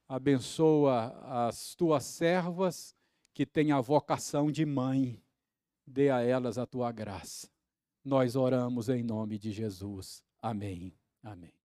Abençoa 0.08 1.16
as 1.48 1.76
tuas 1.76 2.06
servas 2.06 2.92
que 3.32 3.46
têm 3.46 3.70
a 3.70 3.80
vocação 3.80 4.50
de 4.50 4.66
mãe. 4.66 5.22
Dê 5.86 6.10
a 6.10 6.22
elas 6.22 6.58
a 6.58 6.66
tua 6.66 6.90
graça. 6.90 7.48
Nós 8.04 8.34
oramos 8.34 8.88
em 8.88 9.04
nome 9.04 9.38
de 9.38 9.52
Jesus. 9.52 10.24
Amém. 10.42 10.92
Amém. 11.22 11.54